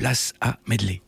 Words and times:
place 0.00 0.32
à 0.40 0.56
Medley. 0.66 1.02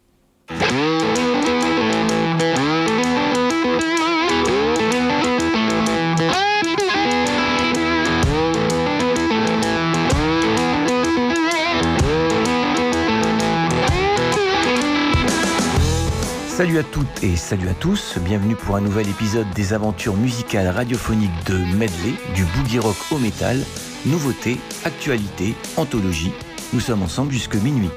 Salut 16.47 16.79
à 16.79 16.83
toutes 16.83 17.07
et 17.23 17.37
salut 17.37 17.69
à 17.69 17.73
tous, 17.73 18.19
bienvenue 18.19 18.57
pour 18.57 18.77
un 18.77 18.83
nouvel 18.83 19.09
épisode 19.09 19.47
des 19.55 19.73
aventures 19.73 20.19
musicales 20.19 20.69
radiophoniques 20.69 21.31
de 21.47 21.55
Medley, 21.79 22.13
du 22.35 22.45
boogie 22.45 22.79
rock 22.79 22.97
au 23.11 23.17
métal, 23.17 23.57
nouveautés, 24.05 24.59
actualités, 24.85 25.55
anthologie. 25.79 26.33
Nous 26.75 26.81
sommes 26.81 27.03
ensemble 27.03 27.33
jusque 27.33 27.55
minuit. 27.55 27.89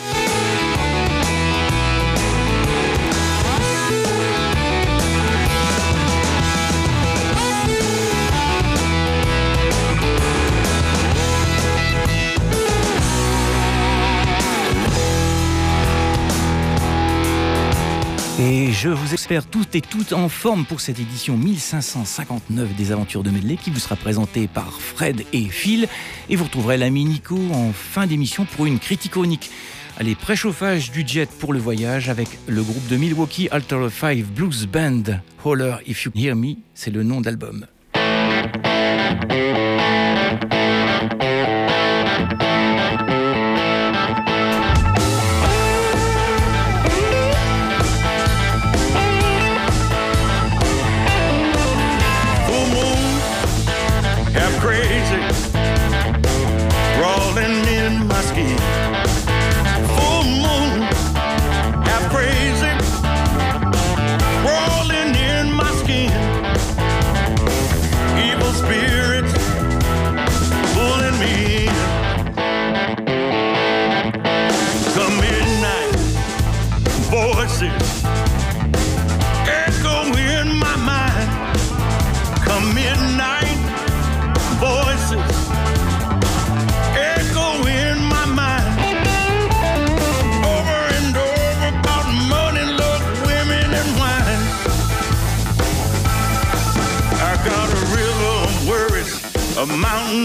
Je 18.82 18.88
vous 18.88 19.14
espère 19.14 19.46
toutes 19.46 19.76
et 19.76 19.80
toutes 19.80 20.12
en 20.12 20.28
forme 20.28 20.64
pour 20.64 20.80
cette 20.80 20.98
édition 20.98 21.36
1559 21.36 22.74
des 22.74 22.90
Aventures 22.90 23.22
de 23.22 23.30
Medley 23.30 23.54
qui 23.54 23.70
vous 23.70 23.78
sera 23.78 23.94
présentée 23.94 24.48
par 24.48 24.72
Fred 24.80 25.24
et 25.32 25.44
Phil. 25.44 25.86
Et 26.28 26.34
vous 26.34 26.42
retrouverez 26.42 26.78
l'ami 26.78 27.04
Nico 27.04 27.38
en 27.52 27.70
fin 27.72 28.08
d'émission 28.08 28.44
pour 28.44 28.66
une 28.66 28.80
critique 28.80 29.12
chronique. 29.12 29.52
Allez, 29.98 30.16
préchauffage 30.16 30.90
du 30.90 31.06
jet 31.06 31.30
pour 31.30 31.52
le 31.52 31.60
voyage 31.60 32.08
avec 32.08 32.26
le 32.48 32.60
groupe 32.64 32.88
de 32.88 32.96
Milwaukee 32.96 33.46
Alter 33.52 33.86
Five 33.88 34.26
Blues 34.32 34.66
Band. 34.66 35.20
Holler 35.44 35.76
If 35.86 36.04
You 36.04 36.10
Hear 36.16 36.34
Me, 36.34 36.54
c'est 36.74 36.90
le 36.90 37.04
nom 37.04 37.20
d'album. 37.20 37.66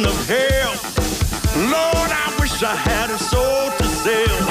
Of 0.05 0.27
hell. 0.27 0.73
Lord, 1.69 2.11
I 2.11 2.35
wish 2.39 2.61
I 2.61 2.75
had 2.75 3.09
a 3.09 3.17
soul 3.17 3.71
to 3.77 3.83
sell. 3.83 4.46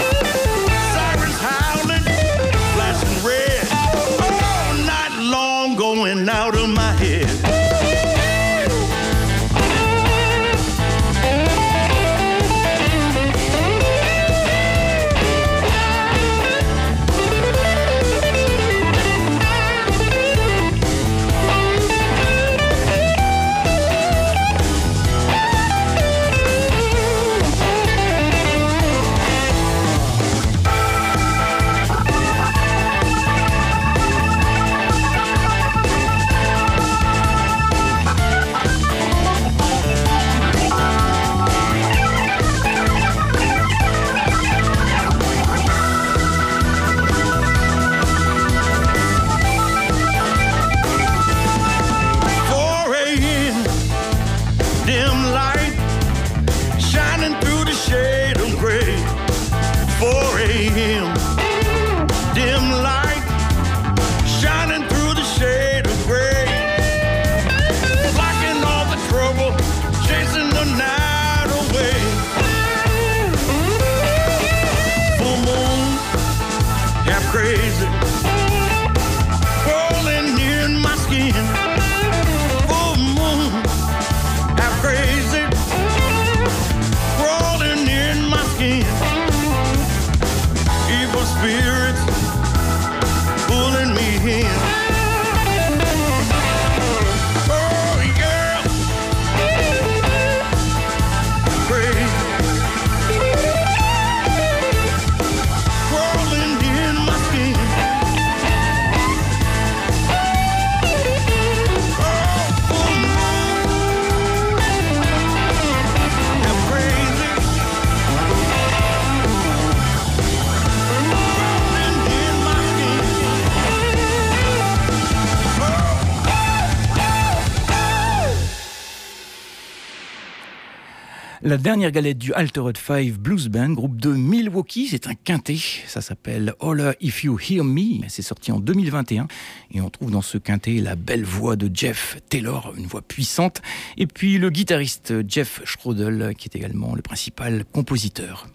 La 131.57 131.63
dernière 131.63 131.91
galette 131.91 132.19
du 132.19 132.35
Altered 132.35 132.77
Five 132.77 133.19
Blues 133.19 133.49
Band, 133.49 133.71
groupe 133.71 133.99
de 133.99 134.11
Milwaukee, 134.11 134.89
c'est 134.91 135.07
un 135.07 135.15
quintet. 135.15 135.57
Ça 135.87 136.03
s'appelle 136.03 136.53
Holler 136.61 136.93
If 137.01 137.25
You 137.25 137.39
Hear 137.41 137.65
Me. 137.65 138.07
C'est 138.09 138.21
sorti 138.21 138.53
en 138.53 138.61
2021 138.61 139.27
et 139.71 139.81
on 139.81 139.89
trouve 139.89 140.11
dans 140.11 140.21
ce 140.21 140.37
quintet 140.37 140.75
la 140.83 140.97
belle 140.97 141.25
voix 141.25 141.57
de 141.57 141.71
Jeff 141.75 142.19
Taylor, 142.29 142.75
une 142.77 142.85
voix 142.85 143.01
puissante, 143.01 143.63
et 143.97 144.07
puis 144.07 144.37
le 144.37 144.51
guitariste 144.51 145.15
Jeff 145.27 145.63
Schrodel, 145.65 146.35
qui 146.37 146.47
est 146.47 146.57
également 146.57 146.95
le 146.95 147.01
principal 147.01 147.65
compositeur. 147.65 148.47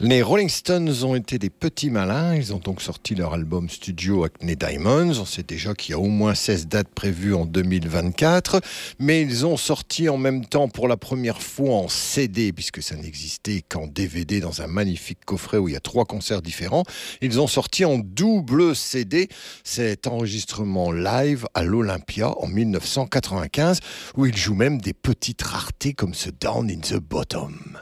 Les 0.00 0.22
Rolling 0.22 0.48
Stones 0.48 0.92
ont 1.04 1.14
été 1.14 1.38
des 1.38 1.50
petits 1.50 1.88
malins. 1.88 2.34
Ils 2.34 2.52
ont 2.52 2.58
donc 2.58 2.82
sorti 2.82 3.14
leur 3.14 3.32
album 3.32 3.70
studio 3.70 4.24
Acne 4.24 4.56
Diamonds. 4.56 5.20
On 5.20 5.24
sait 5.24 5.44
déjà 5.44 5.72
qu'il 5.72 5.92
y 5.92 5.94
a 5.94 6.00
au 6.00 6.08
moins 6.08 6.34
16 6.34 6.66
dates 6.66 6.88
prévues 6.88 7.32
en 7.32 7.46
2024. 7.46 8.60
Mais 8.98 9.22
ils 9.22 9.46
ont 9.46 9.56
sorti 9.56 10.08
en 10.08 10.16
même 10.16 10.46
temps 10.46 10.68
pour 10.68 10.88
la 10.88 10.96
première 10.96 11.40
fois 11.40 11.76
en 11.76 11.88
CD, 11.88 12.52
puisque 12.52 12.82
ça 12.82 12.96
n'existait 12.96 13.62
qu'en 13.68 13.86
DVD 13.86 14.40
dans 14.40 14.62
un 14.62 14.66
magnifique 14.66 15.24
coffret 15.24 15.58
où 15.58 15.68
il 15.68 15.74
y 15.74 15.76
a 15.76 15.80
trois 15.80 16.06
concerts 16.06 16.42
différents. 16.42 16.82
Ils 17.22 17.38
ont 17.40 17.46
sorti 17.46 17.84
en 17.84 17.98
double 17.98 18.74
CD 18.74 19.28
cet 19.62 20.08
enregistrement 20.08 20.90
live 20.90 21.46
à 21.54 21.62
l'Olympia 21.62 22.36
en 22.40 22.48
1995, 22.48 23.78
où 24.16 24.26
ils 24.26 24.36
jouent 24.36 24.56
même 24.56 24.80
des 24.80 24.92
petites 24.92 25.42
raretés 25.42 25.92
comme 25.92 26.14
ce 26.14 26.30
Down 26.30 26.68
in 26.68 26.80
the 26.80 26.98
Bottom. 26.98 27.78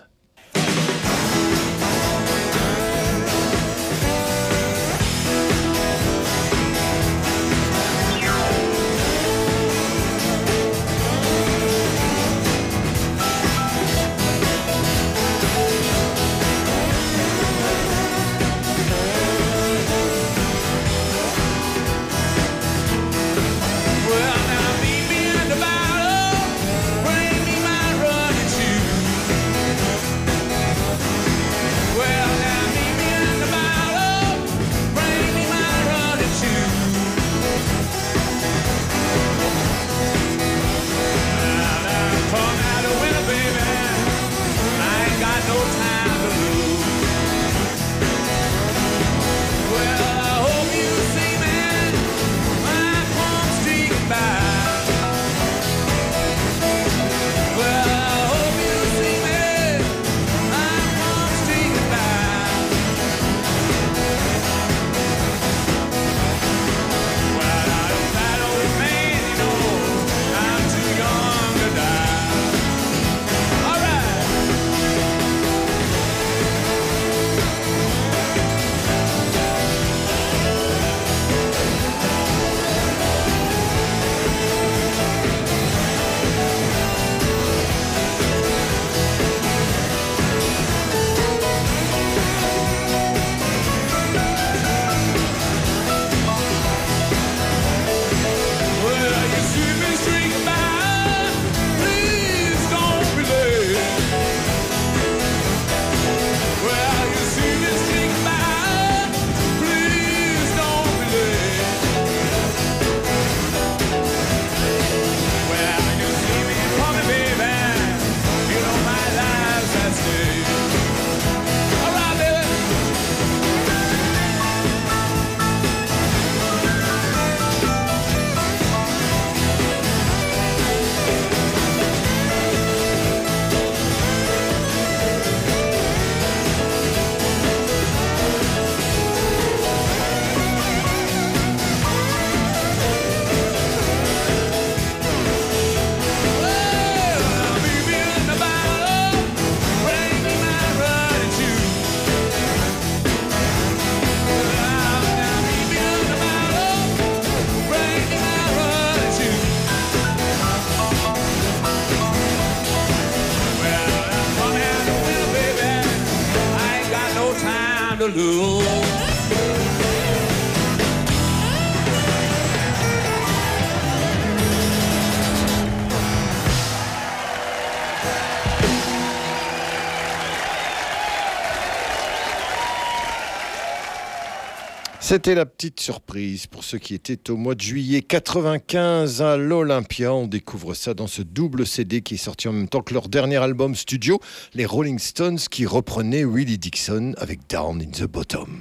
C'était 185.13 185.35
la 185.35 185.45
petite 185.45 185.79
surprise 185.79 186.47
pour 186.47 186.65
ceux 186.65 186.79
qui 186.79 186.95
étaient 186.95 187.31
au 187.31 187.37
mois 187.37 187.55
de 187.55 187.61
juillet 187.61 188.01
95 188.01 189.21
à 189.21 189.37
l'Olympia. 189.37 190.15
On 190.15 190.27
découvre 190.27 190.73
ça 190.73 190.95
dans 190.95 191.07
ce 191.07 191.21
double 191.21 191.67
CD 191.67 192.01
qui 192.01 192.15
est 192.15 192.17
sorti 192.17 192.49
en 192.49 192.55
même 192.55 192.67
temps 192.67 192.81
que 192.81 192.95
leur 192.95 193.11
dernier 193.11 193.37
album 193.37 193.75
studio, 193.75 194.21
les 194.55 194.65
Rolling 194.65 194.99
Stones, 194.99 195.37
qui 195.51 195.67
reprenaient 195.67 196.25
Willie 196.25 196.57
Dixon 196.57 197.13
avec 197.19 197.41
Down 197.47 197.83
in 197.83 197.91
the 197.91 198.05
Bottom. 198.05 198.61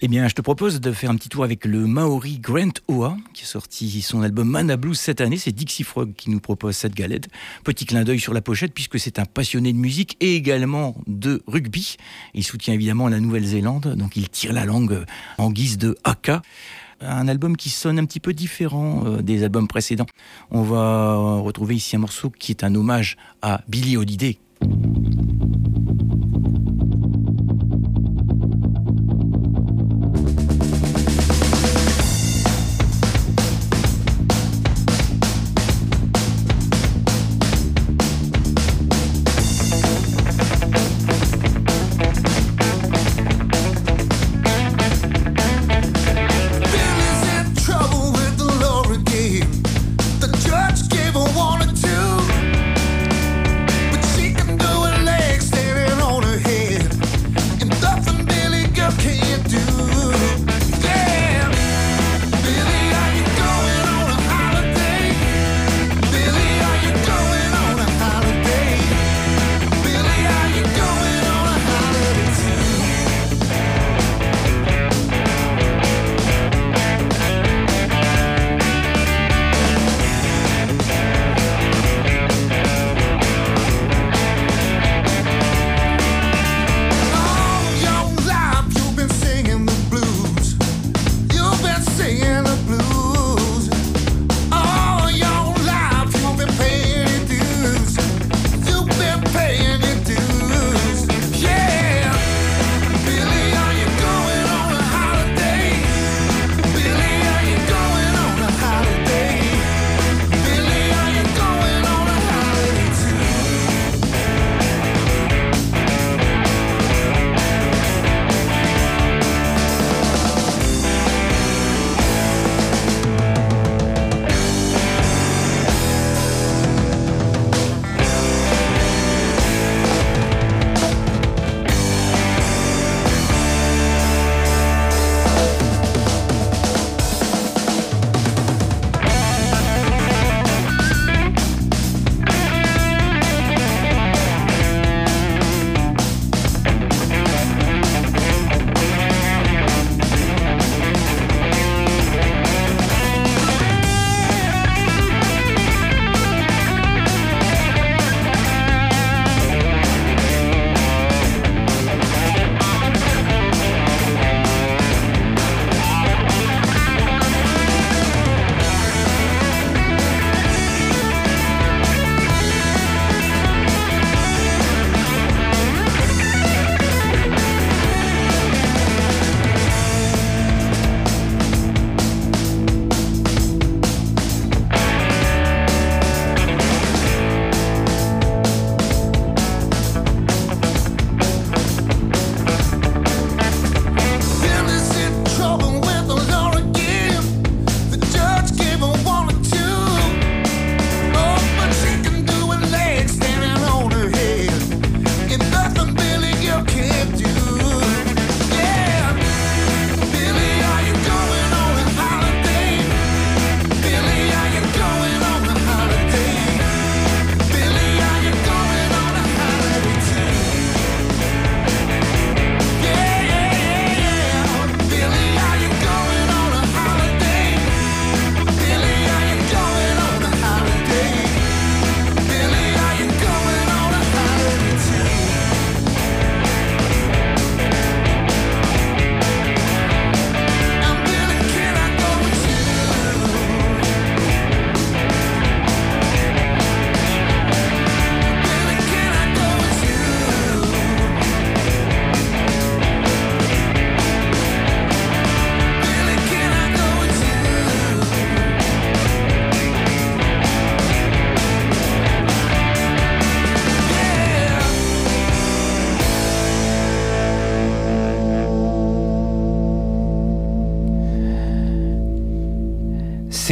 Eh 0.00 0.08
bien, 0.08 0.26
je 0.26 0.34
te 0.34 0.42
propose 0.42 0.80
de 0.80 0.90
faire 0.90 1.08
un 1.08 1.14
petit 1.14 1.28
tour 1.28 1.44
avec 1.44 1.64
le 1.66 1.86
Maori 1.86 2.40
Grant 2.40 2.72
Oa, 2.88 3.16
qui 3.32 3.44
a 3.44 3.46
sorti 3.46 4.02
son 4.02 4.22
album 4.22 4.48
Mana 4.48 4.76
Blues 4.76 4.98
cette 4.98 5.20
année. 5.20 5.36
C'est 5.36 5.52
Dixie 5.52 5.84
Frog 5.84 6.14
qui 6.16 6.30
nous 6.30 6.40
propose 6.40 6.74
cette 6.74 6.96
galette. 6.96 7.28
Petit 7.62 7.86
clin 7.86 8.02
d'œil 8.02 8.18
sur 8.18 8.34
la 8.34 8.42
pochette, 8.42 8.74
puisque 8.74 8.98
c'est 8.98 9.20
un 9.20 9.24
passionné 9.24 9.72
de 9.72 9.78
musique 9.78 10.16
et 10.18 10.34
également 10.34 10.96
de 11.06 11.44
rugby. 11.46 11.94
Il 12.34 12.42
soutient 12.42 12.74
évidemment 12.74 13.06
la 13.06 13.20
Nouvelle-Zélande, 13.20 13.94
donc 13.96 14.16
il 14.16 14.28
tire 14.30 14.52
la 14.52 14.64
langue 14.64 15.04
en 15.38 15.52
guise 15.52 15.78
de 15.78 15.91
Un 17.00 17.26
album 17.26 17.56
qui 17.56 17.68
sonne 17.68 17.98
un 17.98 18.04
petit 18.04 18.20
peu 18.20 18.32
différent 18.32 19.02
euh, 19.06 19.22
des 19.22 19.42
albums 19.42 19.66
précédents. 19.66 20.06
On 20.50 20.62
va 20.62 21.36
retrouver 21.38 21.74
ici 21.74 21.96
un 21.96 21.98
morceau 21.98 22.30
qui 22.30 22.52
est 22.52 22.62
un 22.62 22.74
hommage 22.74 23.16
à 23.42 23.62
Billy 23.66 23.96
Holiday, 23.96 24.38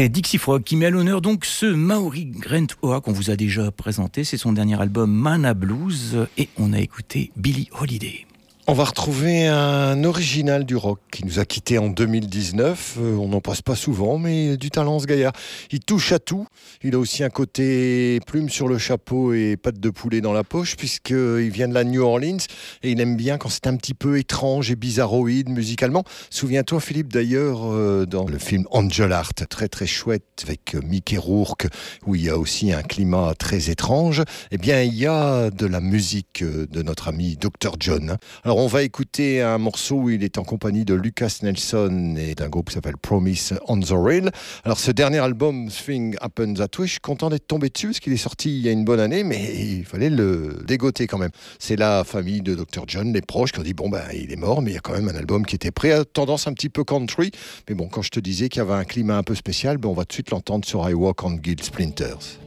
Dixie 0.09 0.39
Frog 0.39 0.63
qui 0.63 0.77
met 0.77 0.87
à 0.87 0.91
l'honneur 0.91 1.21
donc 1.21 1.45
ce 1.45 1.67
Maori 1.67 2.25
Grant 2.25 2.67
Oa 2.83 3.01
qu'on 3.01 3.13
vous 3.13 3.31
a 3.31 3.37
déjà 3.37 3.71
présenté. 3.71 4.25
C'est 4.25 4.39
son 4.39 4.53
dernier 4.53 4.81
album 4.81 5.13
Mana 5.13 5.53
Blues 5.53 6.27
et 6.39 6.49
on 6.59 6.73
a 6.73 6.81
écouté 6.81 7.33
Billy 7.37 7.69
Holiday. 7.79 8.27
On 8.71 8.73
va 8.73 8.85
retrouver 8.85 9.49
un 9.49 10.05
original 10.05 10.65
du 10.65 10.77
rock 10.77 11.01
qui 11.11 11.25
nous 11.25 11.41
a 11.41 11.45
quittés 11.45 11.79
en 11.79 11.89
2019. 11.89 12.99
Euh, 13.01 13.17
on 13.17 13.27
n'en 13.27 13.41
passe 13.41 13.63
pas 13.63 13.75
souvent, 13.75 14.17
mais 14.17 14.57
du 14.57 14.71
talent 14.71 15.01
ce 15.01 15.07
gaillard. 15.07 15.33
Il 15.73 15.81
touche 15.81 16.13
à 16.13 16.21
tout. 16.21 16.47
Il 16.85 16.95
a 16.95 16.99
aussi 17.01 17.25
un 17.25 17.31
côté 17.31 18.21
plume 18.29 18.49
sur 18.49 18.69
le 18.69 18.79
chapeau 18.79 19.33
et 19.33 19.57
patte 19.57 19.81
de 19.81 19.91
poulet 19.91 20.21
dans 20.21 20.33
la 20.33 20.45
poche, 20.45 20.77
puisqu'il 20.77 21.51
vient 21.51 21.67
de 21.67 21.75
la 21.75 21.83
New 21.83 22.01
Orleans 22.01 22.39
et 22.85 22.93
il 22.93 23.01
aime 23.01 23.17
bien 23.17 23.39
quand 23.39 23.49
c'est 23.49 23.67
un 23.67 23.75
petit 23.75 23.93
peu 23.93 24.21
étrange 24.21 24.71
et 24.71 24.77
bizarroïde 24.77 25.49
musicalement. 25.49 26.05
Souviens-toi, 26.31 26.79
Philippe, 26.79 27.13
d'ailleurs, 27.13 27.73
euh, 27.73 28.07
dans 28.07 28.25
le 28.25 28.39
film 28.39 28.69
Angel 28.71 29.13
Art, 29.13 29.35
très 29.49 29.67
très 29.67 29.89
chouette 29.89 30.45
avec 30.45 30.77
euh, 30.77 30.81
Mickey 30.85 31.17
Rourke, 31.17 31.67
où 32.07 32.15
il 32.15 32.23
y 32.23 32.29
a 32.29 32.39
aussi 32.39 32.73
un 32.73 32.83
climat 32.83 33.35
très 33.37 33.69
étrange. 33.69 34.23
Eh 34.53 34.59
bien, 34.59 34.81
il 34.83 34.95
y 34.95 35.09
a 35.09 35.51
de 35.51 35.67
la 35.67 35.81
musique 35.81 36.45
de 36.45 36.83
notre 36.83 37.09
ami 37.09 37.37
Dr. 37.37 37.75
John. 37.81 38.17
On 38.61 38.67
va 38.67 38.83
écouter 38.83 39.41
un 39.41 39.57
morceau 39.57 39.97
où 39.97 40.11
il 40.11 40.23
est 40.23 40.37
en 40.37 40.45
compagnie 40.45 40.85
de 40.85 40.93
Lucas 40.93 41.39
Nelson 41.43 42.15
et 42.19 42.35
d'un 42.35 42.51
groupe 42.51 42.69
qui 42.69 42.75
s'appelle 42.75 42.99
Promise 42.99 43.55
on 43.67 43.81
the 43.81 43.93
Rail. 43.93 44.29
Alors 44.65 44.79
ce 44.79 44.91
dernier 44.91 45.19
album, 45.19 45.71
Thing 45.71 46.15
Happens 46.21 46.61
at 46.61 46.69
Wish, 46.79 46.99
content 46.99 47.31
d'être 47.31 47.47
tombé 47.47 47.71
dessus 47.71 47.87
parce 47.87 48.01
qu'il 48.01 48.13
est 48.13 48.19
sorti 48.19 48.51
il 48.51 48.63
y 48.63 48.69
a 48.69 48.73
une 48.73 48.85
bonne 48.85 49.01
année, 49.01 49.25
mais 49.25 49.55
il 49.57 49.87
fallait 49.87 50.11
le 50.11 50.63
dégoter 50.67 51.07
quand 51.07 51.17
même. 51.17 51.31
C'est 51.59 51.77
la 51.77 52.05
famille 52.05 52.43
de 52.43 52.55
Dr. 52.55 52.85
John, 52.87 53.15
les 53.15 53.23
proches, 53.23 53.53
qui 53.53 53.61
ont 53.61 53.63
dit 53.63 53.73
bon 53.73 53.89
ben 53.89 54.03
il 54.13 54.31
est 54.31 54.37
mort, 54.37 54.61
mais 54.61 54.73
il 54.73 54.75
y 54.75 54.79
a 54.79 54.81
quand 54.81 54.93
même 54.93 55.09
un 55.09 55.17
album 55.17 55.47
qui 55.47 55.55
était 55.55 55.71
prêt, 55.71 55.93
à 55.93 56.05
tendance 56.05 56.47
un 56.47 56.53
petit 56.53 56.69
peu 56.69 56.85
country. 56.85 57.31
Mais 57.67 57.75
bon, 57.75 57.89
quand 57.89 58.03
je 58.03 58.11
te 58.11 58.21
disais 58.21 58.51
qu'il 58.51 58.61
y 58.61 58.63
avait 58.63 58.75
un 58.75 58.85
climat 58.85 59.17
un 59.17 59.23
peu 59.23 59.35
spécial, 59.35 59.79
ben 59.79 59.89
on 59.89 59.95
va 59.95 60.03
tout 60.03 60.09
de 60.09 60.13
suite 60.13 60.31
l'entendre 60.33 60.67
sur 60.67 60.87
I 60.89 60.93
Walk 60.93 61.25
on 61.25 61.33
Guild 61.33 61.63
Splinters. 61.63 62.41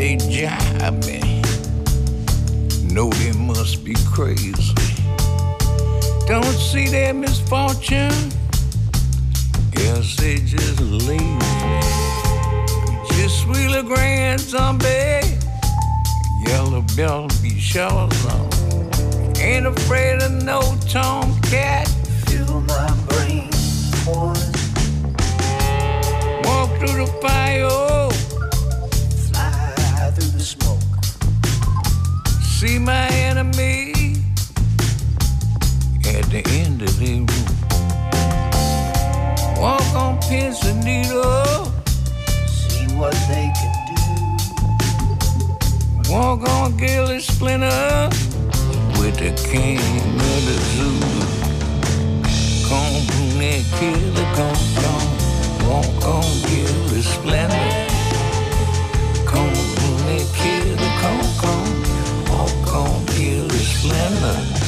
They 0.00 0.16
jive 0.16 0.96
me. 1.04 1.20
Know 2.90 3.10
they 3.10 3.32
must 3.32 3.84
be 3.84 3.94
crazy. 4.06 4.54
Don't 6.26 6.56
see 6.70 6.88
their 6.88 7.12
misfortune. 7.12 8.32
Guess 9.72 10.16
they 10.16 10.36
just 10.36 10.80
lazy. 10.80 11.36
Just 13.12 13.46
wheel 13.46 13.74
a 13.74 13.82
grand 13.82 14.40
zombie. 14.40 15.20
Yellow 16.46 16.82
bell 16.96 17.28
be 17.42 17.60
shovels 17.60 18.24
on. 18.24 18.48
Ain't 19.36 19.66
afraid 19.66 20.22
of 20.22 20.32
no 20.32 20.62
tomcat. 20.88 21.86
Fill 22.24 22.62
my 22.62 22.90
brain, 23.08 23.50
boys. 24.06 24.50
Walk 26.46 26.70
through 26.78 27.04
the 27.04 27.18
fire 27.20 27.89
see 32.60 32.78
my 32.78 33.06
enemy 33.08 33.92
at 36.04 36.24
the 36.28 36.42
end 36.60 36.82
of 36.82 36.92
the 36.98 37.24
room. 37.24 37.26
Walk 39.56 39.94
on 39.94 40.20
pins 40.28 40.62
and 40.66 40.84
needles, 40.84 41.70
see 42.44 42.86
what 43.00 43.14
they 43.30 43.50
can 43.58 43.74
do. 43.88 44.00
Walk 46.12 46.46
on 46.50 46.76
Gilly 46.76 47.20
Splinter 47.20 48.10
with 48.98 49.16
the 49.16 49.32
king 49.50 49.78
of 49.78 50.40
the 50.48 50.56
zoo. 50.72 51.00
Come, 52.68 52.96
kill 53.78 54.02
the 54.18 54.26
come, 54.36 54.62
come. 54.82 55.08
Walk 55.66 55.98
on 56.04 56.28
Gilly 56.42 57.00
Splinter. 57.00 57.79
snäll. 63.80 64.60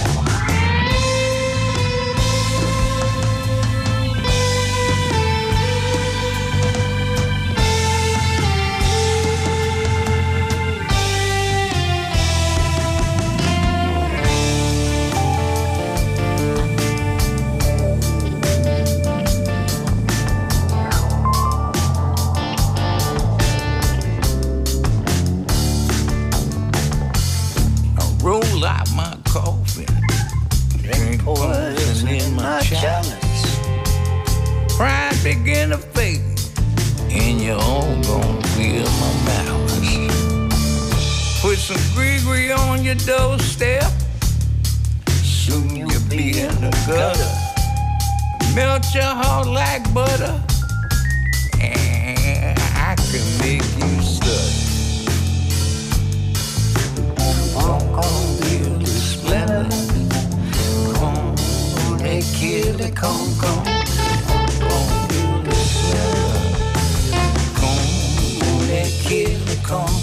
The 34.72 34.78
splendor. 34.78 35.22
begin 35.22 35.70
to 35.70 35.78
fade, 35.78 36.20
and 37.10 37.40
you're 37.40 37.60
all 37.60 37.94
gonna 38.02 38.42
feel 38.54 38.86
my 39.00 39.12
malice. 39.24 40.20
Put 41.40 41.58
some 41.58 41.80
Gregory 41.94 42.52
on 42.52 42.84
your 42.84 42.94
doorstep, 42.94 43.90
soon 45.22 45.76
you'll 45.76 46.08
be 46.08 46.40
in 46.40 46.54
the 46.60 46.70
gutter. 46.86 47.32
Melt 48.54 48.84
your 48.94 49.04
heart 49.04 49.46
like 49.46 49.82
butter, 49.94 50.40
and 51.60 52.58
I 52.76 52.94
can 52.96 53.24
make 53.40 53.68
you 53.78 54.02
stutter. 54.02 54.62
Walk 57.54 58.04
on, 58.04 58.36
the 58.78 58.86
splendor. 58.86 59.68
Come, 60.94 61.34
they 61.98 62.20
come, 63.40 63.71
come. 69.62 70.01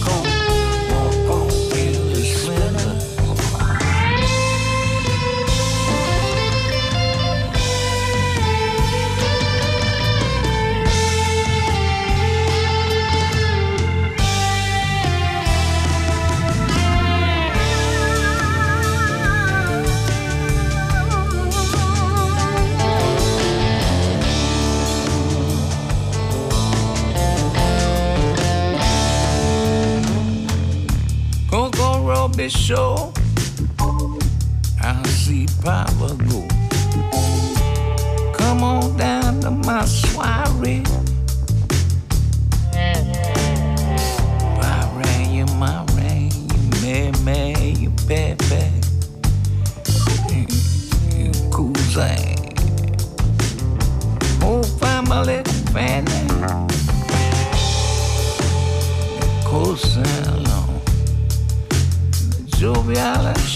official. 32.39 33.12
I 34.82 35.04
see 35.08 35.45
power 35.62 36.15
go. 36.15 36.48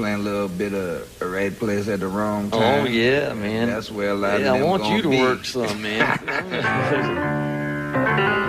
playing 0.00 0.20
a 0.20 0.22
little 0.22 0.48
bit 0.48 0.72
of 0.72 1.18
the 1.18 1.26
right 1.26 1.54
place 1.58 1.86
at 1.86 2.00
the 2.00 2.08
wrong 2.08 2.48
oh, 2.54 2.58
time. 2.58 2.86
Oh 2.86 2.88
yeah, 2.88 3.34
man. 3.34 3.68
That's 3.68 3.90
where 3.90 4.10
a 4.10 4.14
lot 4.14 4.40
yeah, 4.40 4.54
of 4.54 4.54
them 4.54 4.62
I 4.62 4.66
want 4.66 4.86
you 4.86 5.02
to 5.02 5.10
be. 5.10 5.20
work 5.20 5.44
some, 5.44 5.82
man. 5.82 6.18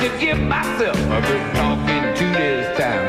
To 0.00 0.08
give 0.18 0.40
myself 0.40 0.96
a 0.96 1.20
good 1.20 1.54
talking 1.56 2.14
to 2.16 2.24
this 2.38 2.78
time. 2.78 2.99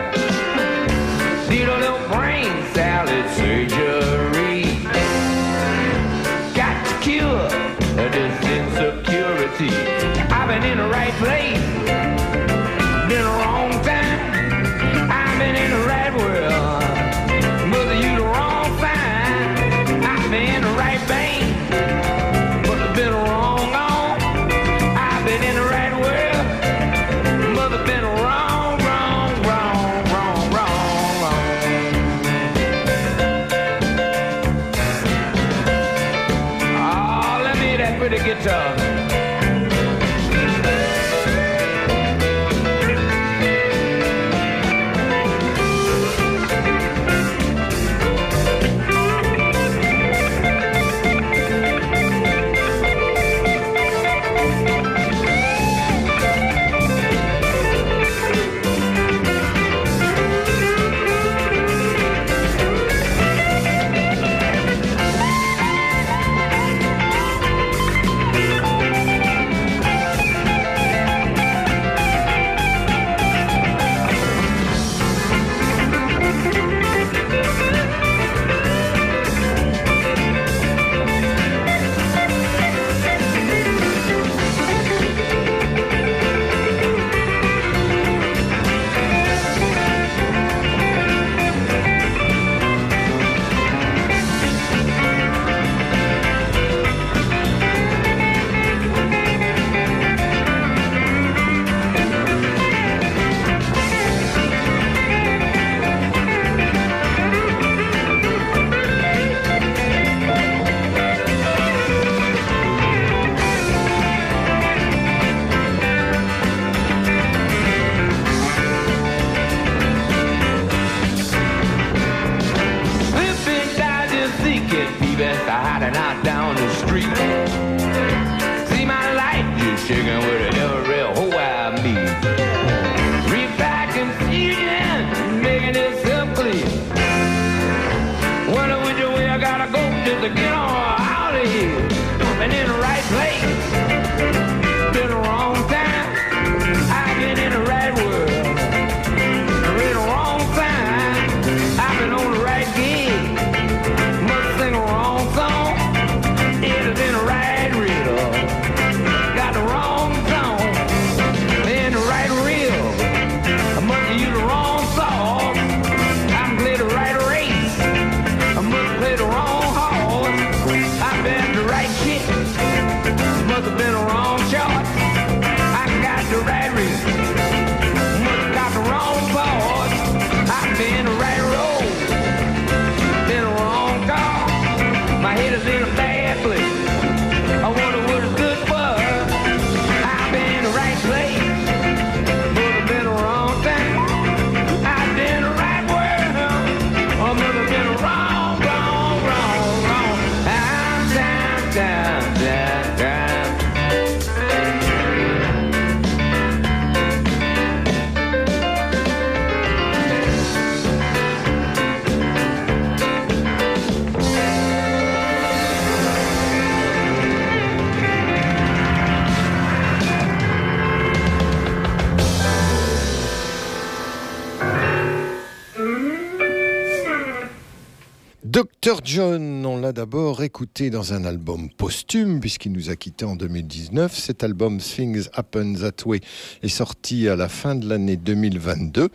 Dr. 228.84 229.02
John, 229.04 229.64
on 229.64 229.78
l'a 229.80 229.94
d'abord 229.94 230.42
écouté 230.42 230.90
dans 230.90 231.14
un 231.14 231.24
album 231.24 231.70
posthume, 231.70 232.40
puisqu'il 232.40 232.72
nous 232.72 232.90
a 232.90 232.96
quittés 232.96 233.26
en 233.26 233.36
2019. 233.36 234.18
Cet 234.18 234.44
album 234.44 234.80
Things 234.80 235.28
Happen 235.34 235.76
That 235.76 236.04
Way 236.08 236.20
est 236.64 236.68
sorti 236.68 237.30
à 237.30 237.36
la 237.36 237.48
fin 237.48 237.76
de 237.76 237.88
l'année 237.88 238.18
2022 238.18 239.10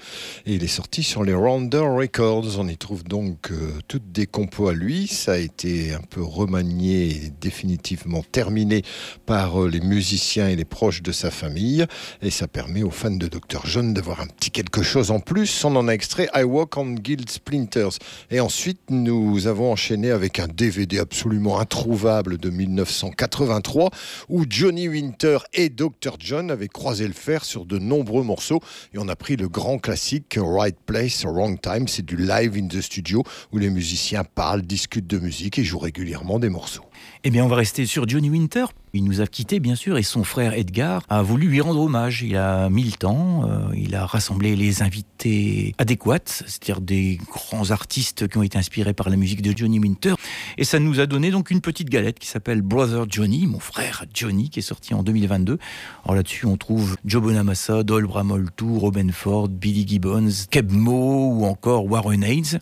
et 0.47 0.55
il 0.55 0.63
est 0.63 0.69
sorti 0.69 1.03
sur 1.03 1.25
les 1.25 1.35
Rounder 1.35 1.79
Records. 1.79 2.61
On 2.61 2.69
y 2.69 2.77
trouve 2.77 3.03
donc 3.03 3.51
euh, 3.51 3.73
toutes 3.89 4.13
des 4.13 4.27
compos 4.27 4.69
à 4.69 4.73
lui. 4.73 5.09
Ça 5.09 5.33
a 5.33 5.39
été 5.39 5.93
un 5.93 6.03
peu 6.11 6.23
remanié 6.23 7.09
et 7.09 7.33
définitivement 7.41 8.23
terminé 8.23 8.83
par 9.27 9.65
euh, 9.65 9.69
les 9.69 9.81
musiciens 9.81 10.47
et 10.47 10.55
les 10.55 10.65
proches 10.65 11.03
de 11.03 11.11
sa 11.11 11.33
famille. 11.33 11.85
Et 12.23 12.31
ça 12.31 12.47
permet 12.47 12.85
aux 12.85 12.93
fans 12.93 13.11
de 13.11 13.27
Dr. 13.27 13.63
John 13.65 13.93
d'avoir 13.95 14.21
un 14.21 14.29
petit 14.29 14.53
quelque 14.53 14.85
chose 14.85 15.11
en 15.11 15.19
plus. 15.19 15.65
On 15.65 15.75
en 15.75 15.89
a 15.89 15.93
extrait 15.93 16.29
I 16.37 16.45
Walk 16.45 16.77
on 16.77 16.93
Guild 16.93 17.29
Splinters. 17.29 17.99
Et 18.31 18.39
ensuite, 18.39 18.79
nous 18.91 19.49
avons 19.49 19.56
enchaîné 19.65 20.11
avec 20.11 20.39
un 20.39 20.49
DVD 20.49 20.99
absolument 20.99 21.59
introuvable 21.59 22.39
de 22.39 22.51
1983 22.51 23.91
où 24.29 24.45
Johnny 24.49 24.89
Winter 24.89 25.39
et 25.55 25.69
Dr. 25.69 26.17
John 26.19 26.51
avaient 26.51 26.69
croisé 26.69 27.07
le 27.07 27.15
fer 27.15 27.45
sur 27.45 27.65
de 27.65 27.79
nombreux 27.79 28.23
morceaux. 28.23 28.61
Et 28.95 28.99
on 28.99 29.09
a 29.09 29.17
pris 29.17 29.37
le 29.37 29.49
grand 29.49 29.79
classique 29.79 30.39
Right 30.41 30.77
Place, 30.87 31.25
Wrong 31.25 31.61
Time. 31.61 31.89
C'est 31.89 32.05
du 32.05 32.17
live 32.17 32.57
in 32.57 32.69
the 32.69 32.81
studio 32.81 33.23
où 33.53 33.59
les 33.59 33.71
musiciens 33.71 34.25
parlent, 34.25 34.63
discutent 34.63 35.07
de 35.07 35.19
musique 35.19 35.59
et 35.59 35.65
jouent 35.65 35.79
régulièrement 35.79 36.39
des 36.39 36.49
morceaux. 36.49 36.85
Eh 37.25 37.31
bien, 37.31 37.45
on 37.45 37.49
va 37.49 37.57
rester 37.57 37.87
sur 37.87 38.09
Johnny 38.09 38.31
Winter. 38.31 38.67
Il 38.93 39.05
nous 39.05 39.21
a 39.21 39.27
quittés, 39.27 39.61
bien 39.61 39.75
sûr, 39.75 39.99
et 39.99 40.03
son 40.03 40.25
frère 40.25 40.55
Edgar 40.55 41.03
a 41.09 41.21
voulu 41.21 41.49
lui 41.49 41.61
rendre 41.61 41.81
hommage. 41.81 42.23
Il 42.23 42.37
a 42.37 42.71
mis 42.71 42.85
le 42.85 42.93
temps, 42.93 43.45
euh, 43.45 43.75
il 43.75 43.95
a 43.95 44.07
rassemblé 44.07 44.57
les 44.57 44.83
invités 44.83 45.75
adéquats, 45.77 46.21
c'est-à-dire 46.25 46.81
des 46.81 47.19
grands 47.31 47.73
artistes 47.73 48.29
qui 48.29 48.39
ont 48.39 48.43
été 48.43 48.57
inspirés 48.57 48.95
par 48.95 49.11
la 49.11 49.17
musique 49.17 49.43
de 49.43 49.57
Johnny 49.57 49.79
Winter. 49.79 50.15
Et 50.57 50.65
ça 50.65 50.79
nous 50.79 51.01
a 51.01 51.07
donné 51.07 51.31
donc 51.31 51.51
une 51.51 51.61
petite 51.61 51.91
galette 51.91 52.19
qui 52.19 52.29
s'appelle 52.29 52.63
Brother 52.63 53.05
Johnny, 53.09 53.47
mon 53.47 53.61
frère 53.61 54.05
Johnny, 54.15 54.49
qui 54.49 54.61
est 54.61 54.63
sorti 54.63 54.95
en 54.95 55.03
2022. 55.03 55.59
Alors 56.05 56.15
là-dessus, 56.15 56.47
on 56.47 56.57
trouve 56.57 56.97
Joe 57.05 57.23
Bonamassa, 57.23 57.83
Doyle 57.83 58.07
Bramoltou, 58.07 58.79
Robin 58.79 59.09
Ford, 59.13 59.49
Billy 59.49 59.87
Gibbons, 59.87 60.47
Keb 60.51 60.73
Mo 60.73 61.33
ou 61.35 61.45
encore 61.45 61.85
Warren 61.85 62.25
Haynes. 62.25 62.61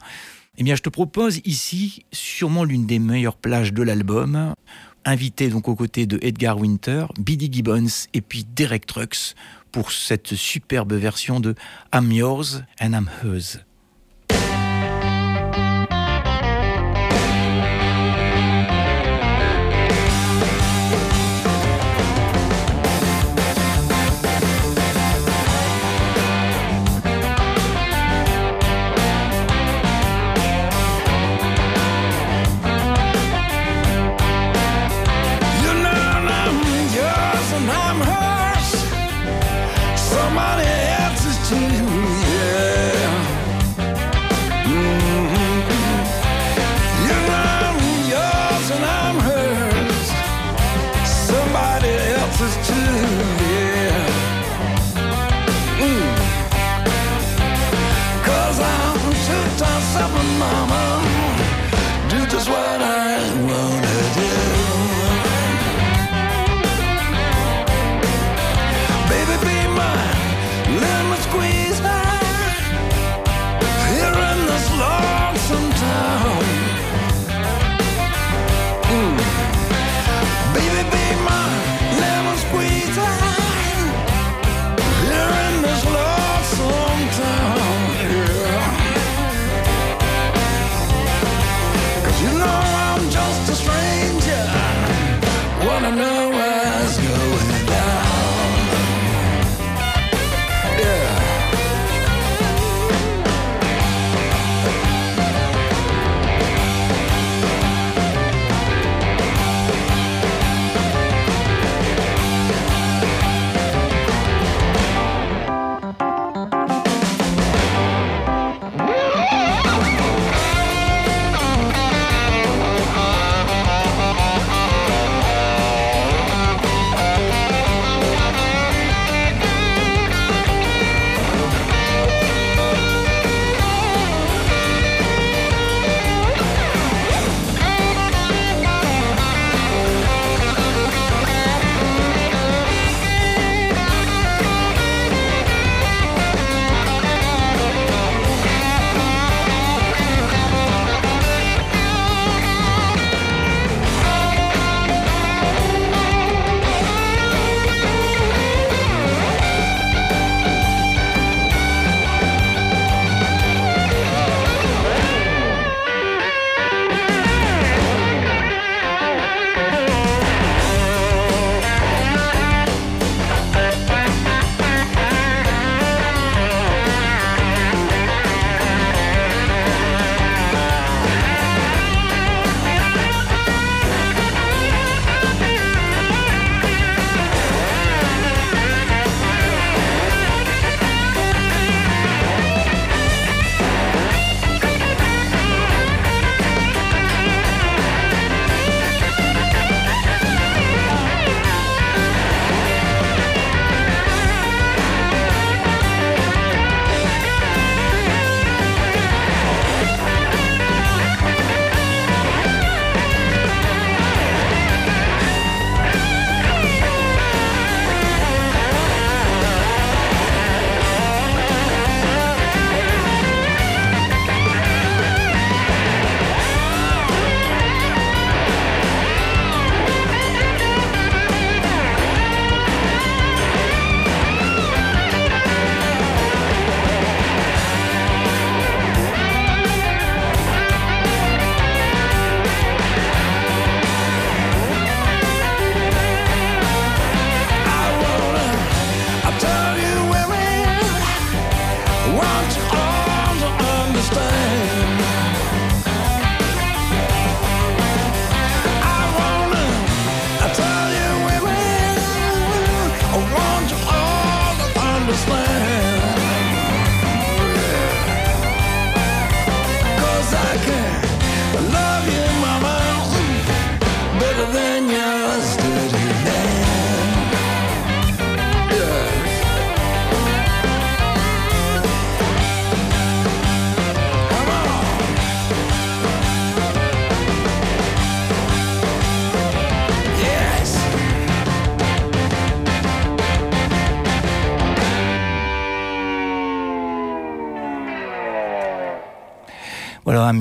Eh 0.56 0.62
bien, 0.62 0.76
je 0.76 0.82
te 0.82 0.88
propose 0.88 1.40
ici 1.44 2.04
sûrement 2.12 2.62
l'une 2.64 2.86
des 2.86 3.00
meilleures 3.00 3.36
plages 3.36 3.72
de 3.72 3.82
l'album, 3.82 4.54
invité 5.04 5.48
donc 5.48 5.68
aux 5.68 5.74
côtés 5.74 6.06
de 6.06 6.18
Edgar 6.22 6.58
Winter, 6.58 7.06
Billy 7.18 7.48
Gibbons 7.50 8.06
et 8.12 8.20
puis 8.20 8.46
Derek 8.54 8.86
Trucks 8.86 9.34
pour 9.72 9.90
cette 9.90 10.34
superbe 10.36 10.92
version 10.92 11.40
de 11.40 11.56
I'm 11.92 12.12
Yours 12.12 12.62
and 12.80 12.92
I'm 12.92 13.10
Hers. 13.22 13.58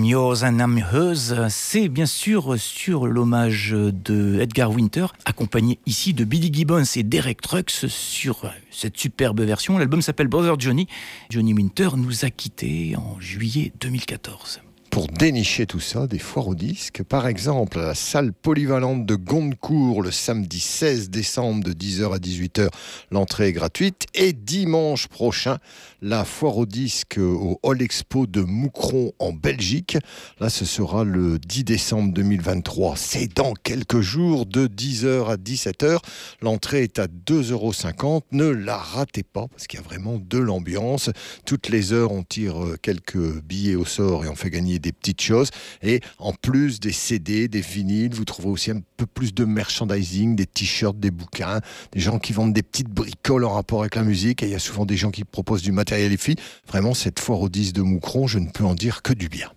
Yours 0.02 0.44
and 0.44 0.60
I'm 0.60 0.78
hers, 0.80 1.50
c'est 1.50 1.88
bien 1.88 2.06
sûr 2.06 2.56
sur 2.58 3.06
l'hommage 3.06 3.72
de 3.72 4.40
Edgar 4.40 4.72
Winter, 4.72 5.08
accompagné 5.26 5.80
ici 5.86 6.14
de 6.14 6.24
Billy 6.24 6.52
Gibbons 6.52 6.84
et 6.96 7.04
Derek 7.04 7.42
Trucks 7.42 7.86
sur 7.88 8.52
cette 8.72 8.98
superbe 8.98 9.42
version. 9.42 9.78
L'album 9.78 10.02
s'appelle 10.02 10.28
Brother 10.28 10.60
Johnny. 10.60 10.88
Johnny 11.30 11.54
Winter 11.54 11.90
nous 11.98 12.26
a 12.26 12.30
quittés 12.30 12.96
en 12.98 13.20
juillet 13.20 13.72
2014 13.80 14.62
pour 14.94 15.08
dénicher 15.08 15.66
tout 15.66 15.80
ça, 15.80 16.06
des 16.06 16.20
foires 16.20 16.50
au 16.50 16.54
disque. 16.54 17.02
Par 17.02 17.26
exemple, 17.26 17.80
à 17.80 17.88
la 17.88 17.96
salle 17.96 18.32
polyvalente 18.32 19.08
de 19.08 19.16
Gondecourt, 19.16 20.04
le 20.04 20.12
samedi 20.12 20.60
16 20.60 21.10
décembre 21.10 21.64
de 21.64 21.74
10h 21.74 22.14
à 22.14 22.20
18h, 22.20 22.70
l'entrée 23.10 23.48
est 23.48 23.54
gratuite. 23.54 24.06
Et 24.14 24.34
dimanche 24.34 25.08
prochain, 25.08 25.58
la 26.04 26.26
foire 26.26 26.58
au 26.58 26.68
disque 26.68 27.18
au 27.18 27.60
Hall 27.64 27.82
Expo 27.82 28.28
de 28.28 28.42
Moucron 28.42 29.14
en 29.18 29.34
Belgique. 29.34 29.98
Là, 30.40 30.52
ce 30.52 30.64
sera 30.64 31.04
le 31.04 31.40
10 31.40 31.64
décembre 31.64 32.14
2023. 32.14 32.94
C'est 32.96 33.36
dans 33.36 33.54
quelques 33.54 34.02
jours, 34.02 34.46
de 34.46 34.68
10h 34.68 35.26
à 35.26 35.38
17h. 35.38 35.98
L'entrée 36.42 36.84
est 36.84 37.00
à 37.00 37.08
2,50 37.08 37.52
euros. 37.52 38.22
Ne 38.32 38.46
la 38.46 38.78
ratez 38.78 39.24
pas, 39.24 39.48
parce 39.48 39.66
qu'il 39.66 39.80
y 39.80 39.84
a 39.84 39.86
vraiment 39.86 40.20
de 40.24 40.38
l'ambiance. 40.38 41.10
Toutes 41.48 41.70
les 41.70 41.94
heures, 41.94 42.12
on 42.12 42.22
tire 42.22 42.76
quelques 42.84 43.42
billets 43.42 43.76
au 43.76 43.86
sort 43.86 44.24
et 44.24 44.28
on 44.28 44.36
fait 44.36 44.52
gagner 44.52 44.83
des 44.84 44.92
petites 44.92 45.22
choses. 45.22 45.50
Et 45.82 46.02
en 46.20 46.34
plus 46.34 46.80
des 46.80 46.92
CD, 46.92 47.48
des 47.48 47.62
vinyles, 47.62 48.14
vous 48.14 48.26
trouvez 48.26 48.50
aussi 48.50 48.72
un 48.72 48.82
peu 48.98 49.06
plus 49.06 49.34
de 49.34 49.46
merchandising, 49.46 50.36
des 50.36 50.46
t-shirts, 50.46 51.00
des 51.00 51.12
bouquins, 51.12 51.62
des 51.92 52.00
gens 52.00 52.20
qui 52.20 52.34
vendent 52.34 52.54
des 52.54 52.64
petites 52.64 52.90
bricoles 52.90 53.46
en 53.46 53.54
rapport 53.54 53.82
avec 53.82 53.96
la 53.96 54.04
musique. 54.04 54.44
Et 54.44 54.48
il 54.48 54.52
y 54.52 54.56
a 54.56 54.60
souvent 54.60 54.86
des 54.86 54.98
gens 54.98 55.10
qui 55.10 55.24
proposent 55.24 55.64
du 55.64 55.72
matériel 55.72 56.12
et. 56.12 56.36
Vraiment, 56.68 56.94
cette 56.94 57.20
foire 57.20 57.42
au 57.42 57.50
10 57.50 57.74
de 57.74 57.82
Moucron, 57.82 58.28
je 58.28 58.40
ne 58.40 58.50
peux 58.50 58.64
en 58.64 58.76
dire 58.76 59.02
que 59.02 59.14
du 59.14 59.30
bien. 59.30 59.50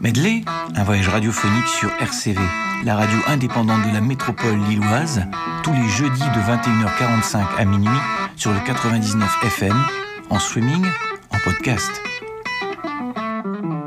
Medley, 0.00 0.42
un 0.76 0.84
voyage 0.84 1.08
radiophonique 1.08 1.66
sur 1.66 1.90
RCV, 2.00 2.40
la 2.84 2.96
radio 2.96 3.18
indépendante 3.26 3.88
de 3.88 3.92
la 3.92 4.00
métropole 4.00 4.58
lilloise, 4.68 5.22
tous 5.64 5.72
les 5.72 5.88
jeudis 5.88 6.20
de 6.20 6.40
21h45 6.40 7.56
à 7.58 7.64
minuit 7.64 7.88
sur 8.36 8.52
le 8.52 8.60
99 8.64 9.28
FM, 9.44 9.76
en 10.30 10.38
streaming, 10.38 10.86
en 11.30 11.38
podcast. 11.40 11.90
Mm-hmm. 13.48 13.77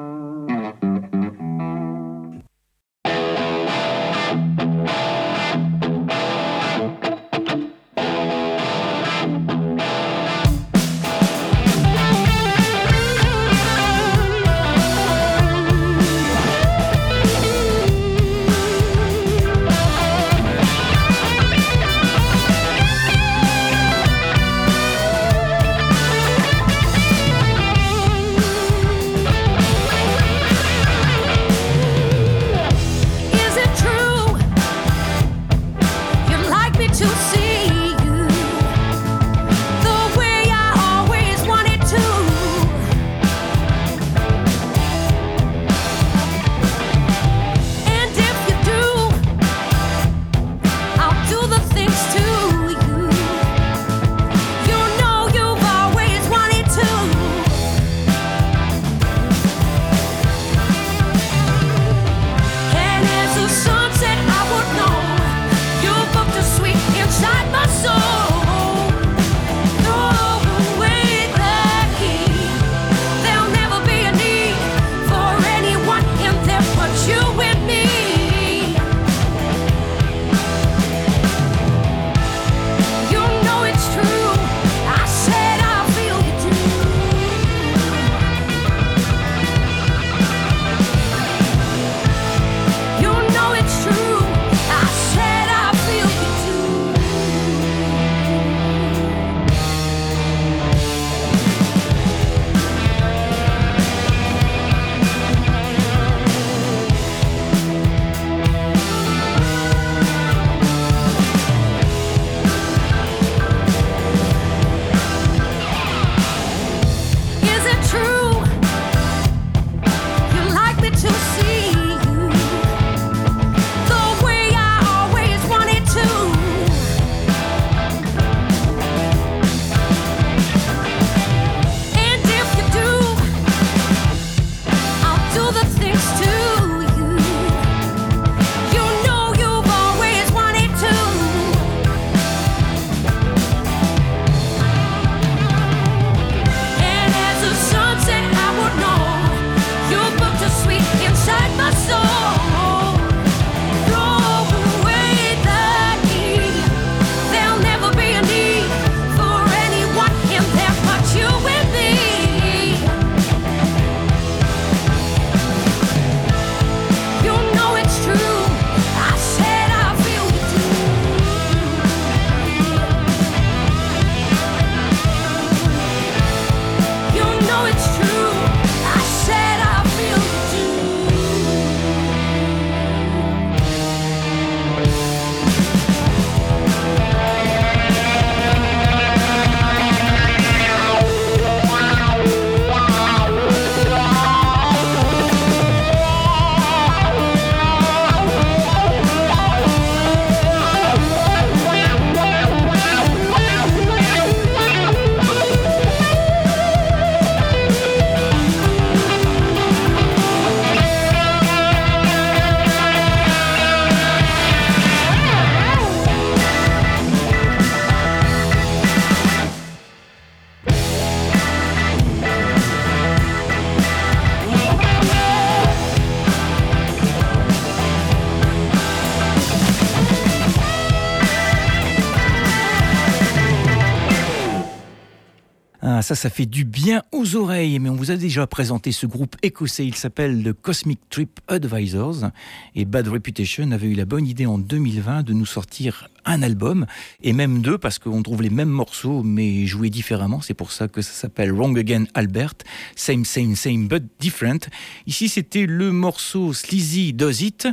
Ça, 236.12 236.24
ça 236.24 236.30
fait 236.30 236.46
du 236.46 236.66
bien 236.66 237.04
aux 237.14 237.38
oreilles. 237.38 237.80
Mais 237.80 237.88
on 237.88 237.96
vous 237.96 238.12
a 238.12 238.18
déjà 238.18 238.46
présenté 238.46 238.92
ce 238.92 239.06
groupe 239.06 239.38
écossais. 239.44 239.86
Il 239.86 239.96
s'appelle 239.96 240.44
le 240.44 240.54
Cosmic 240.54 241.00
Trip 241.10 241.40
Advisors. 241.48 242.32
Et 242.76 242.84
Bad 242.84 243.08
Reputation 243.08 243.72
avait 243.72 243.88
eu 243.88 243.94
la 243.94 244.04
bonne 244.04 244.28
idée 244.28 244.46
en 244.46 244.58
2020 244.58 245.24
de 245.24 245.32
nous 245.32 245.46
sortir 245.46 246.10
un 246.26 246.42
album, 246.44 246.86
et 247.24 247.32
même 247.32 247.62
deux, 247.62 247.78
parce 247.78 247.98
qu'on 247.98 248.22
trouve 248.22 248.42
les 248.42 248.50
mêmes 248.50 248.70
morceaux, 248.70 249.24
mais 249.24 249.66
joués 249.66 249.90
différemment. 249.90 250.42
C'est 250.42 250.54
pour 250.54 250.74
ça 250.74 250.90
que 250.90 251.02
ça 251.02 251.14
s'appelle 251.14 251.54
Wrong 251.54 251.80
Again 251.80 252.04
Albert. 252.14 252.56
Same, 252.98 253.24
same, 253.24 253.56
same, 253.56 253.88
but 253.88 254.04
different. 254.20 254.68
Ici, 255.08 255.30
c'était 255.30 255.66
le 255.66 255.94
morceau 255.94 256.52
Sleazy 256.52 257.14
Does 257.14 257.42
It. 257.42 257.70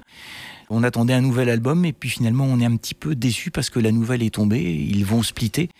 On 0.71 0.85
attendait 0.85 1.15
un 1.15 1.23
nouvel 1.23 1.49
album, 1.49 1.85
et 1.85 1.93
puis 1.93 2.09
finalement, 2.09 2.45
on 2.45 2.61
est 2.61 2.67
un 2.67 2.77
petit 2.77 2.95
peu 2.95 3.17
déçu 3.17 3.51
parce 3.51 3.69
que 3.69 3.81
la 3.81 3.91
nouvelle 3.91 4.23
est 4.23 4.35
tombée. 4.35 4.63
Ils 4.63 5.05
vont 5.05 5.25
splitter 5.25 5.71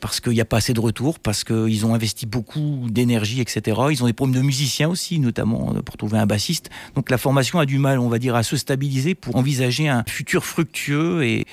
parce 0.00 0.20
qu'il 0.20 0.32
n'y 0.32 0.40
a 0.40 0.44
pas 0.44 0.56
assez 0.58 0.72
de 0.72 0.80
retours, 0.80 1.18
parce 1.18 1.44
qu'ils 1.44 1.86
ont 1.86 1.94
investi 1.94 2.26
beaucoup 2.26 2.86
d'énergie, 2.90 3.40
etc. 3.40 3.78
Ils 3.90 4.02
ont 4.02 4.06
des 4.06 4.12
problèmes 4.12 4.40
de 4.40 4.44
musiciens 4.44 4.88
aussi, 4.88 5.18
notamment 5.18 5.74
pour 5.84 5.96
trouver 5.96 6.18
un 6.18 6.26
bassiste. 6.26 6.70
Donc 6.94 7.10
la 7.10 7.18
formation 7.18 7.58
a 7.58 7.66
du 7.66 7.78
mal, 7.78 7.98
on 7.98 8.08
va 8.08 8.18
dire, 8.18 8.34
à 8.34 8.42
se 8.42 8.56
stabiliser 8.56 9.14
pour 9.14 9.36
envisager 9.36 9.88
un 9.88 10.04
futur 10.08 10.44
fructueux. 10.44 11.22
Et, 11.24 11.46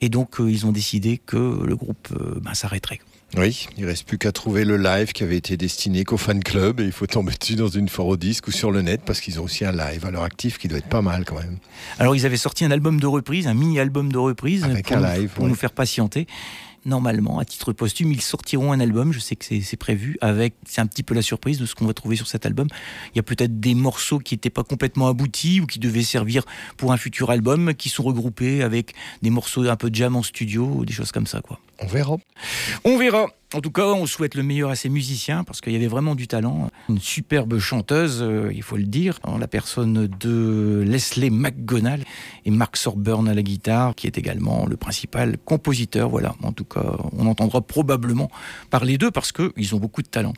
et 0.00 0.08
donc 0.08 0.40
euh, 0.40 0.50
ils 0.50 0.66
ont 0.66 0.72
décidé 0.72 1.18
que 1.18 1.36
le 1.64 1.76
groupe 1.76 2.08
euh, 2.12 2.38
ben, 2.40 2.54
s'arrêterait. 2.54 3.00
Oui, 3.36 3.68
il 3.76 3.84
reste 3.84 4.06
plus 4.08 4.16
qu'à 4.16 4.32
trouver 4.32 4.64
le 4.64 4.78
live 4.78 5.12
qui 5.12 5.22
avait 5.22 5.36
été 5.36 5.58
destiné 5.58 6.02
qu'au 6.02 6.16
fan 6.16 6.42
club 6.42 6.80
et 6.80 6.84
il 6.84 6.92
faut 6.92 7.06
tomber 7.06 7.34
dessus 7.38 7.56
dans 7.56 7.68
une 7.68 7.90
foire 7.90 8.06
au 8.08 8.16
disque 8.16 8.48
ou 8.48 8.52
sur 8.52 8.70
le 8.70 8.80
net 8.80 9.02
parce 9.04 9.20
qu'ils 9.20 9.38
ont 9.38 9.44
aussi 9.44 9.66
un 9.66 9.72
live 9.72 10.06
à 10.06 10.10
leur 10.10 10.22
actif 10.22 10.56
qui 10.56 10.66
doit 10.66 10.78
être 10.78 10.88
pas 10.88 11.02
mal 11.02 11.26
quand 11.26 11.34
même. 11.38 11.58
Alors 11.98 12.16
ils 12.16 12.24
avaient 12.24 12.38
sorti 12.38 12.64
un 12.64 12.70
album 12.70 12.98
de 12.98 13.06
reprise, 13.06 13.46
un 13.46 13.52
mini-album 13.52 14.10
de 14.10 14.16
reprise 14.16 14.64
Avec 14.64 14.86
pour, 14.86 14.96
un 14.96 15.00
nous- 15.00 15.20
live, 15.20 15.28
pour 15.34 15.44
ouais. 15.44 15.50
nous 15.50 15.56
faire 15.56 15.72
patienter. 15.72 16.26
Normalement, 16.84 17.38
à 17.38 17.44
titre 17.44 17.72
posthume, 17.72 18.12
ils 18.12 18.20
sortiront 18.20 18.72
un 18.72 18.80
album. 18.80 19.12
Je 19.12 19.18
sais 19.18 19.36
que 19.36 19.44
c'est 19.44 19.76
prévu. 19.76 20.16
Avec, 20.20 20.54
c'est 20.66 20.80
un 20.80 20.86
petit 20.86 21.02
peu 21.02 21.14
la 21.14 21.22
surprise 21.22 21.58
de 21.58 21.66
ce 21.66 21.74
qu'on 21.74 21.86
va 21.86 21.94
trouver 21.94 22.16
sur 22.16 22.26
cet 22.26 22.46
album. 22.46 22.68
Il 23.14 23.16
y 23.16 23.20
a 23.20 23.22
peut-être 23.22 23.60
des 23.60 23.74
morceaux 23.74 24.18
qui 24.18 24.34
n'étaient 24.34 24.50
pas 24.50 24.64
complètement 24.64 25.08
aboutis 25.08 25.60
ou 25.60 25.66
qui 25.66 25.78
devaient 25.78 26.02
servir 26.02 26.44
pour 26.76 26.92
un 26.92 26.96
futur 26.96 27.30
album, 27.30 27.74
qui 27.74 27.88
sont 27.88 28.02
regroupés 28.02 28.62
avec 28.62 28.94
des 29.22 29.30
morceaux 29.30 29.68
un 29.68 29.76
peu 29.76 29.90
de 29.90 29.94
jam 29.94 30.16
en 30.16 30.22
studio, 30.22 30.84
des 30.84 30.92
choses 30.92 31.12
comme 31.12 31.26
ça, 31.26 31.40
quoi. 31.40 31.58
On 31.80 31.86
verra. 31.86 32.16
On 32.84 32.98
verra. 32.98 33.28
En 33.54 33.62
tout 33.62 33.70
cas, 33.70 33.86
on 33.86 34.04
souhaite 34.04 34.34
le 34.34 34.42
meilleur 34.42 34.68
à 34.68 34.76
ces 34.76 34.90
musiciens 34.90 35.42
parce 35.42 35.62
qu'il 35.62 35.72
y 35.72 35.76
avait 35.76 35.86
vraiment 35.86 36.14
du 36.14 36.28
talent. 36.28 36.68
Une 36.90 37.00
superbe 37.00 37.58
chanteuse, 37.58 38.18
euh, 38.20 38.50
il 38.52 38.62
faut 38.62 38.76
le 38.76 38.84
dire, 38.84 39.18
en 39.22 39.38
la 39.38 39.48
personne 39.48 40.06
de 40.20 40.84
Leslie 40.86 41.30
McGonagall 41.30 42.04
et 42.44 42.50
Mark 42.50 42.76
Sorburn 42.76 43.26
à 43.26 43.32
la 43.32 43.42
guitare, 43.42 43.94
qui 43.94 44.06
est 44.06 44.18
également 44.18 44.66
le 44.66 44.76
principal 44.76 45.38
compositeur. 45.38 46.10
Voilà, 46.10 46.34
en 46.42 46.52
tout 46.52 46.66
cas, 46.66 46.98
on 47.16 47.26
entendra 47.26 47.62
probablement 47.62 48.30
parler 48.68 48.98
d'eux 48.98 49.10
parce 49.10 49.32
qu'ils 49.32 49.74
ont 49.74 49.78
beaucoup 49.78 50.02
de 50.02 50.08
talent. 50.08 50.34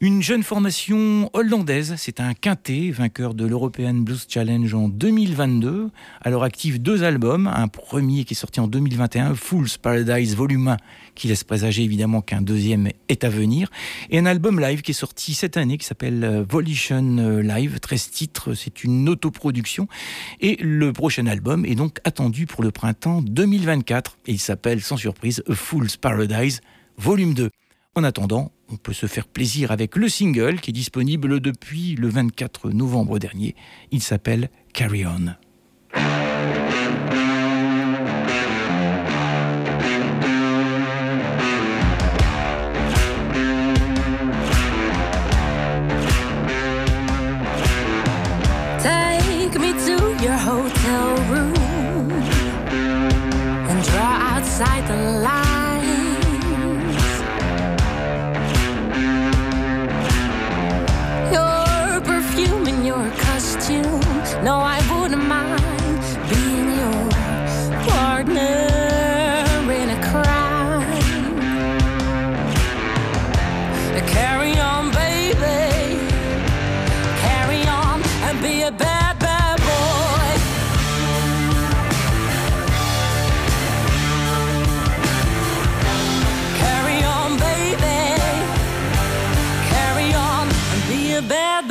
Une 0.00 0.20
jeune 0.20 0.42
formation 0.42 1.30
hollandaise, 1.32 1.94
c'est 1.96 2.18
un 2.18 2.34
quintet, 2.34 2.90
vainqueur 2.90 3.34
de 3.34 3.46
l'European 3.46 3.94
Blues 3.94 4.26
Challenge 4.28 4.74
en 4.74 4.88
2022. 4.88 5.90
À 6.22 6.30
leur 6.30 6.42
actif, 6.42 6.80
deux 6.80 7.04
albums. 7.04 7.46
Un 7.46 7.68
premier 7.68 8.24
qui 8.24 8.34
est 8.34 8.36
sorti 8.36 8.58
en 8.58 8.66
2021, 8.66 9.36
Fool's 9.36 9.76
Paradise 9.76 10.34
Volume 10.34 10.66
1, 10.66 10.76
qui 11.14 11.28
laisse 11.28 11.44
présager 11.44 11.82
évidemment 11.82 12.20
qu'un 12.20 12.42
deuxième 12.42 12.88
est 13.08 13.24
à 13.24 13.28
venir. 13.28 13.70
Et 14.10 14.18
un 14.18 14.26
album 14.26 14.60
live 14.60 14.82
qui 14.82 14.92
est 14.92 14.94
sorti 14.94 15.34
cette 15.34 15.56
année, 15.56 15.78
qui 15.78 15.86
s'appelle 15.86 16.24
euh, 16.24 16.44
Volition 16.48 17.18
euh, 17.18 17.42
Live, 17.42 17.80
13 17.80 18.10
titres, 18.10 18.54
c'est 18.54 18.84
une 18.84 19.08
autoproduction. 19.08 19.88
Et 20.40 20.56
le 20.60 20.92
prochain 20.92 21.26
album 21.26 21.64
est 21.66 21.74
donc 21.74 21.98
attendu 22.04 22.46
pour 22.46 22.62
le 22.62 22.70
printemps 22.70 23.22
2024. 23.22 24.18
Et 24.26 24.32
il 24.32 24.40
s'appelle, 24.40 24.80
sans 24.80 24.96
surprise, 24.96 25.42
A 25.48 25.54
Fool's 25.54 25.96
Paradise 25.96 26.60
Volume 26.96 27.34
2. 27.34 27.50
En 27.94 28.04
attendant, 28.04 28.52
on 28.70 28.76
peut 28.76 28.94
se 28.94 29.06
faire 29.06 29.26
plaisir 29.26 29.70
avec 29.70 29.96
le 29.96 30.08
single 30.08 30.60
qui 30.60 30.70
est 30.70 30.72
disponible 30.72 31.40
depuis 31.40 31.94
le 31.94 32.08
24 32.08 32.70
novembre 32.70 33.18
dernier. 33.18 33.54
Il 33.90 34.02
s'appelle 34.02 34.48
Carry 34.72 35.04
On. 35.04 35.34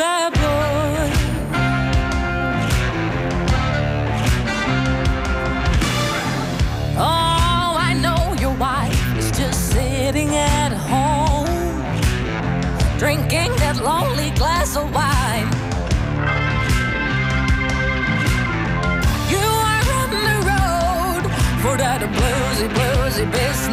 Boy. 0.02 1.12
Oh, 6.98 7.76
I 7.90 7.94
know 8.02 8.34
your 8.40 8.56
wife 8.58 9.18
is 9.18 9.32
just 9.32 9.72
sitting 9.72 10.36
at 10.36 10.72
home 10.72 11.48
drinking 12.98 13.52
that 13.58 13.78
lonely 13.84 14.30
glass 14.32 14.76
of 14.76 14.94
wine. 14.94 15.50
You 19.34 19.48
are 19.72 19.86
on 20.00 20.10
the 20.18 20.30
road 20.50 21.24
for 21.64 21.78
that 21.78 22.02
bluesy, 22.18 22.68
bluesy 22.78 23.26
business, 23.32 23.71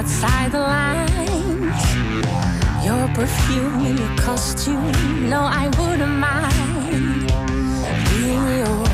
outside 0.00 0.50
the 0.50 0.58
lines. 0.58 1.82
Your 2.86 3.06
perfume 3.08 3.84
and 3.84 3.98
your 3.98 4.16
costume. 4.16 5.28
No, 5.28 5.40
I 5.42 5.66
wouldn't 5.78 6.16
mind 6.28 7.28
being 8.08 8.46
your 8.60 8.86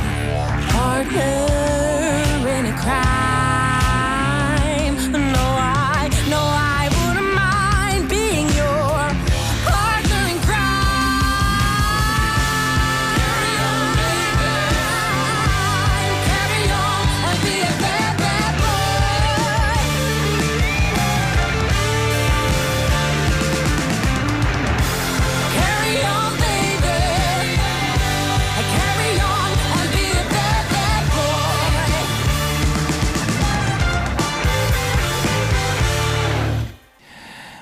partner 0.72 1.36
in 2.54 2.66
a 2.66 2.76
crime. 2.82 3.15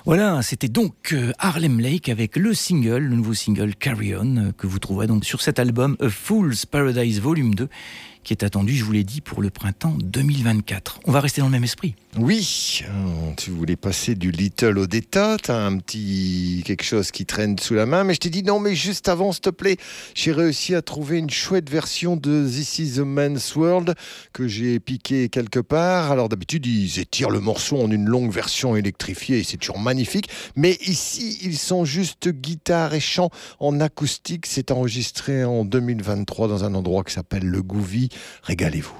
Voilà, 0.06 0.42
c'était 0.42 0.68
donc 0.68 1.14
euh, 1.14 1.32
Harlem 1.38 1.80
Lake 1.80 2.10
avec 2.10 2.36
le 2.36 2.52
single, 2.52 2.98
le 2.98 3.16
nouveau 3.16 3.32
single 3.32 3.74
Carry 3.74 4.14
On, 4.14 4.36
euh, 4.36 4.52
que 4.52 4.66
vous 4.66 4.78
trouverez 4.78 5.06
donc 5.06 5.24
sur 5.24 5.40
cet 5.40 5.58
album 5.58 5.96
A 5.98 6.10
Fool's 6.10 6.66
Paradise 6.66 7.22
Volume 7.22 7.54
2 7.54 7.70
qui 8.24 8.32
est 8.32 8.42
attendu, 8.42 8.74
je 8.74 8.84
vous 8.84 8.92
l'ai 8.92 9.04
dit, 9.04 9.20
pour 9.20 9.42
le 9.42 9.50
printemps 9.50 9.96
2024. 10.02 11.00
On 11.04 11.12
va 11.12 11.20
rester 11.20 11.40
dans 11.40 11.46
le 11.46 11.52
même 11.52 11.64
esprit. 11.64 11.94
Oui, 12.18 12.82
euh, 12.88 13.32
tu 13.36 13.50
voulais 13.50 13.76
passer 13.76 14.14
du 14.14 14.30
Little 14.30 14.78
au 14.78 14.86
Data, 14.86 15.36
t'as 15.42 15.58
un 15.58 15.78
petit 15.78 16.62
quelque 16.64 16.84
chose 16.84 17.10
qui 17.10 17.26
traîne 17.26 17.58
sous 17.58 17.74
la 17.74 17.86
main, 17.86 18.04
mais 18.04 18.14
je 18.14 18.20
t'ai 18.20 18.30
dit 18.30 18.44
non, 18.44 18.60
mais 18.60 18.74
juste 18.74 19.08
avant, 19.08 19.32
s'il 19.32 19.42
te 19.42 19.50
plaît, 19.50 19.76
j'ai 20.14 20.32
réussi 20.32 20.74
à 20.74 20.82
trouver 20.82 21.18
une 21.18 21.30
chouette 21.30 21.68
version 21.68 22.16
de 22.16 22.46
This 22.48 22.78
is 22.78 23.00
a 23.00 23.04
Man's 23.04 23.56
World 23.56 23.94
que 24.32 24.46
j'ai 24.46 24.78
piqué 24.78 25.28
quelque 25.28 25.58
part. 25.58 26.12
Alors 26.12 26.28
d'habitude, 26.28 26.66
ils 26.66 27.00
étirent 27.00 27.30
le 27.30 27.40
morceau 27.40 27.80
en 27.80 27.90
une 27.90 28.06
longue 28.06 28.30
version 28.30 28.76
électrifiée 28.76 28.94
c'est 29.44 29.56
toujours 29.56 29.78
magnifique, 29.78 30.28
mais 30.56 30.78
ici, 30.86 31.38
ils 31.42 31.58
sont 31.58 31.84
juste 31.84 32.28
guitare 32.28 32.94
et 32.94 33.00
chant 33.00 33.30
en 33.60 33.80
acoustique. 33.80 34.46
C'est 34.46 34.70
enregistré 34.70 35.44
en 35.44 35.64
2023 35.64 36.48
dans 36.48 36.64
un 36.64 36.74
endroit 36.74 37.04
qui 37.04 37.12
s'appelle 37.12 37.44
le 37.44 37.62
Gouvi. 37.62 38.08
Régalez-vous. 38.42 38.94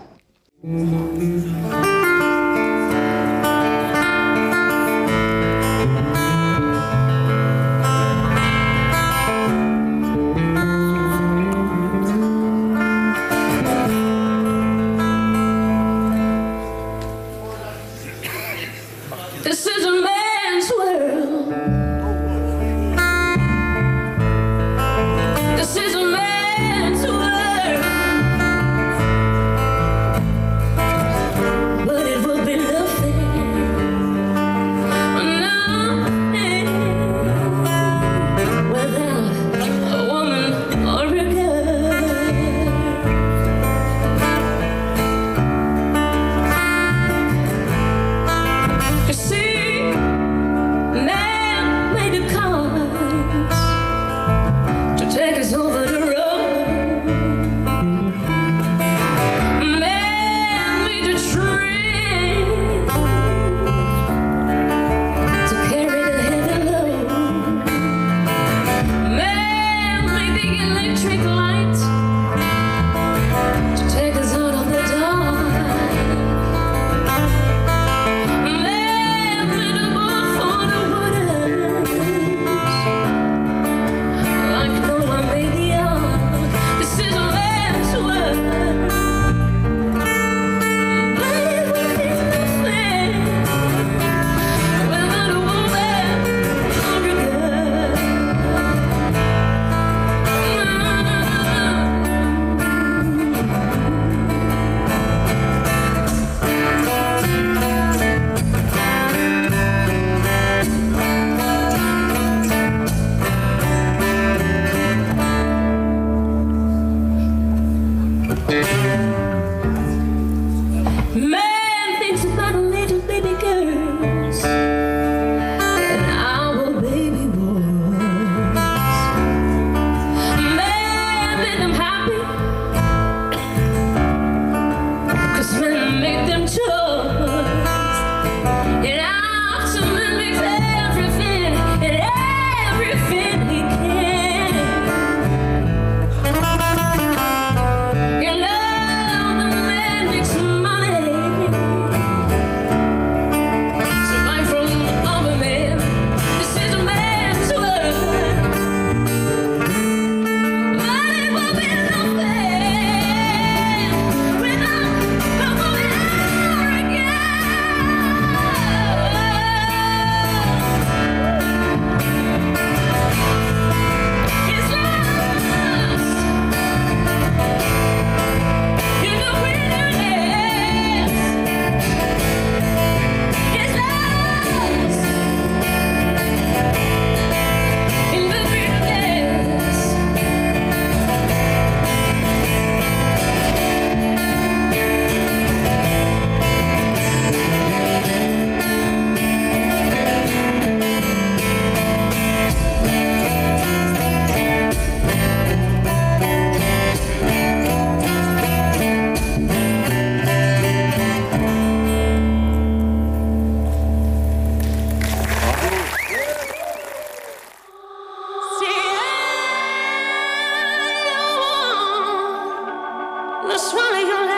swallow 223.59 223.99
your 223.99 224.34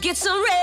get 0.00 0.16
some 0.16 0.42
rest. 0.44 0.57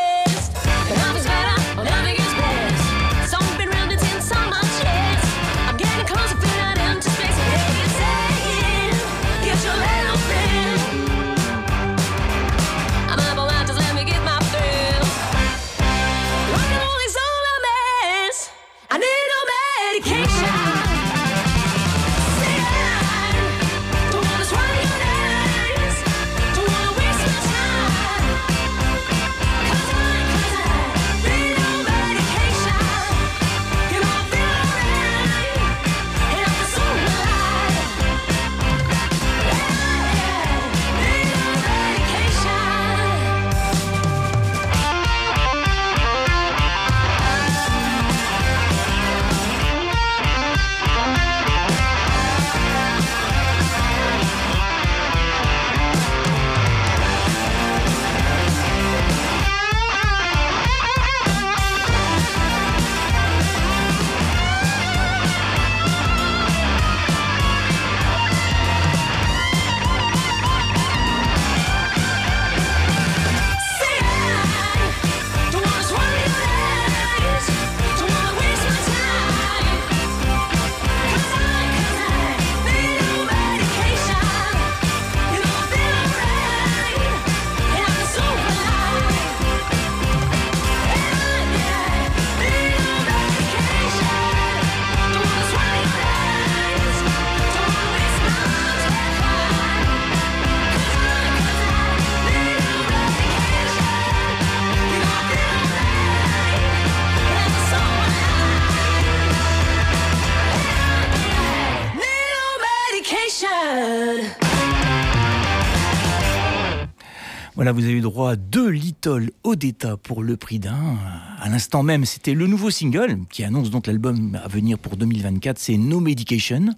Voilà, 117.66 117.80
vous 117.80 117.86
avez 117.86 117.93
eu 117.93 118.01
droit 118.01 118.30
à 118.30 118.36
deux 118.36 118.70
Little 118.70 119.32
Odetta 119.43 119.97
pour 119.97 120.22
le 120.22 120.38
prix 120.38 120.59
d'un. 120.59 120.99
À 121.39 121.49
l'instant 121.49 121.82
même, 121.82 122.05
c'était 122.05 122.36
le 122.36 122.45
nouveau 122.45 122.70
single 122.70 123.22
qui 123.32 123.43
annonce 123.43 123.72
donc 123.72 123.88
l'album 123.88 124.39
à 124.43 124.47
venir 124.47 124.78
pour 124.78 124.97
2024, 124.97 125.57
c'est 125.57 125.76
No 125.76 125.99
Medication. 125.99 126.76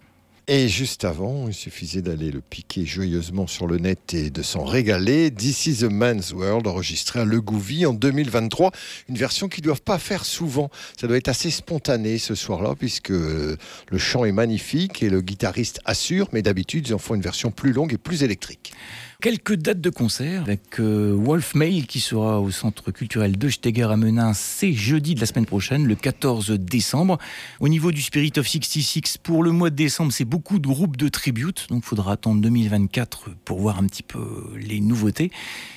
Et 0.48 0.70
juste 0.70 1.04
avant, 1.04 1.50
il 1.50 1.54
suffisait 1.54 2.02
d'aller 2.02 2.32
le 2.32 2.40
piquer 2.40 2.86
joyeusement 2.86 3.48
sur 3.48 3.68
le 3.68 3.80
net 3.80 4.14
et 4.14 4.30
de 4.30 4.42
s'en 4.42 4.64
régaler. 4.64 5.30
This 5.30 5.66
is 5.66 5.84
a 5.84 5.90
Man's 5.90 6.32
World, 6.32 6.68
enregistré 6.68 7.20
à 7.20 7.26
Le 7.26 7.42
Gouvy 7.42 7.86
en 7.86 7.94
2023. 7.94 8.72
Une 9.10 9.18
version 9.18 9.50
qu'ils 9.50 9.64
ne 9.64 9.66
doivent 9.66 9.82
pas 9.82 10.00
faire 10.00 10.24
souvent. 10.24 10.72
Ça 10.98 11.08
doit 11.08 11.18
être 11.18 11.28
assez 11.28 11.52
spontané 11.52 12.18
ce 12.18 12.34
soir-là, 12.34 12.76
puisque 12.80 13.12
euh, 13.12 13.58
le 13.92 13.98
chant 13.98 14.24
est 14.24 14.32
magnifique 14.32 15.04
et 15.04 15.10
le 15.10 15.20
guitariste 15.20 15.82
assure, 15.84 16.30
mais 16.32 16.42
d'habitude, 16.42 16.88
ils 16.88 16.94
en 16.94 16.98
font 16.98 17.16
une 17.16 17.22
version 17.22 17.52
plus 17.52 17.74
longue 17.74 17.92
et 17.92 17.98
plus 17.98 18.24
électrique. 18.24 18.72
Quelques 19.20 19.56
dates 19.56 19.82
de 19.82 19.90
concert 19.90 20.44
avec 20.44 20.80
euh, 20.80 21.12
Wolf 21.20 21.56
Mail 21.56 21.88
qui 21.88 22.00
sera 22.00 22.40
au 22.40 22.52
centre 22.52 22.92
culturel 22.92 23.36
de 23.36 23.50
Steger 23.50 23.92
à 23.92 23.98
Menin, 23.98 24.36
c'est 24.36 24.74
jeudi 24.74 25.16
de 25.16 25.20
la 25.20 25.26
semaine 25.26 25.48
prochaine, 25.48 25.88
le 25.88 25.96
14 25.96 26.52
décembre. 26.52 27.18
Au 27.60 27.68
niveau 27.68 27.92
du 27.92 28.04
Spirit 28.04 28.34
of 28.38 28.48
66, 28.48 29.18
pour 29.18 29.42
le 29.42 29.52
mois 29.52 29.72
de 29.72 29.76
décembre, 29.76 30.12
c'est 30.12 30.24
beaucoup 30.24 30.60
de 30.60 30.68
groupes 30.68 30.98
de 30.98 31.08
tribute, 31.08 31.66
donc 31.70 31.82
il 31.84 31.88
faudra 31.88 32.12
attendre 32.12 32.42
2024 32.42 33.32
pour 33.44 33.60
voir 33.60 33.80
un 33.80 33.88
petit 33.88 34.04
peu 34.04 34.54
les 34.56 34.82
nouveautés. 34.82 35.32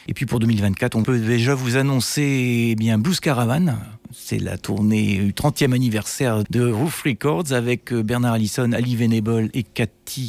Et 0.07 0.13
puis 0.13 0.27
pour 0.27 0.39
2024, 0.39 0.95
on 0.95 1.03
peut 1.03 1.19
déjà 1.19 1.55
vous 1.55 1.79
annoncer 1.79 2.73
eh 2.73 2.75
bien 2.75 2.99
Blues 2.99 3.21
Caravan. 3.21 3.79
C'est 4.13 4.39
la 4.39 4.59
tournée 4.59 5.17
du 5.17 5.33
30e 5.33 5.73
anniversaire 5.73 6.43
de 6.51 6.69
Roof 6.69 7.05
Records 7.05 7.53
avec 7.53 7.91
euh, 7.93 8.03
Bernard 8.03 8.35
Allison, 8.35 8.73
Ali 8.73 8.97
Venable 8.97 9.49
et 9.55 9.63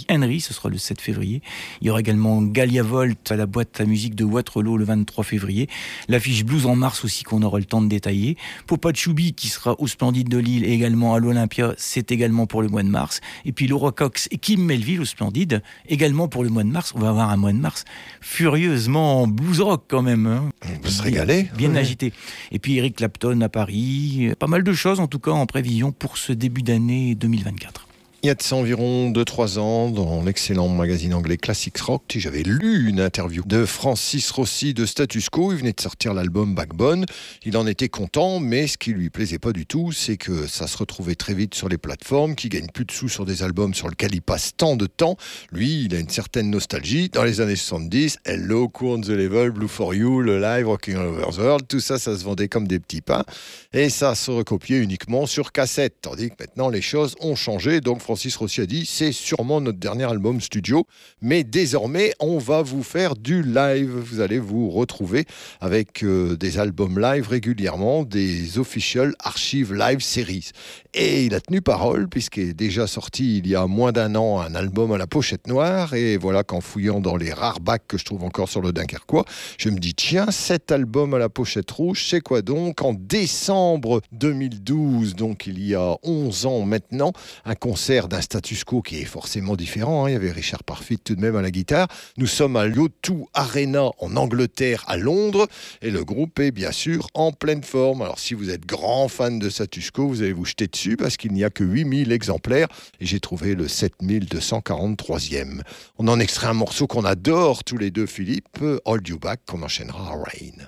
Henry. 0.09 0.41
Ce 0.41 0.53
sera 0.53 0.69
le 0.69 0.77
7 0.77 1.01
février. 1.01 1.41
Il 1.81 1.87
y 1.87 1.89
aura 1.89 1.99
également 1.99 2.41
Galia 2.41 2.83
Volt 2.83 3.31
à 3.31 3.35
la 3.35 3.45
boîte 3.45 3.79
à 3.81 3.85
musique 3.85 4.15
de 4.15 4.23
Waterloo 4.23 4.77
le 4.77 4.85
23 4.85 5.23
février. 5.23 5.67
L'affiche 6.07 6.43
Blues 6.45 6.65
en 6.65 6.75
mars 6.75 7.03
aussi 7.03 7.23
qu'on 7.23 7.41
aura 7.41 7.59
le 7.59 7.65
temps 7.65 7.81
de 7.81 7.87
détailler. 7.87 8.37
Popa 8.67 8.93
Choubi 8.93 9.33
qui 9.33 9.47
sera 9.47 9.75
au 9.79 9.87
Splendide 9.87 10.29
de 10.29 10.37
Lille 10.37 10.63
et 10.65 10.71
également 10.73 11.13
à 11.13 11.19
l'Olympia, 11.19 11.73
c'est 11.77 12.11
également 12.11 12.45
pour 12.47 12.61
le 12.61 12.67
mois 12.69 12.83
de 12.83 12.89
mars. 12.89 13.21
Et 13.45 13.51
puis 13.51 13.67
Laura 13.67 13.91
Cox 13.91 14.27
et 14.31 14.37
Kim 14.37 14.63
Melville 14.63 15.01
au 15.01 15.05
Splendide, 15.05 15.61
également 15.87 16.27
pour 16.27 16.43
le 16.43 16.49
mois 16.49 16.63
de 16.63 16.69
mars. 16.69 16.93
On 16.95 16.99
va 16.99 17.09
avoir 17.09 17.29
un 17.29 17.37
mois 17.37 17.51
de 17.53 17.57
mars 17.57 17.85
furieusement 18.21 19.27
blues 19.27 19.61
rock 19.61 19.83
quand 19.87 20.01
même. 20.01 20.25
hein. 20.25 20.49
On 20.65 20.79
peut 20.79 20.89
se 20.89 21.01
régaler. 21.01 21.47
Bien 21.57 21.75
agité. 21.75 22.13
Et 22.51 22.59
puis 22.59 22.77
Eric 22.77 22.95
Clapton 22.97 23.39
à 23.41 23.49
Paris. 23.49 24.31
Pas 24.39 24.47
mal 24.47 24.63
de 24.63 24.73
choses 24.73 24.99
en 24.99 25.07
tout 25.07 25.19
cas 25.19 25.31
en 25.31 25.45
prévision 25.45 25.91
pour 25.91 26.17
ce 26.17 26.33
début 26.33 26.61
d'année 26.63 27.15
2024. 27.15 27.87
Il 28.23 28.27
y 28.27 28.29
a 28.29 28.35
de 28.35 28.43
ça 28.43 28.55
environ 28.55 29.09
2-3 29.09 29.57
ans, 29.57 29.89
dans 29.89 30.21
l'excellent 30.21 30.67
magazine 30.67 31.15
anglais 31.15 31.37
Classics 31.37 31.79
Rock, 31.79 32.03
j'avais 32.17 32.43
lu 32.43 32.87
une 32.87 32.99
interview 32.99 33.41
de 33.47 33.65
Francis 33.65 34.29
Rossi 34.29 34.75
de 34.75 34.85
Status 34.85 35.27
Quo. 35.29 35.51
Il 35.53 35.57
venait 35.57 35.73
de 35.73 35.81
sortir 35.81 36.13
l'album 36.13 36.53
Backbone. 36.53 37.07
Il 37.45 37.57
en 37.57 37.65
était 37.65 37.89
content, 37.89 38.39
mais 38.39 38.67
ce 38.67 38.77
qui 38.77 38.91
lui 38.91 39.09
plaisait 39.09 39.39
pas 39.39 39.53
du 39.53 39.65
tout, 39.65 39.91
c'est 39.91 40.17
que 40.17 40.45
ça 40.45 40.67
se 40.67 40.77
retrouvait 40.77 41.15
très 41.15 41.33
vite 41.33 41.55
sur 41.55 41.67
les 41.67 41.79
plateformes, 41.79 42.35
qu'il 42.35 42.51
gagne 42.51 42.67
plus 42.71 42.85
de 42.85 42.91
sous 42.91 43.09
sur 43.09 43.25
des 43.25 43.41
albums 43.41 43.73
sur 43.73 43.89
lesquels 43.89 44.13
il 44.13 44.21
passe 44.21 44.51
tant 44.55 44.75
de 44.75 44.85
temps. 44.85 45.17
Lui, 45.51 45.85
il 45.85 45.95
a 45.95 45.99
une 45.99 46.09
certaine 46.09 46.51
nostalgie. 46.51 47.09
Dans 47.09 47.23
les 47.23 47.41
années 47.41 47.55
70, 47.55 48.19
Hello, 48.25 48.69
Cool 48.69 48.99
on 48.99 49.01
the 49.01 49.07
Level, 49.07 49.49
Blue 49.49 49.67
for 49.67 49.95
You, 49.95 50.21
le 50.21 50.39
live, 50.39 50.67
Rocking 50.67 50.95
All 50.95 51.07
Over 51.07 51.31
the 51.31 51.37
World, 51.39 51.67
tout 51.67 51.79
ça, 51.79 51.97
ça 51.97 52.15
se 52.15 52.23
vendait 52.23 52.49
comme 52.49 52.67
des 52.67 52.79
petits 52.79 53.01
pains. 53.01 53.25
Et 53.73 53.89
ça 53.89 54.13
se 54.13 54.29
recopiait 54.29 54.77
uniquement 54.77 55.25
sur 55.25 55.51
cassette. 55.51 55.95
Tandis 56.03 56.29
que 56.29 56.35
maintenant, 56.39 56.69
les 56.69 56.83
choses 56.83 57.15
ont 57.19 57.35
changé. 57.35 57.81
Donc, 57.81 57.99
Francis 58.11 58.35
Rossi 58.35 58.59
a 58.59 58.65
dit 58.65 58.85
c'est 58.85 59.13
sûrement 59.13 59.61
notre 59.61 59.77
dernier 59.77 60.03
album 60.03 60.41
studio, 60.41 60.85
mais 61.21 61.45
désormais, 61.45 62.11
on 62.19 62.39
va 62.39 62.61
vous 62.61 62.83
faire 62.83 63.15
du 63.15 63.41
live. 63.41 63.89
Vous 63.89 64.19
allez 64.19 64.37
vous 64.37 64.69
retrouver 64.69 65.23
avec 65.61 66.03
euh, 66.03 66.35
des 66.35 66.59
albums 66.59 66.99
live 66.99 67.29
régulièrement, 67.29 68.03
des 68.03 68.59
official 68.59 69.15
archive 69.23 69.73
live 69.73 70.01
series. 70.01 70.51
Et 70.93 71.23
il 71.23 71.33
a 71.35 71.39
tenu 71.39 71.61
parole, 71.61 72.09
puisqu'il 72.09 72.49
est 72.49 72.53
déjà 72.53 72.85
sorti 72.85 73.37
il 73.37 73.47
y 73.47 73.55
a 73.55 73.65
moins 73.65 73.93
d'un 73.93 74.15
an 74.15 74.41
un 74.41 74.55
album 74.55 74.91
à 74.91 74.97
la 74.97 75.07
pochette 75.07 75.47
noire. 75.47 75.93
Et 75.93 76.17
voilà 76.17 76.43
qu'en 76.43 76.59
fouillant 76.59 76.99
dans 76.99 77.15
les 77.15 77.31
rares 77.31 77.61
bacs 77.61 77.87
que 77.87 77.97
je 77.97 78.03
trouve 78.03 78.25
encore 78.25 78.49
sur 78.49 78.59
le 78.59 78.73
Dunkerquois, 78.73 79.23
je 79.57 79.69
me 79.69 79.79
dis 79.79 79.93
tiens, 79.93 80.31
cet 80.31 80.69
album 80.73 81.13
à 81.13 81.17
la 81.17 81.29
pochette 81.29 81.71
rouge, 81.71 82.05
c'est 82.09 82.19
quoi 82.19 82.41
donc? 82.41 82.81
En 82.81 82.93
décembre 82.93 84.01
2012, 84.11 85.15
donc 85.15 85.47
il 85.47 85.65
y 85.65 85.75
a 85.75 85.95
11 86.03 86.45
ans 86.45 86.65
maintenant, 86.65 87.13
un 87.45 87.55
concert 87.55 88.00
d'un 88.07 88.21
status 88.21 88.63
quo 88.63 88.81
qui 88.81 89.01
est 89.01 89.05
forcément 89.05 89.55
différent. 89.55 90.05
hein. 90.05 90.09
Il 90.09 90.13
y 90.13 90.15
avait 90.15 90.31
Richard 90.31 90.63
Parfit 90.63 90.97
tout 90.97 91.15
de 91.15 91.21
même 91.21 91.35
à 91.35 91.41
la 91.41 91.51
guitare. 91.51 91.87
Nous 92.17 92.27
sommes 92.27 92.55
à 92.55 92.67
l'O2 92.67 93.25
Arena 93.33 93.89
en 93.99 94.15
Angleterre, 94.15 94.83
à 94.87 94.97
Londres, 94.97 95.47
et 95.81 95.91
le 95.91 96.03
groupe 96.03 96.39
est 96.39 96.51
bien 96.51 96.71
sûr 96.71 97.07
en 97.13 97.31
pleine 97.31 97.63
forme. 97.63 98.01
Alors 98.01 98.19
si 98.19 98.33
vous 98.33 98.49
êtes 98.49 98.65
grand 98.65 99.07
fan 99.07 99.39
de 99.39 99.49
status 99.49 99.91
quo, 99.91 100.07
vous 100.07 100.21
allez 100.21 100.33
vous 100.33 100.45
jeter 100.45 100.67
dessus 100.67 100.97
parce 100.97 101.17
qu'il 101.17 101.33
n'y 101.33 101.43
a 101.43 101.49
que 101.49 101.63
8000 101.63 102.11
exemplaires 102.11 102.67
et 102.99 103.05
j'ai 103.05 103.19
trouvé 103.19 103.55
le 103.55 103.67
7243e. 103.67 105.61
On 105.97 106.07
en 106.07 106.19
extrait 106.19 106.47
un 106.47 106.53
morceau 106.53 106.87
qu'on 106.87 107.05
adore 107.05 107.63
tous 107.63 107.77
les 107.77 107.91
deux, 107.91 108.05
Philippe, 108.05 108.59
Hold 108.85 109.07
You 109.07 109.19
Back, 109.19 109.41
qu'on 109.45 109.61
enchaînera 109.63 110.13
à 110.13 110.15
Rain. 110.15 110.67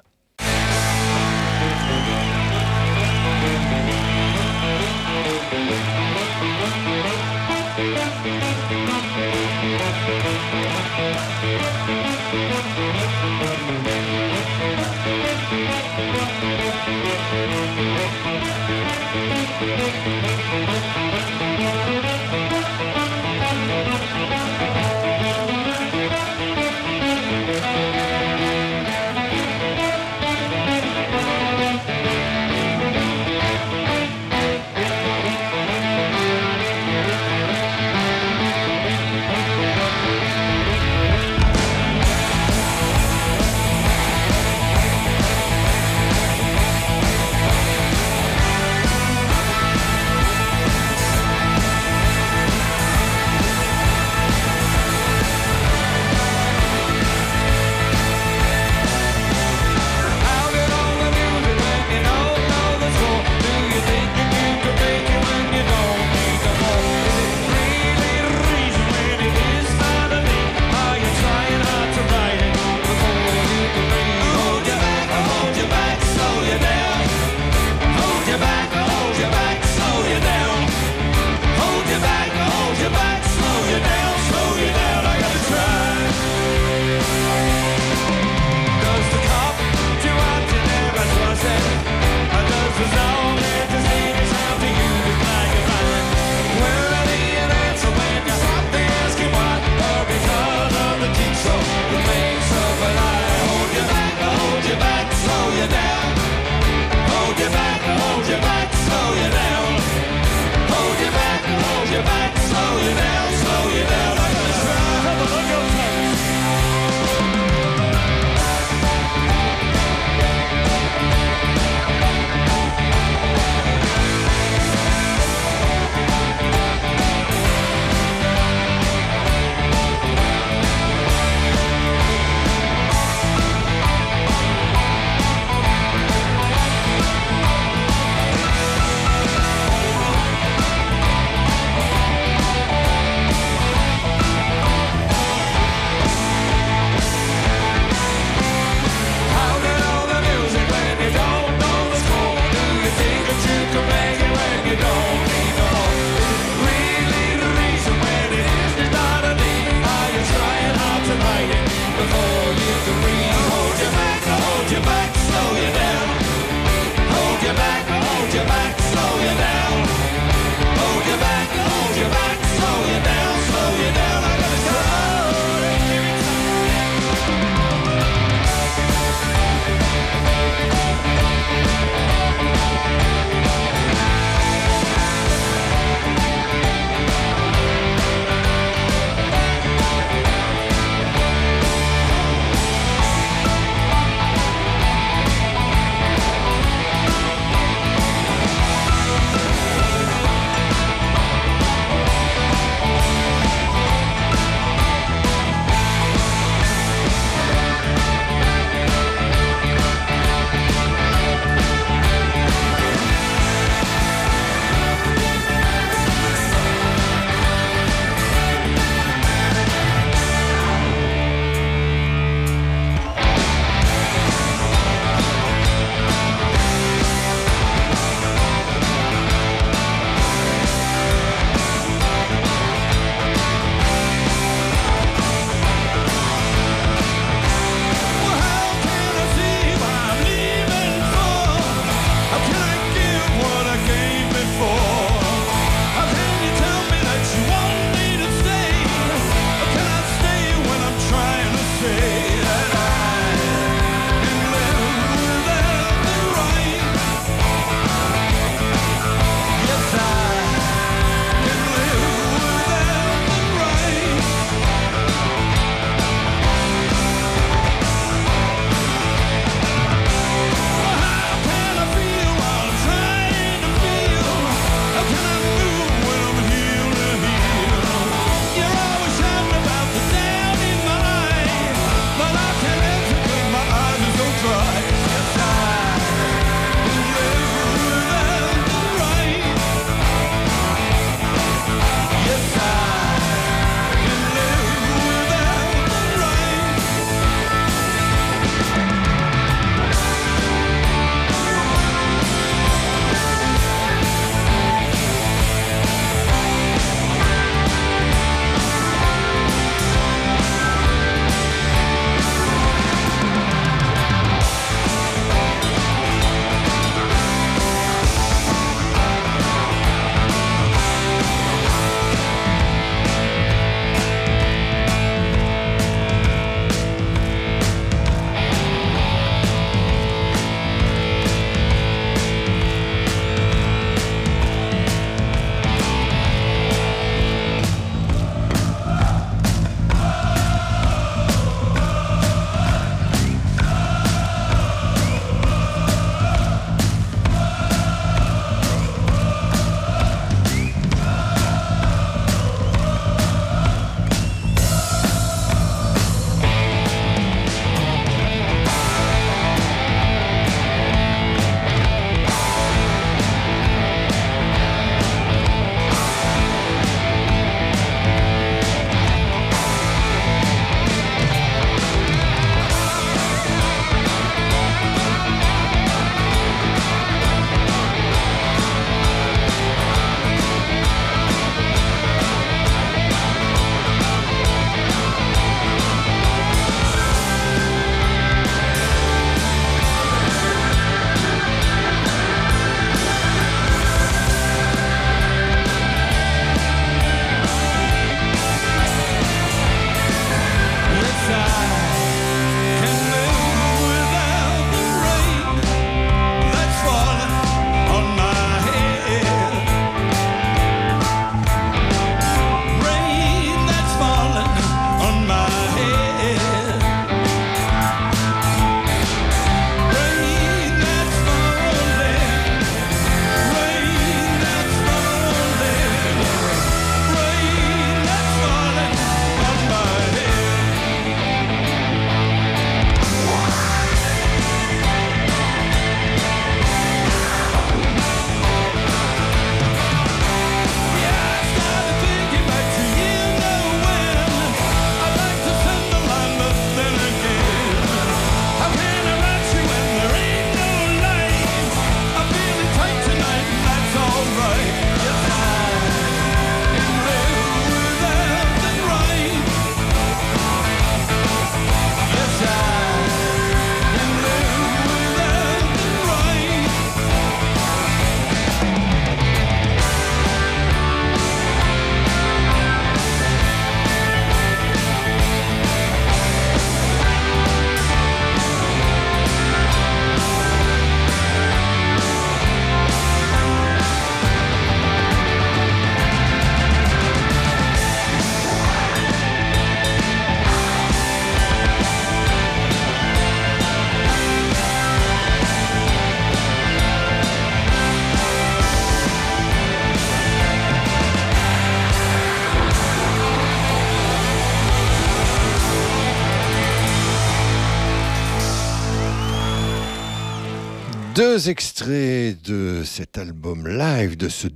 Extraits 511.34 512.40
de 512.44 512.84
cet 512.86 513.18
album 513.18 513.68
live, 513.68 514.16
de 514.16 514.30
ce 514.30 514.48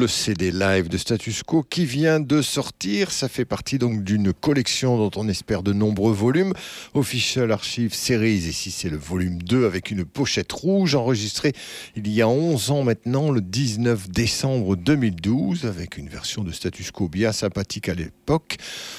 double 0.00 0.08
CD 0.08 0.50
live 0.50 0.88
de 0.88 0.96
Status 0.96 1.42
Quo 1.42 1.62
qui 1.62 1.84
vient 1.84 2.20
de 2.20 2.40
sortir. 2.40 3.10
Ça 3.10 3.28
fait 3.28 3.44
partie 3.44 3.76
donc 3.76 4.02
d'une 4.02 4.32
collection 4.32 4.96
dont 4.96 5.10
on 5.20 5.28
espère 5.28 5.62
de 5.62 5.74
nombreux 5.74 6.14
volumes. 6.14 6.54
Official 6.94 7.52
Archive 7.52 7.92
Series, 7.92 8.48
ici 8.48 8.70
c'est 8.70 8.88
le 8.88 8.96
volume 8.96 9.42
2 9.42 9.66
avec 9.66 9.90
une 9.90 10.06
pochette 10.06 10.52
rouge 10.52 10.94
enregistrée 10.94 11.52
il 11.96 12.08
y 12.08 12.22
a 12.22 12.28
11 12.28 12.70
ans 12.70 12.82
maintenant, 12.82 13.30
le 13.30 13.42
19 13.42 14.08
décembre 14.08 14.74
2012, 14.76 15.66
avec 15.66 15.98
une 15.98 16.08
version 16.08 16.44
de 16.44 16.52
Status 16.52 16.90
Quo 16.92 17.08
bien 17.08 17.32
sympathique 17.32 17.90
à 17.90 17.94
l'époque. 17.94 18.56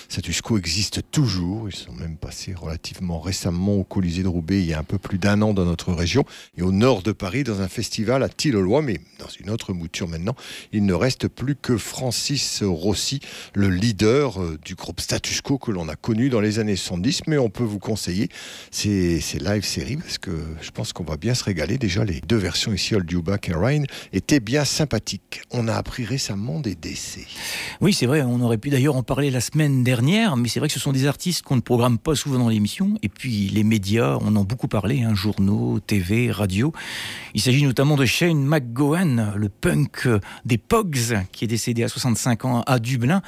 Status 0.08 0.42
Quo 0.42 0.60
existe 0.60 1.02
toujours, 1.10 1.68
ils 1.68 1.76
sont 1.76 1.94
même 1.94 2.18
passés 2.18 2.54
relativement 2.54 3.20
récemment 3.20 3.76
au 3.76 3.84
Colisée 3.84 4.22
de 4.22 4.28
Roubaix 4.28 4.60
il 4.60 4.68
y 4.68 4.74
a 4.74 4.80
un 4.80 4.84
peu 4.84 5.00
plus 5.00 5.18
d'un 5.18 5.42
an 5.42 5.54
dans 5.54 5.66
notre 5.66 5.94
région 5.94 6.26
et 6.58 6.62
au 6.62 6.72
nord 6.72 7.02
de 7.02 7.12
Paris 7.12 7.44
dans 7.44 7.62
un 7.62 7.68
festival 7.68 8.22
à 8.22 8.30
Tilloloy, 8.30 8.84
mais 8.84 9.00
dans 9.18 9.30
une 9.40 9.50
autre 9.50 9.74
mouture 9.74 10.08
maintenant. 10.08 10.36
Il 10.74 10.91
ne 10.92 10.96
reste 10.96 11.30
plus 11.30 11.56
que 11.56 11.78
Francis 11.78 12.64
Rossi, 12.64 13.22
le 13.54 13.70
leader 13.70 14.42
euh, 14.42 14.60
du 14.64 14.76
groupe 14.76 15.00
Status 15.00 15.40
Quo 15.40 15.58
que 15.58 15.72
l'on 15.72 15.88
a 15.88 15.96
connu 15.96 16.28
dans 16.28 16.42
les 16.42 16.60
années 16.60 16.76
70, 16.76 17.22
mais 17.28 17.38
on 17.38 17.50
peut 17.50 17.64
vous 17.64 17.80
conseiller 17.80 18.28
ces, 18.72 19.22
live 19.40 19.64
séries 19.64 19.96
parce 19.96 20.18
que 20.18 20.32
je 20.62 20.70
pense 20.72 20.92
qu'on 20.92 21.06
va 21.06 21.16
bien 21.16 21.34
se 21.34 21.46
régaler. 21.46 21.78
Déjà, 21.78 22.04
les 22.04 22.20
deux 22.20 22.36
versions 22.36 22.74
ici, 22.74 22.94
Old 22.94 23.10
You 23.10 23.22
Back 23.22 23.48
et 23.48 23.54
Ryan, 23.54 23.84
étaient 24.12 24.42
bien 24.42 24.66
sympathiques. 24.66 25.44
On 25.52 25.70
a 25.70 25.76
appris 25.76 26.04
récemment 26.04 26.60
des 26.60 26.76
décès. 26.76 27.26
Oui, 27.80 27.94
c'est 27.94 28.06
vrai, 28.06 28.22
on 28.24 28.42
aurait 28.42 28.58
pu 28.58 28.70
d'ailleurs 28.70 28.98
en 28.98 29.04
parler 29.04 29.32
la 29.32 29.40
semaine 29.40 29.86
dernière, 29.86 30.36
mais 30.36 30.50
c'est 30.50 30.60
vrai 30.60 30.68
que 30.68 30.74
ce 30.74 30.80
sont 30.80 30.92
des 30.92 31.06
artistes 31.06 31.44
qu'on 31.44 31.56
ne 31.56 31.62
programme 31.62 32.00
pas 32.00 32.16
souvent 32.16 32.40
dans 32.40 32.50
l'émission. 32.50 32.98
Et 33.02 33.08
puis 33.08 33.48
les 33.48 33.64
médias, 33.64 34.18
on 34.20 34.36
en 34.36 34.42
a 34.42 34.44
beaucoup 34.44 34.68
parlé, 34.68 35.04
hein, 35.04 35.16
journaux, 35.16 35.80
TV, 35.80 36.32
radio. 36.32 36.74
Il 37.34 37.40
s'agit 37.40 37.64
notamment 37.64 37.96
de 37.96 38.06
Shane 38.06 38.44
McGowan, 38.44 39.34
le 39.38 39.48
punk 39.48 40.10
des 40.44 40.58
Qui 41.32 41.46
est 41.46 41.48
décédé 41.48 41.84
à 41.84 41.88
65 41.88 42.46
ans 42.46 42.62
à 42.68 42.80
Dublin, 42.80 43.22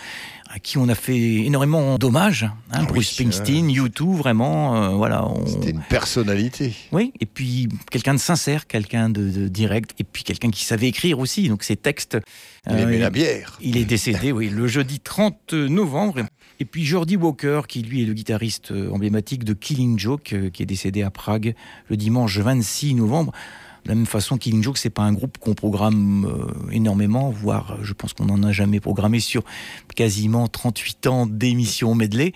à 0.49 0.59
qui 0.59 0.77
on 0.77 0.87
a 0.89 0.95
fait 0.95 1.17
énormément 1.45 1.97
d'hommages. 1.97 2.43
Hein, 2.43 2.53
Ah 2.71 2.83
Bruce 2.83 3.09
Springsteen, 3.11 3.67
U2, 3.69 4.15
vraiment, 4.15 4.75
euh, 4.75 4.89
voilà. 4.89 5.25
on- 5.25 5.45
C'était 5.45 5.71
une 5.71 5.81
personnalité. 5.81 6.73
Oui, 6.91 7.11
et 7.19 7.25
puis 7.25 7.69
quelqu'un 7.91 8.13
de 8.13 8.19
sincère, 8.19 8.67
quelqu'un 8.67 9.09
de, 9.09 9.29
de 9.29 9.47
direct, 9.47 9.91
et 9.99 10.03
puis 10.03 10.23
quelqu'un 10.23 10.49
qui 10.51 10.63
savait 10.65 10.87
écrire 10.87 11.19
aussi. 11.19 11.47
Donc 11.49 11.63
ses 11.63 11.75
textes. 11.75 12.17
Il 12.67 12.73
euh, 12.73 12.83
aimait 12.83 12.99
la 12.99 13.09
bière. 13.09 13.57
il 13.61 13.77
est 13.77 13.85
décédé, 13.85 14.31
oui, 14.31 14.49
le 14.49 14.67
jeudi 14.67 14.99
30 14.99 15.53
novembre. 15.53 16.21
Et 16.59 16.65
puis 16.65 16.85
Jordi 16.85 17.17
Walker, 17.17 17.61
qui 17.67 17.81
lui 17.81 18.03
est 18.03 18.05
le 18.05 18.13
guitariste 18.13 18.71
euh, 18.71 18.89
emblématique 18.91 19.43
de 19.43 19.53
Killing 19.53 19.97
Joke, 19.99 20.31
euh, 20.33 20.49
qui 20.49 20.63
est 20.63 20.67
décédé 20.67 21.01
à 21.01 21.09
Prague 21.09 21.55
le 21.89 21.97
dimanche 21.97 22.37
26 22.37 22.93
novembre. 22.93 23.33
De 23.85 23.89
la 23.89 23.95
même 23.95 24.05
façon, 24.05 24.37
Killing 24.37 24.63
Joke, 24.63 24.77
c'est 24.77 24.89
pas 24.89 25.01
un 25.01 25.11
groupe 25.11 25.37
qu'on 25.37 25.53
programme 25.53 26.25
euh, 26.25 26.71
énormément, 26.71 27.29
voire 27.29 27.71
euh, 27.71 27.83
je 27.83 27.91
pense 27.91 28.13
qu'on 28.13 28.25
n'en 28.25 28.41
a 28.43 28.53
jamais 28.53 28.79
programmé 28.79 29.19
sur 29.19 29.43
quasiment 29.95 30.47
38 30.47 31.07
ans 31.07 31.25
d'émissions 31.25 31.93
medley. 31.93 32.31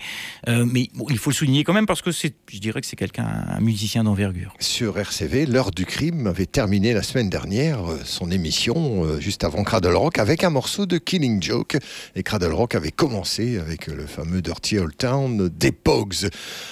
Euh, 0.48 0.66
mais 0.70 0.90
il 1.08 1.16
faut 1.16 1.30
le 1.30 1.34
souligner 1.34 1.64
quand 1.64 1.72
même 1.72 1.86
parce 1.86 2.02
que 2.02 2.12
c'est, 2.12 2.34
je 2.50 2.58
dirais 2.58 2.82
que 2.82 2.86
c'est 2.86 2.96
quelqu'un, 2.96 3.26
un 3.48 3.60
musicien 3.60 4.04
d'envergure. 4.04 4.52
Sur 4.60 4.98
RCV, 4.98 5.46
l'heure 5.46 5.70
du 5.70 5.86
crime 5.86 6.26
avait 6.26 6.44
terminé 6.46 6.92
la 6.92 7.02
semaine 7.02 7.30
dernière 7.30 7.80
son 8.04 8.30
émission 8.30 9.18
juste 9.18 9.44
avant 9.44 9.64
Cradle 9.64 9.96
Rock 9.96 10.18
avec 10.18 10.44
un 10.44 10.50
morceau 10.50 10.84
de 10.84 10.98
Killing 10.98 11.42
Joke. 11.42 11.78
Et 12.14 12.22
Cradle 12.22 12.52
Rock 12.52 12.74
avait 12.74 12.90
commencé 12.90 13.58
avec 13.58 13.86
le 13.86 14.06
fameux 14.06 14.42
Dirty 14.42 14.78
Old 14.78 14.96
Town 14.96 15.48
des 15.48 15.72
Pogs. 15.72 16.28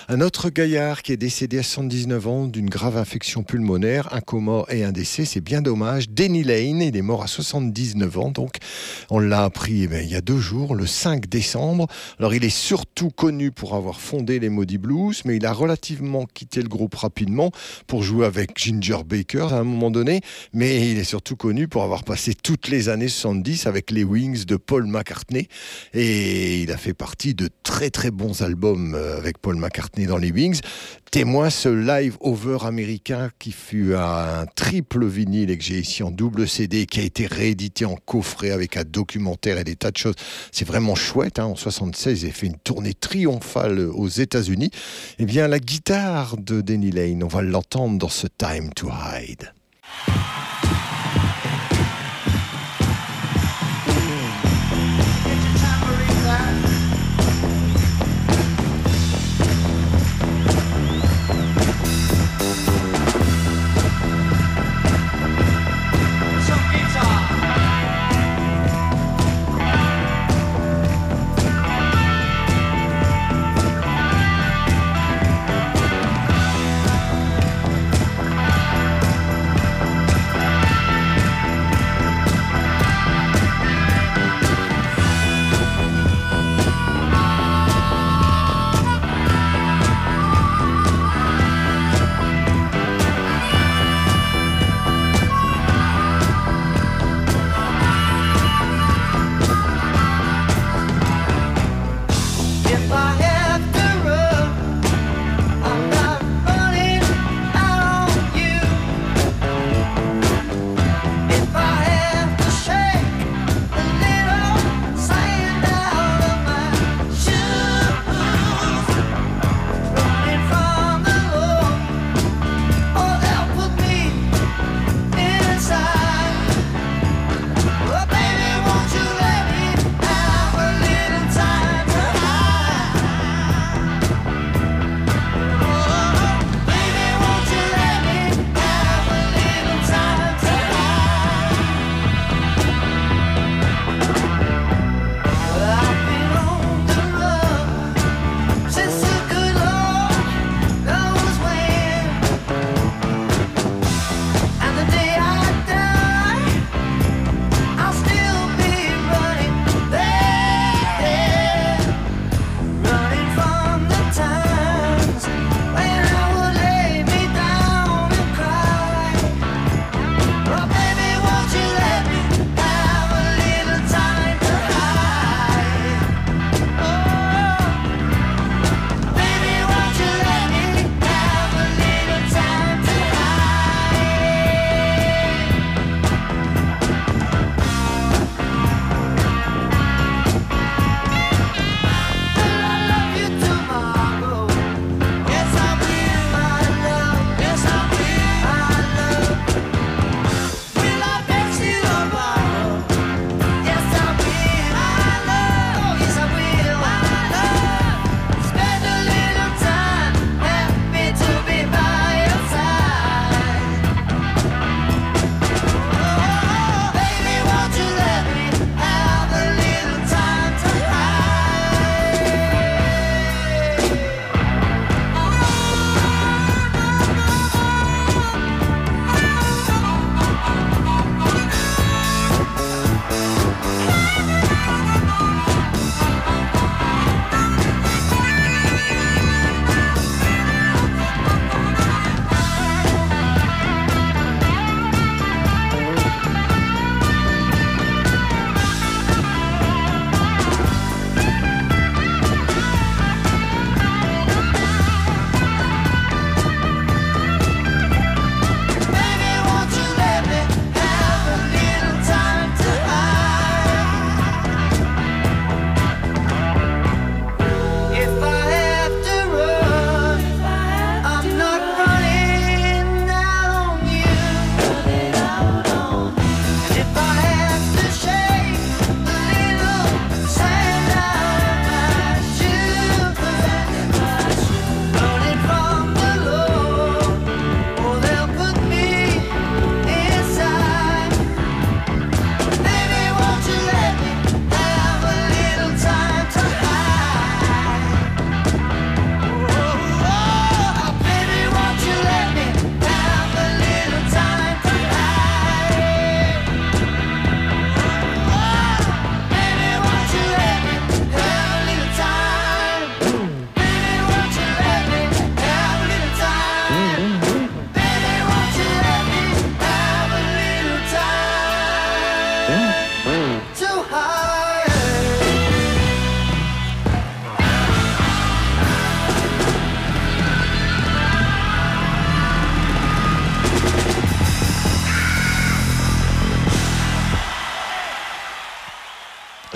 Un 0.08 0.20
autre 0.20 0.50
gaillard 0.50 1.02
qui 1.02 1.12
est 1.12 1.16
décédé 1.16 1.58
à 1.58 1.62
79 1.62 2.26
ans 2.26 2.46
d'une 2.46 2.68
grave 2.68 2.96
infection 2.96 3.42
pulmonaire, 3.42 4.12
un 4.12 4.20
coma 4.20 4.65
et 4.70 4.84
un 4.84 4.92
décès, 4.92 5.24
c'est 5.24 5.40
bien 5.40 5.62
dommage. 5.62 6.10
Denny 6.10 6.42
Lane, 6.42 6.82
il 6.82 6.96
est 6.96 7.02
mort 7.02 7.22
à 7.22 7.26
79 7.26 8.18
ans, 8.18 8.30
donc 8.30 8.56
on 9.10 9.18
l'a 9.18 9.44
appris 9.44 9.82
eh 9.82 9.86
bien, 9.86 10.00
il 10.00 10.10
y 10.10 10.14
a 10.14 10.20
deux 10.20 10.38
jours, 10.38 10.74
le 10.74 10.86
5 10.86 11.26
décembre. 11.26 11.86
Alors 12.18 12.34
il 12.34 12.44
est 12.44 12.50
surtout 12.50 13.10
connu 13.10 13.50
pour 13.50 13.74
avoir 13.74 14.00
fondé 14.00 14.38
les 14.38 14.48
Maudits 14.48 14.78
Blues, 14.78 15.22
mais 15.24 15.36
il 15.36 15.46
a 15.46 15.52
relativement 15.52 16.26
quitté 16.26 16.62
le 16.62 16.68
groupe 16.68 16.94
rapidement 16.94 17.50
pour 17.86 18.02
jouer 18.02 18.26
avec 18.26 18.58
Ginger 18.58 18.98
Baker 19.06 19.48
à 19.50 19.58
un 19.58 19.64
moment 19.64 19.90
donné, 19.90 20.20
mais 20.52 20.90
il 20.90 20.98
est 20.98 21.04
surtout 21.04 21.36
connu 21.36 21.68
pour 21.68 21.82
avoir 21.82 22.04
passé 22.04 22.34
toutes 22.34 22.68
les 22.68 22.88
années 22.88 23.08
70 23.08 23.66
avec 23.66 23.90
les 23.90 24.04
Wings 24.04 24.44
de 24.44 24.56
Paul 24.56 24.86
McCartney, 24.86 25.48
et 25.94 26.62
il 26.62 26.72
a 26.72 26.76
fait 26.76 26.94
partie 26.94 27.34
de 27.34 27.48
très 27.62 27.90
très 27.90 28.10
bons 28.10 28.42
albums 28.42 28.94
euh, 28.94 29.18
avec 29.18 29.38
Paul 29.38 29.56
McCartney 29.56 30.06
dans 30.06 30.18
les 30.18 30.30
Wings. 30.30 30.60
Témoin 31.16 31.48
ce 31.48 31.70
live 31.70 32.18
over 32.20 32.58
américain 32.66 33.30
qui 33.38 33.50
fut 33.50 33.94
un 33.94 34.44
triple 34.54 35.06
vinyle 35.06 35.50
et 35.50 35.56
que 35.56 35.64
j'ai 35.64 35.78
ici 35.78 36.02
en 36.02 36.10
double 36.10 36.46
CD 36.46 36.84
qui 36.84 37.00
a 37.00 37.04
été 37.04 37.26
réédité 37.26 37.86
en 37.86 37.96
coffret 37.96 38.50
avec 38.50 38.76
un 38.76 38.84
documentaire 38.84 39.56
et 39.56 39.64
des 39.64 39.76
tas 39.76 39.90
de 39.90 39.96
choses. 39.96 40.14
C'est 40.52 40.66
vraiment 40.66 40.94
chouette. 40.94 41.38
hein. 41.38 41.46
En 41.46 41.56
76, 41.56 42.24
il 42.24 42.28
a 42.28 42.32
fait 42.32 42.48
une 42.48 42.58
tournée 42.58 42.92
triomphale 42.92 43.78
aux 43.78 44.08
États-Unis. 44.08 44.70
Eh 45.18 45.24
bien, 45.24 45.48
la 45.48 45.58
guitare 45.58 46.36
de 46.36 46.60
Denny 46.60 46.90
Lane, 46.90 47.22
on 47.24 47.28
va 47.28 47.40
l'entendre 47.40 47.96
dans 47.96 48.10
ce 48.10 48.26
Time 48.26 48.74
to 48.74 48.90
Hide. 48.90 49.54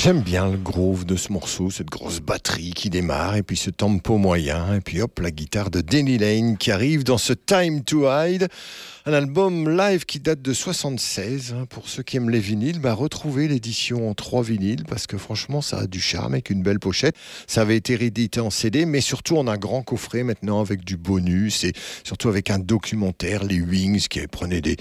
J'aime 0.03 0.22
bien 0.22 0.51
le 0.51 0.57
groove 0.57 1.05
de 1.05 1.14
ce 1.14 1.30
morceau, 1.30 1.68
cette 1.68 1.90
grosse 1.90 2.20
batterie 2.20 2.70
qui 2.70 2.88
démarre, 2.88 3.36
et 3.36 3.42
puis 3.42 3.59
ce 3.59 3.68
tempo 3.68 4.16
moyen, 4.16 4.77
et 4.77 4.81
puis 4.81 5.02
hop, 5.02 5.18
la 5.18 5.31
guitare 5.31 5.70
de 5.70 5.82
Danny 5.82 6.16
Lane 6.16 6.56
qui 6.56 6.70
arrive 6.70 7.05
dans 7.05 7.18
ce 7.18 7.35
Time 7.35 7.85
to 7.85 8.06
Hide, 8.10 8.48
un 9.05 9.12
album 9.12 9.68
live 9.68 10.06
qui 10.06 10.18
date 10.18 10.40
de 10.40 10.55
76. 10.55 11.52
hein. 11.52 11.66
Pour 11.68 11.86
ceux 11.86 12.02
qui 12.02 12.16
aiment 12.16 12.31
les 12.31 12.40
vinyles, 12.40 12.78
bah, 12.78 12.94
retrouvez 12.94 13.47
l'édition 13.47 14.09
en 14.09 14.14
trois 14.14 14.43
vinyles, 14.43 14.85
parce 14.89 15.06
que 15.06 15.18
franchement, 15.18 15.60
ça 15.60 15.81
a 15.81 15.86
du 15.86 16.01
charme 16.01 16.32
avec 16.32 16.48
une 16.48 16.62
belle 16.62 16.81
pochette. 16.81 17.14
Ça 17.47 17.60
avait 17.60 17.77
été 17.77 17.94
réédité 17.94 18.40
en 18.40 18.48
CD, 18.48 18.86
mais 18.86 19.02
surtout 19.02 19.36
en 19.36 19.48
un 19.48 19.59
grand 19.59 19.82
coffret 19.82 20.22
maintenant 20.22 20.62
avec 20.62 20.82
du 20.82 20.97
bonus, 20.97 21.62
et 21.64 21.74
surtout 22.05 22.31
avec 22.31 22.48
un 22.48 22.59
documentaire, 22.59 23.44
les 23.44 23.60
Wings, 23.60 24.09
qui 24.09 24.27
prenaient 24.28 24.62
des 24.62 24.78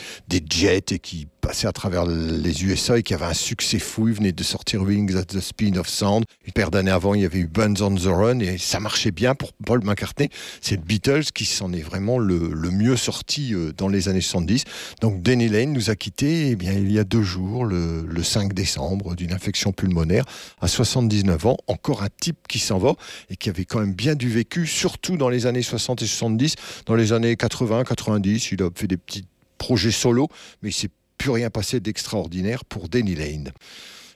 jets 0.49 0.93
et 0.93 0.99
qui 0.99 1.27
passaient 1.39 1.67
à 1.67 1.71
travers 1.71 2.05
les 2.05 2.65
USA 2.65 2.97
et 2.97 3.03
qui 3.03 3.13
avait 3.13 3.25
un 3.25 3.33
succès 3.33 3.79
fou. 3.79 4.07
Ils 4.07 4.13
venaient 4.13 4.31
de 4.31 4.43
sortir 4.43 4.81
Wings 4.81 5.15
at 5.15 5.25
the 5.25 5.39
Speed 5.39 5.77
of 5.77 5.87
Sound. 5.87 6.25
Une 6.45 6.53
paire 6.53 6.71
d'années 6.71 6.91
avant, 6.91 7.13
il 7.13 7.21
y 7.21 7.25
avait 7.25 7.39
eu 7.39 7.47
Buns 7.47 7.81
on 7.81 7.95
the 7.95 8.05
Run 8.05 8.39
et 8.39 8.57
ça 8.57 8.79
marchait 8.79 9.11
bien 9.11 9.35
pour 9.35 9.53
Paul 9.65 9.83
McCartney. 9.83 10.29
C'est 10.61 10.75
le 10.75 10.81
Beatles 10.81 11.31
qui 11.33 11.45
s'en 11.45 11.73
est 11.73 11.81
vraiment 11.81 12.17
le, 12.17 12.51
le 12.53 12.71
mieux 12.71 12.95
sorti 12.95 13.53
euh, 13.53 13.71
dans 13.75 13.87
les 13.87 14.09
années 14.09 14.21
70. 14.21 14.63
Donc 15.01 15.21
Danny 15.21 15.49
Lane 15.49 15.73
nous 15.73 15.89
a 15.89 15.95
quittés 15.95 16.49
eh 16.49 16.55
bien, 16.55 16.73
il 16.73 16.91
y 16.91 16.99
a 16.99 17.03
deux 17.03 17.23
jours, 17.23 17.65
le, 17.65 18.05
le 18.05 18.23
5 18.23 18.53
décembre, 18.53 19.15
d'une 19.15 19.33
infection 19.33 19.71
pulmonaire 19.71 20.25
à 20.61 20.67
79 20.67 21.45
ans. 21.45 21.57
Encore 21.67 22.03
un 22.03 22.09
type 22.21 22.47
qui 22.47 22.59
s'en 22.59 22.77
va 22.77 22.93
et 23.29 23.35
qui 23.35 23.49
avait 23.49 23.65
quand 23.65 23.79
même 23.79 23.93
bien 23.93 24.15
du 24.15 24.29
vécu, 24.29 24.67
surtout 24.67 25.17
dans 25.17 25.29
les 25.29 25.45
années 25.45 25.61
60 25.61 26.01
et 26.01 26.05
70. 26.05 26.55
Dans 26.85 26.95
les 26.95 27.13
années 27.13 27.35
80, 27.35 27.83
90, 27.83 28.51
il 28.51 28.63
a 28.63 28.69
fait 28.73 28.87
des 28.87 28.97
petits 28.97 29.25
projets 29.57 29.91
solo, 29.91 30.27
mais 30.61 30.69
il 30.69 30.73
s'est 30.73 30.89
plus 31.19 31.29
rien 31.29 31.51
passé 31.51 31.79
d'extraordinaire 31.79 32.65
pour 32.65 32.89
Danny 32.89 33.13
Lane. 33.13 33.51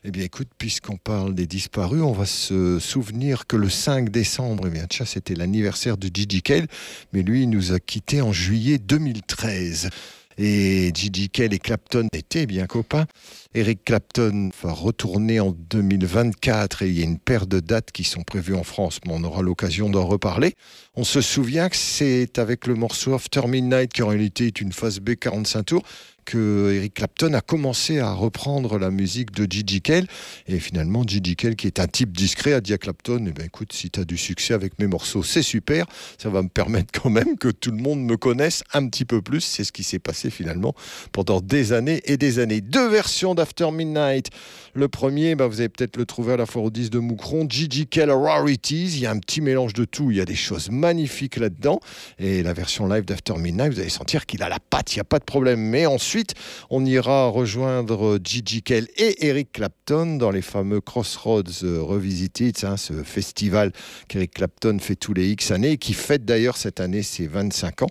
Eh 0.05 0.11
bien, 0.11 0.23
écoute, 0.23 0.49
puisqu'on 0.57 0.97
parle 0.97 1.35
des 1.35 1.45
disparus, 1.45 2.01
on 2.01 2.11
va 2.11 2.25
se 2.25 2.79
souvenir 2.79 3.45
que 3.45 3.55
le 3.55 3.69
5 3.69 4.09
décembre, 4.09 4.65
eh 4.67 4.69
bien, 4.69 4.85
tiens, 4.89 5.05
c'était 5.05 5.35
l'anniversaire 5.35 5.97
de 5.97 6.09
Gigi 6.13 6.41
Cale, 6.41 6.67
mais 7.13 7.21
lui, 7.21 7.43
il 7.43 7.49
nous 7.49 7.71
a 7.71 7.79
quittés 7.79 8.21
en 8.21 8.33
juillet 8.33 8.79
2013. 8.79 9.89
Et 10.37 10.91
Gigi 10.93 11.29
Cale 11.29 11.53
et 11.53 11.59
Clapton 11.59 12.07
étaient 12.11 12.47
bien 12.47 12.65
copains. 12.65 13.05
Eric 13.53 13.85
Clapton 13.85 14.49
va 14.63 14.71
retourner 14.71 15.39
en 15.39 15.51
2024 15.51 16.81
et 16.81 16.89
il 16.89 16.99
y 16.99 17.01
a 17.01 17.05
une 17.05 17.19
paire 17.19 17.45
de 17.45 17.59
dates 17.59 17.91
qui 17.91 18.03
sont 18.03 18.23
prévues 18.23 18.55
en 18.55 18.63
France, 18.63 18.99
mais 19.05 19.13
on 19.15 19.23
aura 19.23 19.43
l'occasion 19.43 19.89
d'en 19.89 20.05
reparler. 20.05 20.53
On 20.95 21.03
se 21.03 21.21
souvient 21.21 21.69
que 21.69 21.75
c'est 21.75 22.39
avec 22.39 22.65
le 22.65 22.73
morceau 22.73 23.13
After 23.13 23.47
Midnight, 23.47 23.93
qui 23.93 24.01
en 24.01 24.07
réalité 24.07 24.47
est 24.47 24.59
une 24.59 24.71
phase 24.71 24.99
B 24.99 25.11
45 25.13 25.63
tours, 25.63 25.83
que 26.25 26.73
Eric 26.73 26.95
Clapton 26.95 27.33
a 27.33 27.41
commencé 27.41 27.99
à 27.99 28.11
reprendre 28.13 28.77
la 28.77 28.91
musique 28.91 29.31
de 29.31 29.49
Gigi 29.49 29.81
Cale. 29.81 30.07
Et 30.47 30.59
finalement, 30.59 31.03
Gigi 31.05 31.35
Cale, 31.35 31.55
qui 31.55 31.67
est 31.67 31.79
un 31.79 31.87
type 31.87 32.15
discret, 32.15 32.53
a 32.53 32.61
dit 32.61 32.73
à 32.73 32.77
Clapton, 32.77 33.25
eh 33.27 33.31
ben, 33.31 33.45
écoute, 33.45 33.73
si 33.73 33.89
tu 33.89 33.99
as 33.99 34.05
du 34.05 34.17
succès 34.17 34.53
avec 34.53 34.79
mes 34.79 34.87
morceaux, 34.87 35.23
c'est 35.23 35.41
super. 35.41 35.85
Ça 36.17 36.29
va 36.29 36.41
me 36.41 36.49
permettre 36.49 36.99
quand 37.01 37.09
même 37.09 37.37
que 37.37 37.49
tout 37.49 37.71
le 37.71 37.77
monde 37.77 38.03
me 38.03 38.17
connaisse 38.17 38.63
un 38.73 38.87
petit 38.87 39.05
peu 39.05 39.21
plus. 39.21 39.41
C'est 39.41 39.63
ce 39.63 39.71
qui 39.71 39.83
s'est 39.83 39.99
passé 39.99 40.29
finalement 40.29 40.73
pendant 41.11 41.41
des 41.41 41.73
années 41.73 42.01
et 42.05 42.17
des 42.17 42.39
années. 42.39 42.61
Deux 42.61 42.87
versions 42.89 43.35
d'After 43.35 43.71
Midnight. 43.71 44.29
Le 44.75 44.87
premier, 44.87 45.35
bah, 45.35 45.45
vous 45.45 45.59
avez 45.59 45.69
peut-être 45.69 45.97
le 45.97 46.05
trouvé 46.07 46.33
à 46.33 46.37
la 46.37 46.47
foire 46.47 46.65
aux 46.65 46.71
10 46.71 46.89
de 46.89 46.97
Moucron, 46.97 47.45
Gigi 47.47 47.87
Rarities. 47.95 48.85
Il 48.95 48.99
y 49.01 49.05
a 49.05 49.11
un 49.11 49.19
petit 49.19 49.39
mélange 49.39 49.73
de 49.73 49.85
tout. 49.85 50.09
Il 50.09 50.17
y 50.17 50.21
a 50.21 50.25
des 50.25 50.33
choses 50.33 50.71
magnifiques 50.71 51.37
là-dedans. 51.37 51.79
Et 52.17 52.41
la 52.41 52.53
version 52.53 52.87
live 52.87 53.05
d'After 53.05 53.35
Midnight, 53.37 53.71
vous 53.71 53.79
allez 53.79 53.89
sentir 53.89 54.25
qu'il 54.25 54.41
a 54.41 54.49
la 54.49 54.57
patte, 54.59 54.93
il 54.93 54.97
n'y 54.97 55.01
a 55.01 55.05
pas 55.05 55.19
de 55.19 55.25
problème. 55.25 55.59
Mais 55.59 55.85
ensuite, 55.85 56.33
on 56.71 56.83
ira 56.85 57.27
rejoindre 57.27 58.17
Gigi 58.23 58.63
Cale 58.63 58.87
et 58.97 59.27
Eric 59.27 59.51
Clapton 59.51 60.15
dans 60.17 60.31
les 60.31 60.41
fameux 60.41 60.81
Crossroads 60.81 61.63
euh, 61.63 61.79
Revisited, 61.79 62.55
hein, 62.63 62.75
ce 62.75 63.03
festival 63.03 63.71
qu'Eric 64.07 64.31
Clapton 64.31 64.79
fait 64.79 64.95
tous 64.95 65.13
les 65.13 65.29
X 65.29 65.51
années 65.51 65.73
et 65.73 65.77
qui 65.77 65.93
fête 65.93 66.25
d'ailleurs 66.25 66.57
cette 66.57 66.79
année 66.79 67.03
ses 67.03 67.27
25 67.27 67.83
ans. 67.83 67.89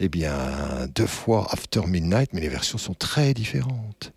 Eh 0.00 0.08
bien, 0.08 0.34
deux 0.92 1.06
fois 1.06 1.46
After 1.52 1.82
Midnight, 1.86 2.30
mais 2.32 2.40
les 2.40 2.48
versions 2.48 2.78
sont 2.78 2.94
très 2.94 3.34
différentes. 3.34 4.12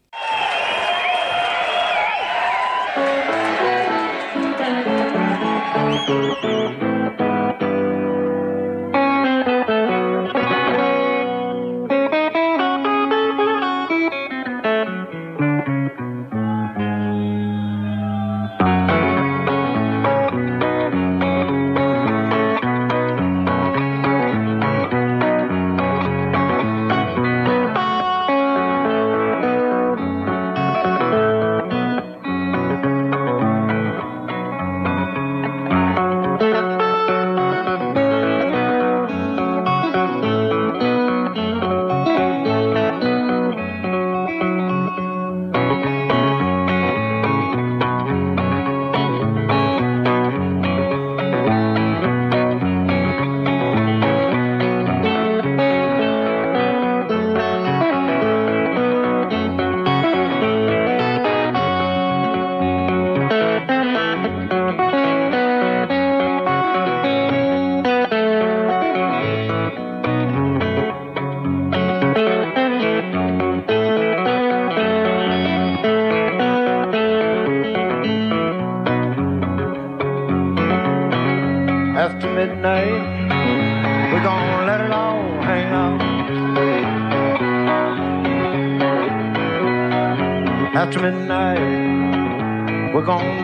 After 5.78 7.27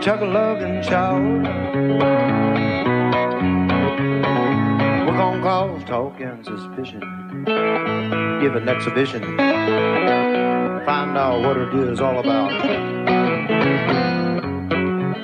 lug 0.05 0.61
and 0.61 0.84
shower. 0.84 1.21
We're 5.05 5.15
gonna 5.15 5.41
cause 5.41 5.84
talk 5.85 6.19
and 6.19 6.43
suspicion, 6.43 6.99
give 8.41 8.55
an 8.55 8.67
exhibition, 8.67 9.21
find 10.85 11.17
out 11.17 11.41
what 11.41 11.55
it 11.55 11.73
is 11.73 12.01
all 12.01 12.19
about. 12.19 12.51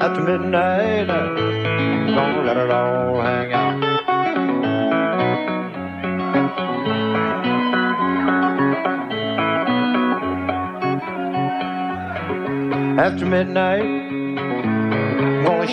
After 0.01 0.21
midnight, 0.21 1.07
gonna 1.07 2.43
let 2.43 2.55
it 2.55 2.71
all 2.71 3.21
hang 3.21 3.51
out. 3.51 3.83
After 12.97 13.25
midnight, 13.25 13.98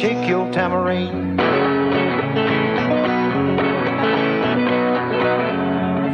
shake 0.01 0.28
your 0.28 0.51
tambourine. 0.52 1.40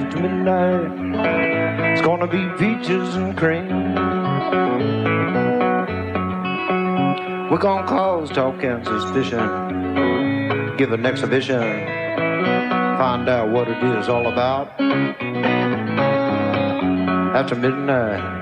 After 0.07 0.21
midnight, 0.21 1.93
it's 1.93 2.03
gonna 2.03 2.29
be 2.29 2.49
peaches 2.59 3.17
and 3.17 3.37
cream. 3.37 3.95
We're 7.51 7.59
gonna 7.59 7.87
cause 7.89 8.31
talk 8.31 8.63
and 8.63 8.85
suspicion, 8.87 10.77
give 10.77 10.93
an 10.93 11.05
exhibition, 11.05 11.61
find 12.99 13.29
out 13.29 13.51
what 13.51 13.67
it 13.67 13.83
is 13.83 14.09
all 14.09 14.29
about. 14.29 14.81
After 17.35 17.57
midnight, 17.57 18.42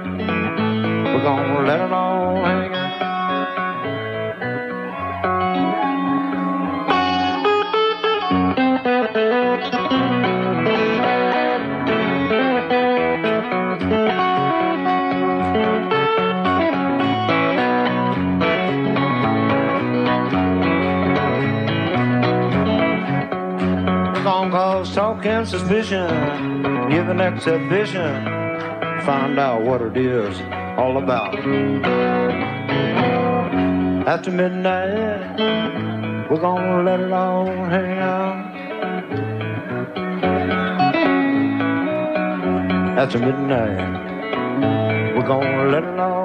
suspicion. 25.51 26.09
Give 26.91 27.09
an 27.09 27.21
exhibition. 27.21 28.25
Find 29.05 29.37
out 29.37 29.63
what 29.63 29.83
it 29.83 29.97
is 29.97 30.41
all 30.79 30.97
about. 31.03 31.35
After 34.07 34.31
midnight, 34.31 35.41
we're 36.31 36.41
gonna 36.41 36.85
let 36.85 37.01
it 37.01 37.13
all 37.13 37.47
hang 37.47 37.99
out. 37.99 38.47
After 43.03 43.19
midnight, 43.19 45.17
we're 45.17 45.27
gonna 45.27 45.69
let 45.75 45.83
it 45.83 45.99
all 45.99 46.20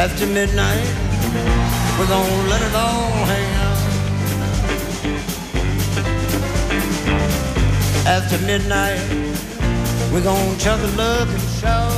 After 0.00 0.26
midnight, 0.26 0.86
we're 1.98 2.06
gonna 2.08 2.48
let 2.48 2.62
it 2.62 2.74
all 2.74 3.10
hang 3.28 3.48
out. 3.66 3.80
After 8.06 8.38
midnight, 8.46 9.29
we're 10.12 10.22
gonna 10.22 10.58
chug 10.58 10.80
a 10.80 10.90
love 10.96 11.28
and 11.30 11.48
shout. 11.60 11.92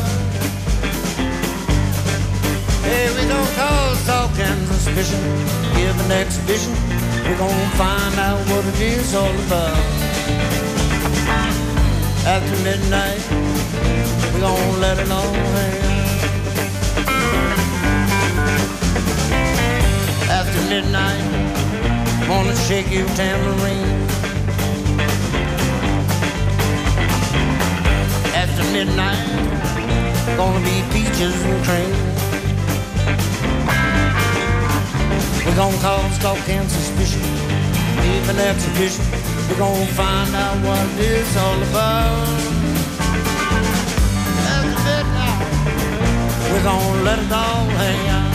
Hey, 2.85 3.09
we 3.17 3.27
don't 3.29 3.51
cause 3.57 4.07
talk 4.07 4.39
and 4.39 4.67
suspicion. 4.69 5.21
Give 5.77 5.99
an 6.05 6.13
exhibition. 6.13 6.75
We're 7.25 7.39
gonna 7.39 7.71
find 7.81 8.15
out 8.19 8.41
what 8.51 8.65
it 8.67 8.81
is 8.81 9.15
all 9.15 9.35
about. 9.47 9.77
After 12.27 12.57
midnight, 12.63 13.23
we're 14.33 14.41
gonna 14.41 14.79
let 14.79 14.99
it 14.99 15.11
all 15.11 15.33
hang. 15.57 15.83
After 20.29 20.61
midnight, 20.69 22.29
wanna 22.29 22.57
shake 22.57 22.91
your 22.91 23.09
tambourine. 23.09 24.32
Midnight, 28.73 29.19
gonna 30.37 30.65
be 30.65 30.83
peaches 30.93 31.37
and 31.45 31.65
cream. 31.65 31.93
We're 35.45 35.57
gonna 35.57 35.77
cause 35.79 36.19
talk 36.19 36.49
and 36.49 36.71
suspicion, 36.71 37.21
leave 38.01 38.29
an 38.31 38.39
exhibition. 38.39 39.05
We're 39.49 39.59
gonna 39.59 39.87
find 39.87 40.35
out 40.35 40.57
what 40.65 40.87
it's 40.99 41.37
all 41.37 41.63
about. 41.69 42.29
After 44.55 44.79
midnight, 44.89 45.41
we're 46.51 46.65
gonna 46.65 47.03
let 47.05 47.19
it 47.19 47.33
all 47.33 47.67
hang 47.77 48.09
out. 48.09 48.32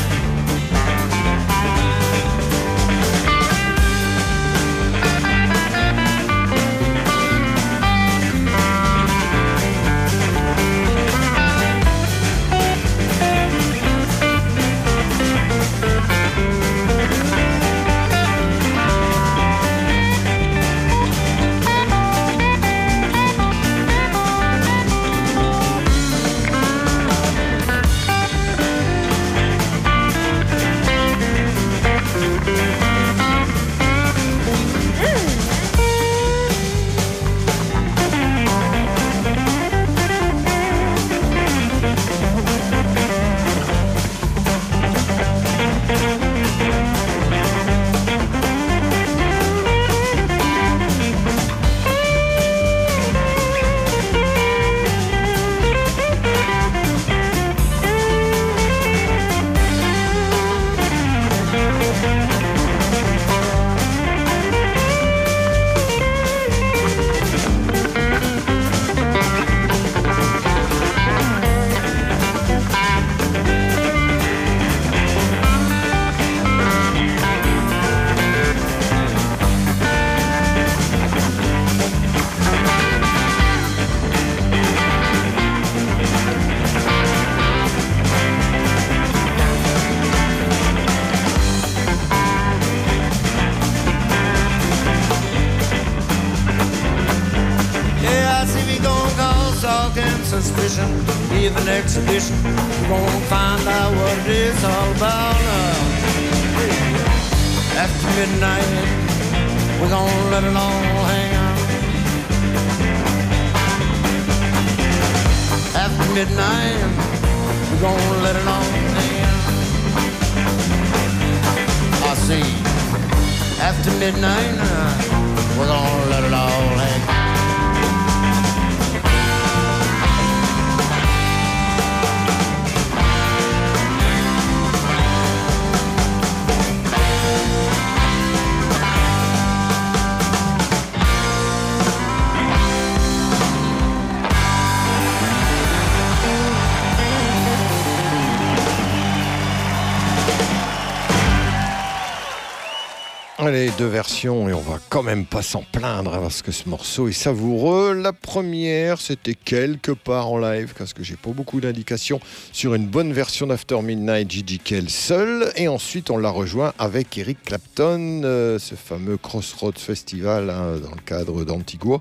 Même 155.07 155.25
pas 155.25 155.41
s'en 155.41 155.63
plaindre 155.63 156.15
hein, 156.15 156.19
parce 156.21 156.41
que 156.41 156.51
ce 156.51 156.67
morceau 156.67 157.07
est 157.07 157.13
savoureux. 157.13 157.93
La 157.93 158.11
première, 158.11 158.99
c'était 158.99 159.35
quelque 159.35 159.93
part 159.93 160.27
en 160.27 160.37
live 160.37 160.73
parce 160.77 160.91
que 160.91 161.01
j'ai 161.01 161.15
pas 161.15 161.29
beaucoup 161.29 161.61
d'indications 161.61 162.19
sur 162.51 162.73
une 162.73 162.87
bonne 162.87 163.13
version 163.13 163.47
d'After 163.47 163.81
Midnight 163.81 164.29
Gigi 164.29 164.59
Kell 164.59 164.89
seul. 164.89 165.49
Et 165.55 165.69
ensuite, 165.69 166.09
on 166.09 166.17
l'a 166.17 166.29
rejoint 166.29 166.73
avec 166.77 167.17
Eric 167.17 167.41
Clapton, 167.41 168.23
euh, 168.25 168.59
ce 168.59 168.75
fameux 168.75 169.15
Crossroads 169.15 169.79
Festival 169.79 170.49
hein, 170.49 170.77
dans 170.83 170.91
le 170.91 171.01
cadre 171.05 171.45
d'Antigua. 171.45 171.99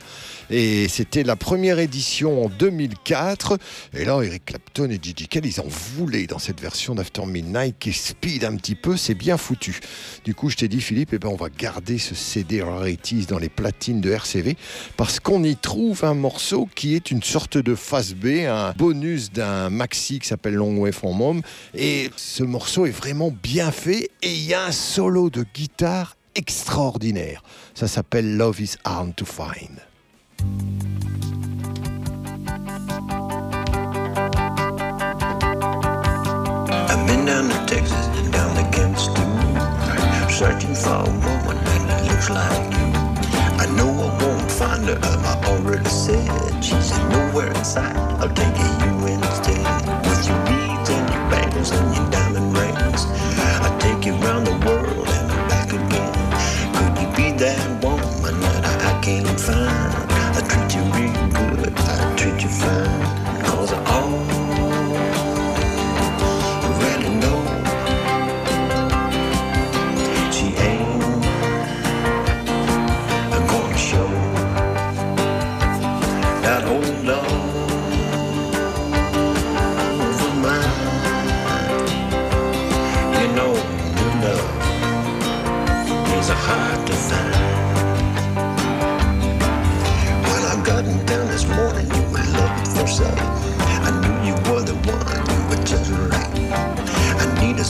Et 0.51 0.89
c'était 0.89 1.23
la 1.23 1.37
première 1.37 1.78
édition 1.78 2.47
en 2.47 2.49
2004. 2.49 3.57
Et 3.95 4.05
là, 4.05 4.20
Eric 4.20 4.47
Clapton 4.47 4.91
et 4.91 4.99
Gigi 5.01 5.28
Kell, 5.28 5.47
ils 5.47 5.61
en 5.61 5.69
voulaient 5.69 6.27
dans 6.27 6.41
cette 6.41 6.61
version 6.61 6.97
d'After 6.97 7.24
Midnight 7.24 7.77
qui 7.78 7.93
speed 7.93 8.43
un 8.43 8.57
petit 8.57 8.74
peu. 8.74 8.97
C'est 8.97 9.15
bien 9.15 9.37
foutu. 9.37 9.78
Du 10.24 10.35
coup, 10.35 10.51
je 10.51 10.57
t'ai 10.57 10.66
dit, 10.66 10.81
Philippe, 10.81 11.11
eh 11.12 11.20
ben, 11.20 11.28
on 11.28 11.37
va 11.37 11.51
garder 11.51 11.99
ce 11.99 12.16
CD 12.16 12.62
Dans 13.28 13.39
les 13.39 13.51
platines 13.51 14.01
de 14.01 14.10
RCV 14.10 14.56
parce 14.97 15.20
qu'on 15.20 15.44
y 15.44 15.55
trouve 15.55 16.05
un 16.05 16.14
morceau 16.14 16.68
qui 16.74 16.94
est 16.94 17.10
une 17.10 17.23
sorte 17.23 17.59
de 17.59 17.74
face 17.74 18.14
B, 18.14 18.47
un 18.48 18.73
bonus 18.73 19.31
d'un 19.31 19.70
maxi 19.70 20.18
qui 20.18 20.27
s'appelle 20.27 20.55
Long 20.55 20.78
Way 20.78 20.93
From 20.93 21.20
Home. 21.20 21.43
Et 21.74 22.10
ce 22.16 22.43
morceau 22.43 22.86
est 22.86 22.90
vraiment 22.90 23.31
bien 23.31 23.70
fait 23.70 24.10
et 24.23 24.32
il 24.32 24.44
y 24.44 24.55
a 24.55 24.64
un 24.64 24.73
solo 24.73 25.31
de 25.31 25.44
guitare 25.55 26.16
extraordinaire. 26.35 27.43
Ça 27.74 27.86
s'appelle 27.86 28.36
Love 28.36 28.60
is 28.60 28.77
Hard 28.85 29.14
to 29.14 29.24
Find. 29.27 29.81
I've 36.89 37.06
been 37.06 37.27
down 37.27 37.51
Texas 37.66 38.06
down 38.32 38.55
the 38.55 38.66
searching 40.36 40.74
for 40.74 41.52
a 41.52 41.76
like. 42.30 42.74
I 43.59 43.66
know 43.76 43.90
I 43.90 44.24
won't 44.24 44.51
find 44.51 44.84
her, 44.86 44.98
I 45.02 45.34
already 45.47 45.88
said 45.88 46.64
she's 46.64 46.90
nowhere 47.10 47.48
in 47.48 47.64
sight. 47.64 47.97
I'll 48.20 48.28
take 48.30 48.56
you 48.59 48.95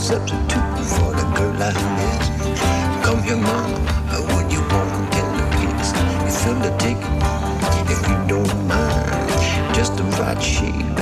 substitute 0.07 0.85
for 0.95 1.11
the 1.11 1.25
girl 1.35 1.61
I 1.61 1.73
miss. 1.97 2.27
Come 3.05 3.21
here, 3.23 3.35
mama, 3.35 3.75
would 4.31 4.49
you 4.49 4.61
want 4.71 4.95
a 4.95 5.43
kiss? 5.51 5.91
You 6.23 6.31
fill 6.31 6.59
the 6.63 6.71
ticket, 6.77 7.11
if 7.91 7.99
you 8.07 8.15
don't 8.25 8.67
mind. 8.67 9.75
Just 9.75 9.97
the 9.97 10.03
right 10.03 10.41
shade 10.41 10.95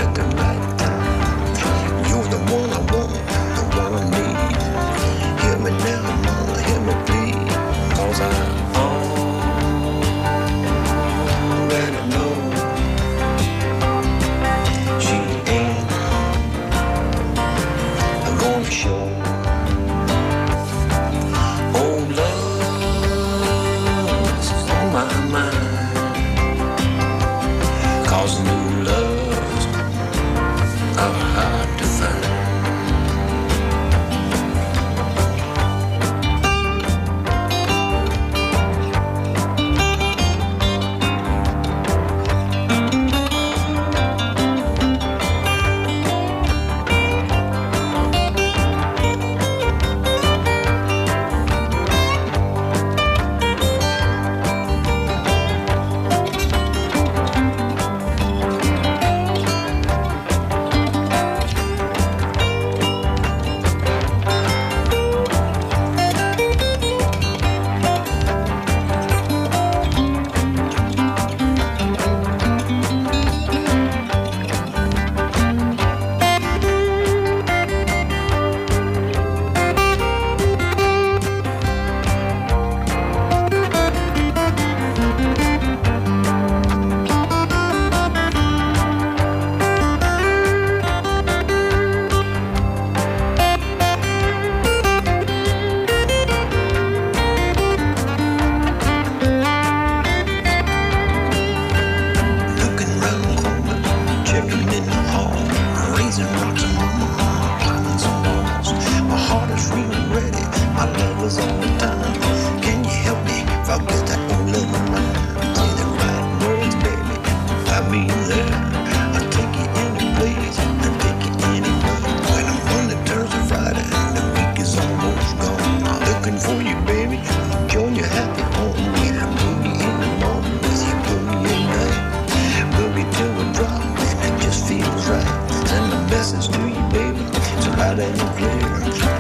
had 137.86 138.00
any 138.00 138.18
dreams. 138.40 139.15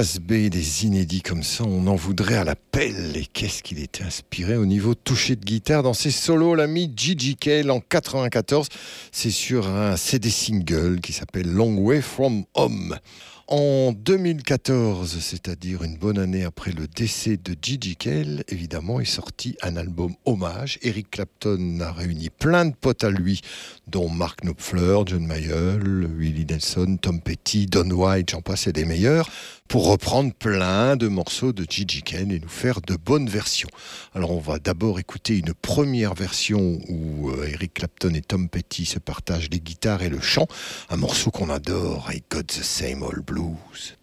Des 0.00 0.84
inédits 0.84 1.22
comme 1.22 1.42
ça, 1.42 1.64
on 1.64 1.88
en 1.88 1.96
voudrait 1.96 2.36
à 2.36 2.44
la 2.44 2.54
pelle. 2.54 3.16
Et 3.16 3.26
qu'est-ce 3.26 3.64
qu'il 3.64 3.80
était 3.80 4.04
inspiré 4.04 4.56
au 4.56 4.64
niveau 4.64 4.94
touché 4.94 5.34
de 5.34 5.44
guitare 5.44 5.82
dans 5.82 5.92
ses 5.92 6.12
solos, 6.12 6.54
l'ami 6.54 6.92
Gigi 6.94 7.34
Cale 7.34 7.72
en 7.72 7.80
94. 7.80 8.68
C'est 9.10 9.32
sur 9.32 9.68
un 9.68 9.96
CD 9.96 10.30
single 10.30 11.00
qui 11.00 11.12
s'appelle 11.12 11.50
Long 11.50 11.78
Way 11.78 12.00
From 12.00 12.44
Home. 12.54 12.96
En 13.50 13.92
2014, 13.92 15.20
c'est-à-dire 15.20 15.82
une 15.82 15.96
bonne 15.96 16.18
année 16.18 16.44
après 16.44 16.70
le 16.70 16.86
décès 16.86 17.38
de 17.38 17.56
Gigi 17.60 17.96
Cale, 17.96 18.44
évidemment, 18.48 19.00
est 19.00 19.06
sorti 19.06 19.56
un 19.62 19.78
album 19.78 20.14
hommage. 20.26 20.78
Eric 20.82 21.10
Clapton 21.12 21.80
a 21.80 21.90
réuni 21.90 22.28
plein 22.28 22.66
de 22.66 22.74
potes 22.78 23.04
à 23.04 23.10
lui, 23.10 23.40
dont 23.86 24.10
Mark 24.10 24.42
Knopfler, 24.42 24.98
John 25.06 25.26
Mayall, 25.26 26.10
Willie 26.18 26.44
Nelson, 26.44 26.98
Tom 27.00 27.22
Petty, 27.22 27.64
Don 27.64 27.90
White, 27.90 28.32
j'en 28.32 28.42
passe 28.42 28.66
et 28.66 28.72
des 28.74 28.84
meilleurs, 28.84 29.30
pour 29.68 29.86
reprendre 29.88 30.32
plein 30.32 30.96
de 30.96 31.08
morceaux 31.08 31.52
de 31.52 31.66
Gigi 31.68 32.02
Cale 32.02 32.32
et 32.32 32.40
nous 32.40 32.48
faire 32.48 32.80
de 32.80 32.96
bonnes 32.96 33.28
versions. 33.28 33.68
Alors 34.14 34.30
on 34.30 34.40
va 34.40 34.58
d'abord 34.58 34.98
écouter 34.98 35.36
une 35.38 35.52
première 35.52 36.14
version 36.14 36.80
où 36.88 37.30
euh, 37.30 37.46
Eric 37.52 37.74
Clapton 37.74 38.14
et 38.14 38.22
Tom 38.22 38.48
Petty 38.48 38.86
se 38.86 38.98
partagent 38.98 39.50
les 39.50 39.60
guitares 39.60 40.02
et 40.02 40.08
le 40.08 40.20
chant, 40.20 40.46
un 40.88 40.96
morceau 40.96 41.30
qu'on 41.30 41.50
adore, 41.50 42.08
I 42.10 42.22
Got 42.30 42.44
the 42.44 42.62
Same 42.62 43.02
Old 43.02 43.24
Blues. 43.24 43.97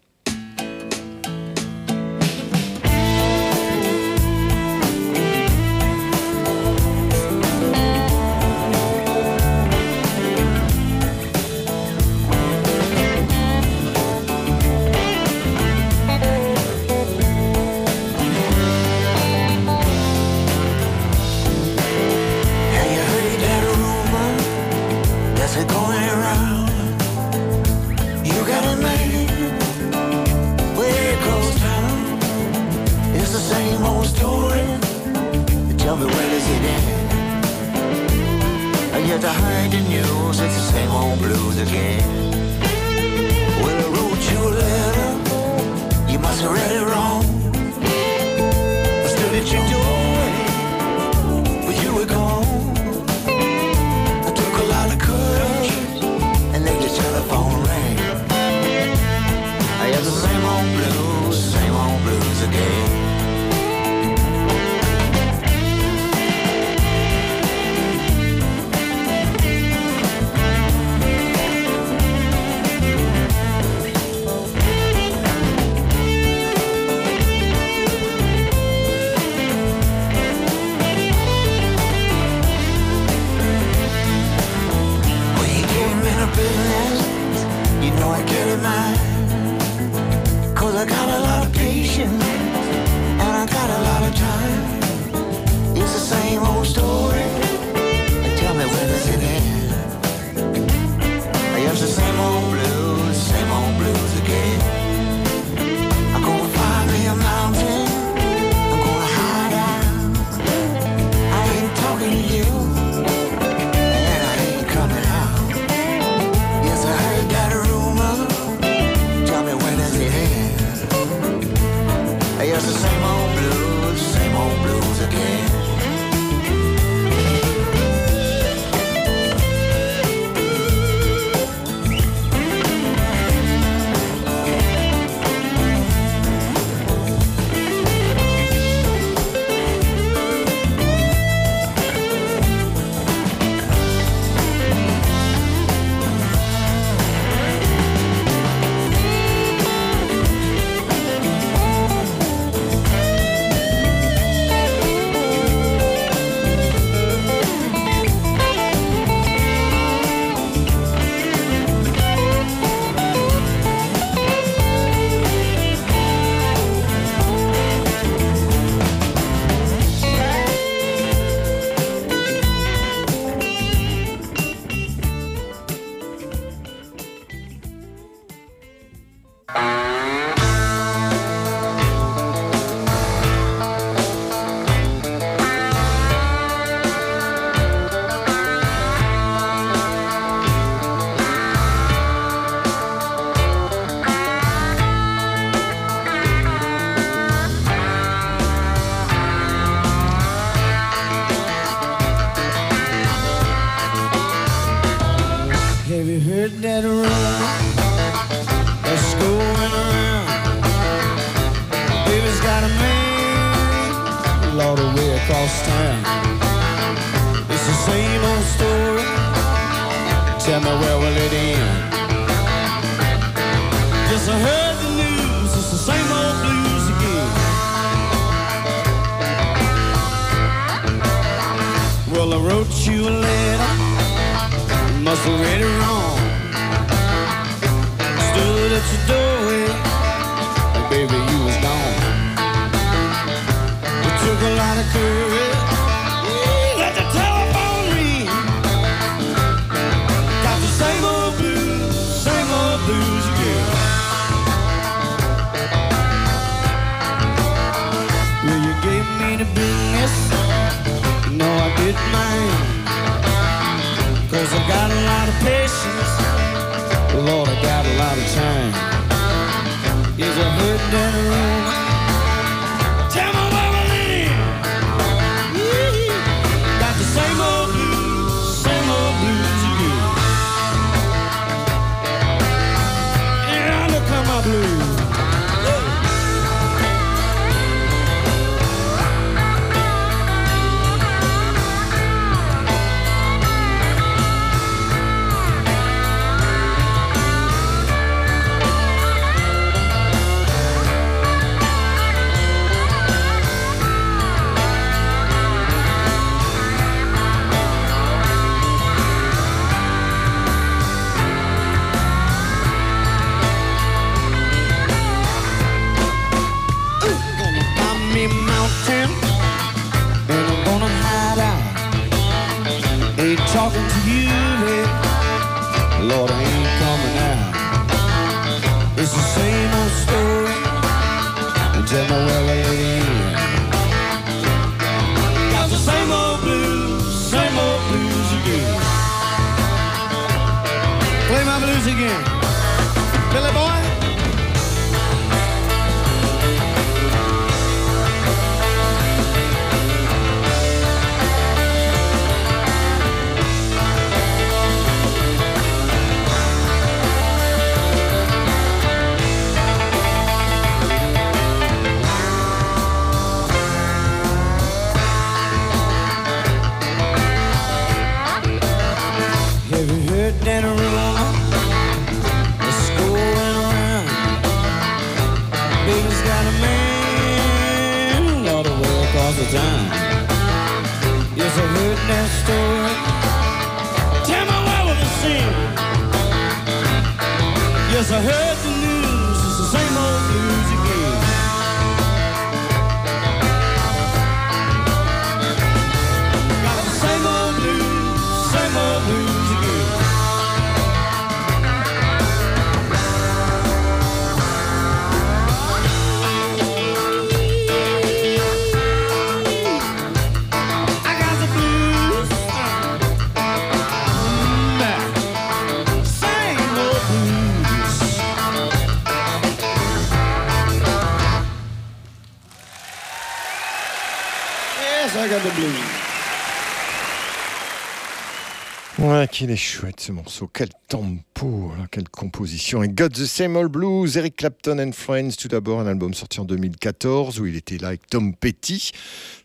Ouais, 429.15 429.29
qu'il 429.29 429.49
est 429.49 429.55
chouette 429.55 430.01
ce 430.01 430.11
morceau. 430.11 430.49
Quel 430.51 430.67
tempo, 430.89 431.71
là, 431.77 431.85
quelle 431.89 432.09
composition. 432.09 432.83
Et 432.83 432.89
Got 432.89 433.09
the 433.09 433.25
Same 433.25 433.55
Old 433.55 433.71
Blues, 433.71 434.17
Eric 434.17 434.35
Clapton 434.35 434.77
and 434.77 434.91
Friends, 434.91 435.37
tout 435.39 435.47
d'abord, 435.47 435.79
un 435.79 435.87
album 435.87 436.13
sorti 436.13 436.41
en 436.41 436.43
2014 436.43 437.39
où 437.39 437.45
il 437.45 437.55
était 437.55 437.77
là 437.77 437.89
avec 437.89 438.07
Tom 438.07 438.35
Petty. 438.35 438.91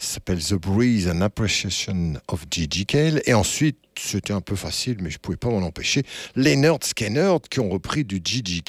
Ça 0.01 0.15
s'appelle 0.15 0.43
The 0.43 0.55
Breeze, 0.55 1.09
An 1.09 1.21
Appreciation 1.21 2.15
of 2.27 2.47
Gigi 2.51 2.85
Cale. 2.85 3.23
Et 3.27 3.35
ensuite, 3.35 3.79
c'était 4.03 4.33
un 4.33 4.41
peu 4.41 4.57
facile, 4.57 4.97
mais 5.01 5.11
je 5.11 5.19
pouvais 5.19 5.37
pas 5.37 5.49
m'en 5.49 5.59
empêcher. 5.59 6.03
Leonard 6.37 6.79
Skinner 6.83 7.37
qui 7.51 7.61
ont 7.61 7.69
repris 7.69 8.05
du 8.05 8.21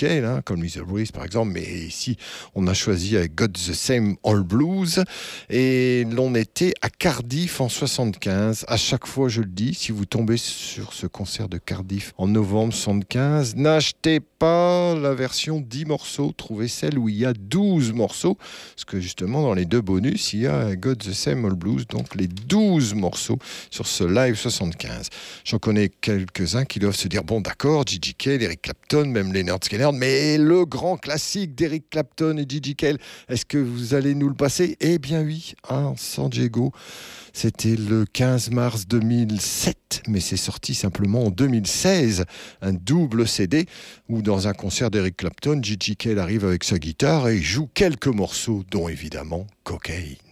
hein, 0.03 0.41
comme 0.45 0.66
The 0.66 0.80
Breeze 0.80 1.12
par 1.12 1.26
exemple. 1.26 1.52
Mais 1.52 1.64
ici, 1.64 2.18
on 2.56 2.68
a 2.68 2.74
choisi 2.74 3.18
avec 3.18 3.36
Got 3.36 3.49
the 3.49 3.74
Same 3.74 4.16
Old 4.24 4.45
Blues. 4.45 5.03
Et 5.49 6.06
l'on 6.12 6.36
était 6.36 6.74
à 6.82 6.90
Cardiff 6.90 7.62
en 7.62 7.70
75. 7.70 8.66
À 8.68 8.78
chaque 8.78 9.08
fois, 9.08 9.30
je 9.30 9.41
le 9.41 9.48
dis, 9.48 9.74
si 9.74 9.91
vous 9.91 10.06
tombez 10.06 10.38
sur 10.38 10.94
ce 10.94 11.08
concert 11.08 11.49
de 11.49 11.58
Cardiff 11.58 12.14
en 12.18 12.28
novembre 12.28 12.74
75, 12.74 13.56
n'achetez 13.56 14.20
pas 14.20 14.95
la 14.95 15.14
version 15.14 15.62
10 15.62 15.86
morceaux, 15.86 16.34
trouvez 16.36 16.68
celle 16.68 16.98
où 16.98 17.10
il 17.10 17.18
y 17.18 17.26
a 17.26 17.34
12 17.34 17.94
morceaux. 17.94 18.38
Parce 18.76 18.86
que 18.86 18.99
justement, 18.99 19.41
dans 19.41 19.53
les 19.53 19.66
deux 19.66 19.82
bonus, 19.82 20.34
il 20.34 20.41
y 20.41 20.48
a 20.48 20.76
God 20.76 20.99
the 20.99 21.14
Same 21.14 21.45
Old 21.45 21.58
Blues, 21.58 21.88
donc 21.88 22.16
les 22.16 22.28
12 22.28 22.94
morceaux 22.95 23.38
sur 23.70 23.88
ce 23.88 24.03
live 24.03 24.36
75. 24.36 25.10
J'en 25.43 25.60
connais 25.60 25.89
quelques-uns 25.89 26.65
qui 26.65 26.80
doivent 26.80 26.95
se 26.95 27.07
dire 27.07 27.23
bon, 27.23 27.41
d'accord, 27.41 27.85
Gigi 27.85 28.14
Cale, 28.14 28.41
Eric 28.41 28.61
Clapton, 28.61 29.06
même 29.06 29.34
Leonard 29.34 29.60
Skinner, 29.64 29.89
mais 29.93 30.38
le 30.38 30.65
grand 30.65 30.98
classique 30.98 31.56
d'Eric 31.56 31.89
Clapton 31.89 32.38
et 32.38 32.45
Gigi 32.48 32.76
Cale, 32.76 32.98
est-ce 33.30 33.45
que 33.45 33.57
vous 33.57 33.93
allez 33.93 34.15
nous 34.15 34.30
le 34.30 34.35
passer? 34.35 34.77
Eh 34.80 34.99
bien 34.99 35.22
oui, 35.22 35.53
à 35.68 35.93
San 35.98 36.30
Diego. 36.30 36.72
C'était 37.34 37.76
le 37.76 38.06
15 38.06 38.52
mars 38.52 38.88
2007, 38.88 40.03
mais 40.07 40.19
c'est 40.19 40.38
sorti 40.38 40.73
simplement 40.73 41.26
en 41.26 41.30
2016, 41.30 42.26
un 42.61 42.73
double 42.73 43.27
CD 43.27 43.65
où 44.10 44.22
dans 44.22 44.48
un 44.48 44.53
concert 44.53 44.91
d'Eric 44.91 45.18
Clapton, 45.18 45.60
Gigi 45.61 45.95
Cale 45.95 46.19
arrive 46.19 46.45
avec 46.45 46.64
sa 46.64 46.77
guitare 46.77 47.30
et 47.30 47.38
joue 47.38 47.69
quelques 47.73 48.07
morceaux, 48.07 48.64
dont 48.69 48.89
évidemment 48.89 49.48
cocaine. 49.64 50.31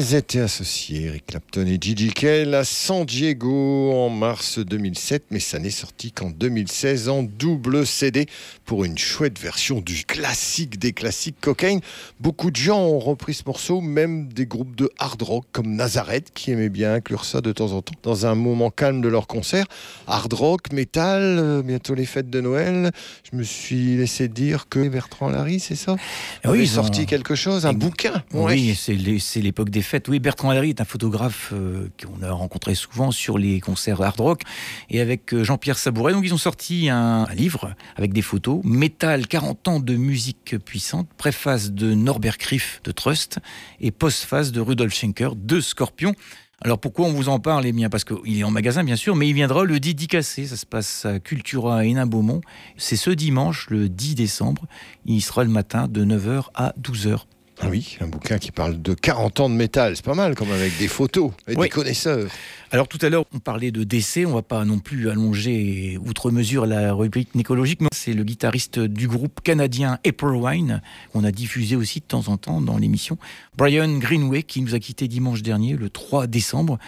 Ils 0.00 0.14
étaient 0.14 0.38
associés, 0.38 1.06
Eric 1.06 1.26
Clapton 1.26 1.66
et 1.66 1.76
Gigi 1.80 2.12
Cale, 2.12 2.54
à 2.54 2.62
San 2.62 3.04
Diego 3.04 3.90
en 3.92 4.08
mars 4.08 4.60
2007, 4.60 5.24
mais 5.32 5.40
ça 5.40 5.58
n'est 5.58 5.70
sorti 5.70 6.12
qu'en 6.12 6.30
2016 6.30 7.08
en 7.08 7.24
double 7.24 7.84
CD 7.84 8.26
pour 8.68 8.84
une 8.84 8.98
chouette 8.98 9.38
version 9.38 9.80
du 9.80 10.04
classique 10.04 10.78
des 10.78 10.92
classiques 10.92 11.36
Cocaine. 11.40 11.80
Beaucoup 12.20 12.50
de 12.50 12.56
gens 12.56 12.80
ont 12.80 12.98
repris 12.98 13.32
ce 13.32 13.44
morceau, 13.46 13.80
même 13.80 14.30
des 14.30 14.44
groupes 14.44 14.76
de 14.76 14.90
hard 14.98 15.22
rock 15.22 15.46
comme 15.52 15.74
Nazareth 15.74 16.32
qui 16.34 16.50
aimaient 16.50 16.68
bien 16.68 16.92
inclure 16.92 17.24
ça 17.24 17.40
de 17.40 17.50
temps 17.50 17.72
en 17.72 17.80
temps 17.80 17.94
dans 18.02 18.26
un 18.26 18.34
moment 18.34 18.68
calme 18.68 19.00
de 19.00 19.08
leur 19.08 19.26
concert. 19.26 19.64
Hard 20.06 20.34
rock, 20.34 20.70
métal, 20.70 21.22
euh, 21.38 21.62
bientôt 21.62 21.94
les 21.94 22.04
fêtes 22.04 22.28
de 22.28 22.42
Noël. 22.42 22.90
Je 23.32 23.38
me 23.38 23.42
suis 23.42 23.96
laissé 23.96 24.28
dire 24.28 24.68
que 24.68 24.86
Bertrand 24.86 25.30
Larry, 25.30 25.60
c'est 25.60 25.74
ça? 25.74 25.96
Ah 26.44 26.50
oui, 26.50 26.58
ils 26.64 26.72
ont- 26.78 26.82
sorti 26.82 27.06
quelque 27.06 27.34
chose, 27.34 27.64
un 27.64 27.72
bouquin. 27.72 28.22
Oui, 28.34 28.78
c'est 28.78 29.40
l'époque 29.40 29.70
des 29.70 29.80
fêtes. 29.82 30.08
Oui, 30.08 30.18
Bertrand 30.18 30.52
Larry 30.52 30.68
est 30.70 30.82
un 30.82 30.84
photographe 30.84 31.52
euh, 31.54 31.88
qu'on 32.02 32.22
a 32.22 32.30
rencontré 32.32 32.74
souvent 32.74 33.12
sur 33.12 33.38
les 33.38 33.60
concerts 33.60 34.02
hard 34.02 34.20
rock. 34.20 34.42
Et 34.90 35.00
avec 35.00 35.32
euh, 35.32 35.42
Jean-Pierre 35.42 35.78
Sabouret, 35.78 36.12
donc 36.12 36.24
ils 36.26 36.34
ont 36.34 36.36
sorti 36.38 36.90
un, 36.90 37.24
un 37.26 37.34
livre 37.34 37.74
avec 37.96 38.12
des 38.12 38.20
photos. 38.20 38.57
Métal, 38.64 39.26
40 39.26 39.68
ans 39.68 39.80
de 39.80 39.96
musique 39.96 40.56
puissante. 40.64 41.08
Préface 41.16 41.70
de 41.72 41.94
Norbert 41.94 42.38
Kriff 42.38 42.80
de 42.84 42.92
Trust 42.92 43.38
et 43.80 43.90
postface 43.90 44.52
de 44.52 44.60
Rudolf 44.60 44.94
Schenker 44.94 45.36
de 45.36 45.60
Scorpion. 45.60 46.14
Alors 46.60 46.78
pourquoi 46.78 47.06
on 47.06 47.12
vous 47.12 47.28
en 47.28 47.38
parle 47.38 47.66
Eh 47.66 47.72
bien 47.72 47.88
parce 47.88 48.04
qu'il 48.04 48.38
est 48.38 48.44
en 48.44 48.50
magasin 48.50 48.82
bien 48.82 48.96
sûr, 48.96 49.14
mais 49.14 49.28
il 49.28 49.34
viendra 49.34 49.64
le 49.64 49.78
dédicacé. 49.78 50.46
Ça 50.46 50.56
se 50.56 50.66
passe 50.66 51.04
à 51.04 51.20
Cultura 51.20 51.78
à 51.78 51.84
Hénin-Beaumont. 51.84 52.40
C'est 52.76 52.96
ce 52.96 53.10
dimanche, 53.10 53.68
le 53.70 53.88
10 53.88 54.16
décembre. 54.16 54.66
Il 55.06 55.20
sera 55.20 55.44
le 55.44 55.50
matin 55.50 55.86
de 55.86 56.04
9h 56.04 56.46
à 56.54 56.74
12h. 56.80 57.20
Ah 57.60 57.66
oui, 57.68 57.98
un 58.00 58.06
bouquin 58.06 58.38
qui 58.38 58.52
parle 58.52 58.80
de 58.80 58.94
40 58.94 59.40
ans 59.40 59.50
de 59.50 59.54
métal. 59.54 59.96
C'est 59.96 60.04
pas 60.04 60.14
mal, 60.14 60.36
comme 60.36 60.52
avec 60.52 60.78
des 60.78 60.86
photos 60.86 61.32
et 61.48 61.56
Oui. 61.56 61.64
des 61.64 61.68
connaisseurs. 61.68 62.28
Alors 62.70 62.86
tout 62.86 62.98
à 63.02 63.08
l'heure, 63.08 63.24
on 63.34 63.40
parlait 63.40 63.72
de 63.72 63.82
décès, 63.82 64.24
on 64.26 64.34
va 64.34 64.42
pas 64.42 64.64
non 64.64 64.78
plus 64.78 65.10
allonger 65.10 65.98
outre 66.06 66.30
mesure 66.30 66.66
la 66.66 66.92
rubrique 66.92 67.34
nécologique, 67.34 67.80
mais 67.80 67.88
c'est 67.92 68.12
le 68.12 68.22
guitariste 68.22 68.78
du 68.78 69.08
groupe 69.08 69.40
canadien 69.42 69.98
April 70.06 70.36
Wine, 70.36 70.82
qu'on 71.12 71.24
a 71.24 71.32
diffusé 71.32 71.74
aussi 71.74 71.98
de 71.98 72.04
temps 72.04 72.28
en 72.28 72.36
temps 72.36 72.60
dans 72.60 72.78
l'émission, 72.78 73.18
Brian 73.56 73.98
Greenway, 73.98 74.44
qui 74.44 74.60
nous 74.62 74.74
a 74.76 74.78
quitté 74.78 75.08
dimanche 75.08 75.42
dernier, 75.42 75.74
le 75.74 75.90
3 75.90 76.26
décembre. 76.28 76.78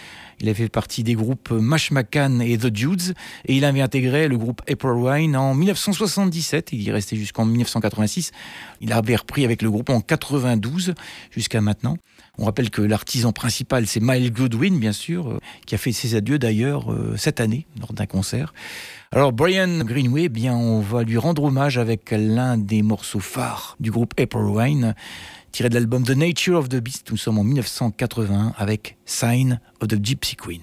Il 0.40 0.48
a 0.48 0.54
fait 0.54 0.68
partie 0.68 1.04
des 1.04 1.14
groupes 1.14 1.50
Mash 1.50 1.90
McCann 1.90 2.40
et 2.40 2.56
The 2.56 2.66
Dudes, 2.66 3.14
et 3.44 3.56
il 3.56 3.64
avait 3.64 3.82
intégré 3.82 4.26
le 4.26 4.38
groupe 4.38 4.62
April 4.70 4.92
Wine 4.92 5.36
en 5.36 5.54
1977, 5.54 6.70
il 6.72 6.82
y 6.82 6.88
est 6.88 6.92
resté 6.92 7.16
jusqu'en 7.16 7.44
1986. 7.44 8.32
Il 8.80 8.92
avait 8.92 9.16
repris 9.16 9.44
avec 9.44 9.60
le 9.60 9.70
groupe 9.70 9.90
en 9.90 10.00
92 10.00 10.94
jusqu'à 11.30 11.60
maintenant. 11.60 11.96
On 12.38 12.46
rappelle 12.46 12.70
que 12.70 12.80
l'artisan 12.80 13.32
principal, 13.32 13.86
c'est 13.86 14.00
Miles 14.00 14.32
Goodwin, 14.32 14.78
bien 14.78 14.92
sûr, 14.92 15.28
euh, 15.28 15.38
qui 15.66 15.74
a 15.74 15.78
fait 15.78 15.92
ses 15.92 16.14
adieux 16.14 16.38
d'ailleurs 16.38 16.90
euh, 16.90 17.14
cette 17.18 17.40
année 17.40 17.66
lors 17.78 17.92
d'un 17.92 18.06
concert. 18.06 18.54
Alors 19.12 19.32
Brian 19.32 19.80
Greenway, 19.84 20.24
eh 20.24 20.28
bien 20.28 20.54
on 20.54 20.80
va 20.80 21.02
lui 21.02 21.18
rendre 21.18 21.42
hommage 21.42 21.78
avec 21.78 22.12
l'un 22.12 22.56
des 22.56 22.80
morceaux 22.82 23.18
phares 23.18 23.76
du 23.80 23.90
groupe 23.90 24.14
April 24.18 24.44
Wine, 24.44 24.94
tiré 25.52 25.68
de 25.68 25.74
l'album 25.74 26.04
The 26.04 26.10
Nature 26.10 26.54
of 26.54 26.68
the 26.68 26.76
Beast. 26.76 27.10
Nous 27.10 27.16
sommes 27.16 27.38
en 27.38 27.44
1981 27.44 28.52
avec 28.56 28.96
Sign 29.04 29.60
of 29.80 29.88
the 29.88 30.02
Gypsy 30.02 30.36
Queen. 30.36 30.62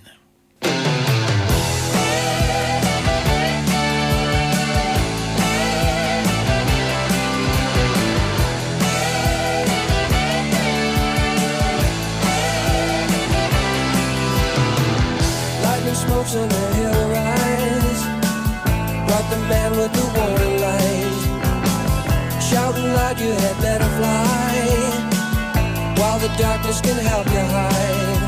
The 26.27 26.37
darkness 26.37 26.81
can 26.81 26.97
help 26.97 27.27
you 27.27 27.43
hide. 27.55 28.19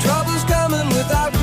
Trouble's 0.00 0.44
coming 0.44 0.88
without 0.88 1.39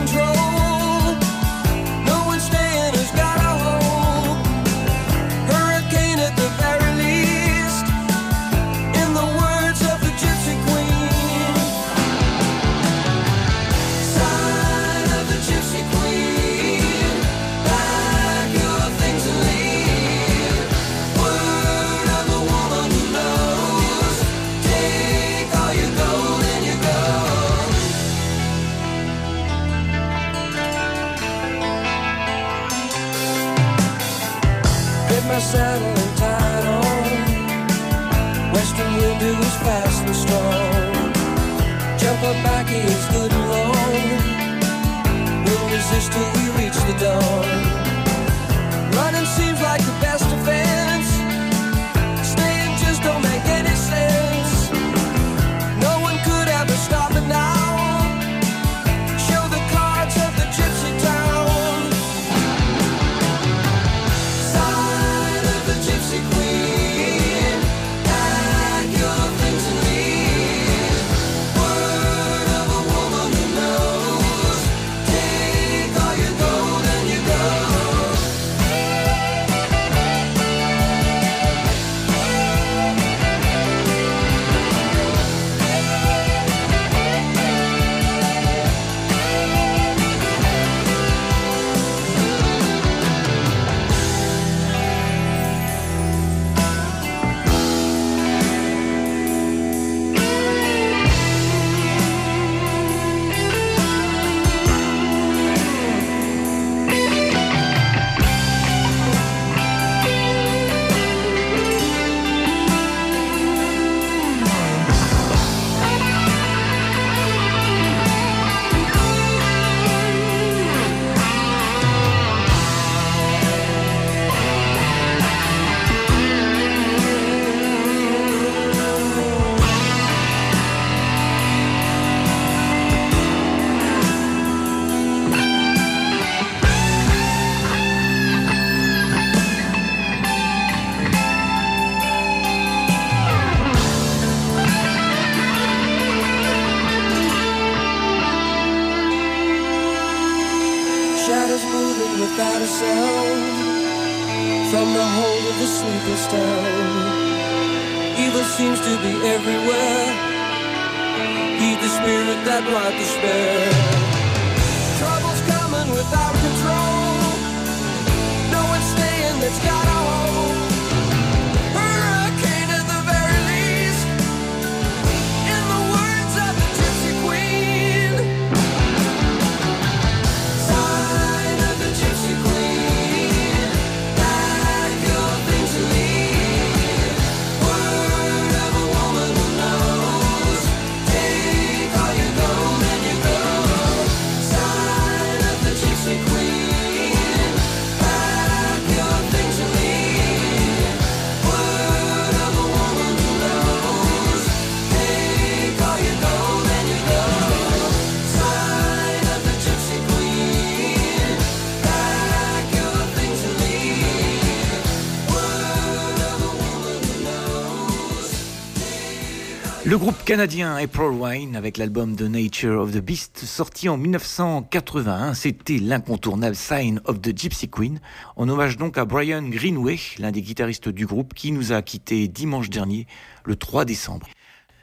Le 219.87 219.97
groupe 219.97 220.21
canadien 220.25 220.75
April 220.75 221.11
Wine 221.11 221.55
avec 221.55 221.77
l'album 221.77 222.13
The 222.17 222.23
Nature 222.23 222.77
of 222.81 222.91
the 222.91 222.97
Beast 222.97 223.45
sorti 223.45 223.87
en 223.87 223.95
1981, 223.95 225.33
c'était 225.33 225.77
l'incontournable 225.77 226.57
Sign 226.57 226.99
of 227.05 227.21
the 227.21 227.31
Gypsy 227.33 227.69
Queen, 227.69 228.01
en 228.35 228.49
hommage 228.49 228.75
donc 228.75 228.97
à 228.97 229.05
Brian 229.05 229.43
Greenway, 229.43 229.97
l'un 230.19 230.33
des 230.33 230.41
guitaristes 230.41 230.89
du 230.89 231.05
groupe 231.05 231.33
qui 231.33 231.53
nous 231.53 231.71
a 231.71 231.81
quittés 231.81 232.27
dimanche 232.27 232.69
dernier, 232.69 233.07
le 233.45 233.55
3 233.55 233.85
décembre. 233.85 234.27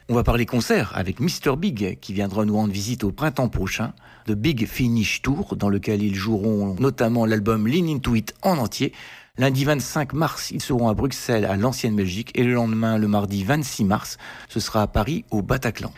On 0.09 0.15
va 0.15 0.23
parler 0.23 0.47
concert 0.47 0.93
avec 0.95 1.21
Mr 1.21 1.57
Big 1.59 1.99
qui 2.01 2.15
viendra 2.15 2.47
nous 2.47 2.57
rendre 2.57 2.73
visite 2.73 3.05
au 3.05 3.13
printemps 3.13 3.51
prochain, 3.51 3.93
The 4.27 4.33
Big 4.33 4.67
Finish 4.67 5.21
Tour 5.21 5.57
dans 5.57 5.69
lequel 5.69 6.03
ils 6.03 6.15
joueront 6.15 6.77
notamment 6.81 7.27
l'album 7.27 7.67
Lean 7.67 7.89
Into 7.89 8.15
It 8.15 8.35
en 8.41 8.57
entier. 8.57 8.95
Lundi 9.37 9.65
25 9.65 10.13
mars, 10.13 10.53
ils 10.53 10.63
seront 10.63 10.89
à 10.89 10.95
Bruxelles 10.95 11.45
à 11.45 11.57
l'ancienne 11.57 11.97
Belgique 11.97 12.31
et 12.37 12.45
le 12.45 12.55
lendemain, 12.55 12.99
le 12.99 13.09
mardi 13.09 13.43
26 13.43 13.83
mars, 13.83 14.17
ce 14.49 14.61
sera 14.61 14.83
à 14.83 14.87
Paris 14.87 15.25
au 15.33 15.43
Bataclan. 15.43 15.93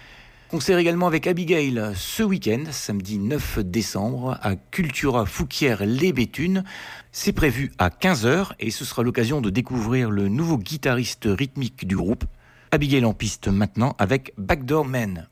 Concert 0.49 0.79
également 0.79 1.07
avec 1.07 1.27
Abigail 1.27 1.93
ce 1.95 2.23
week-end, 2.23 2.65
samedi 2.71 3.19
9 3.19 3.59
décembre, 3.59 4.39
à 4.41 4.57
Cultura 4.57 5.27
Fouquière 5.27 5.85
les 5.85 6.15
Béthunes. 6.15 6.65
C'est 7.13 7.35
prévu 7.35 7.73
à 7.77 7.91
15h 7.91 8.53
et 8.59 8.71
ce 8.71 8.87
sera 8.87 9.03
l'occasion 9.03 9.43
de 9.43 9.51
découvrir 9.51 10.11
le 10.11 10.29
nouveau 10.29 10.57
guitariste 10.57 11.29
rythmique 11.29 11.87
du 11.87 11.95
groupe. 11.95 12.25
Abigail 12.71 13.05
en 13.05 13.13
piste 13.13 13.49
maintenant 13.49 13.95
avec 13.99 14.33
Backdoor 14.39 14.87
Man. 14.87 15.29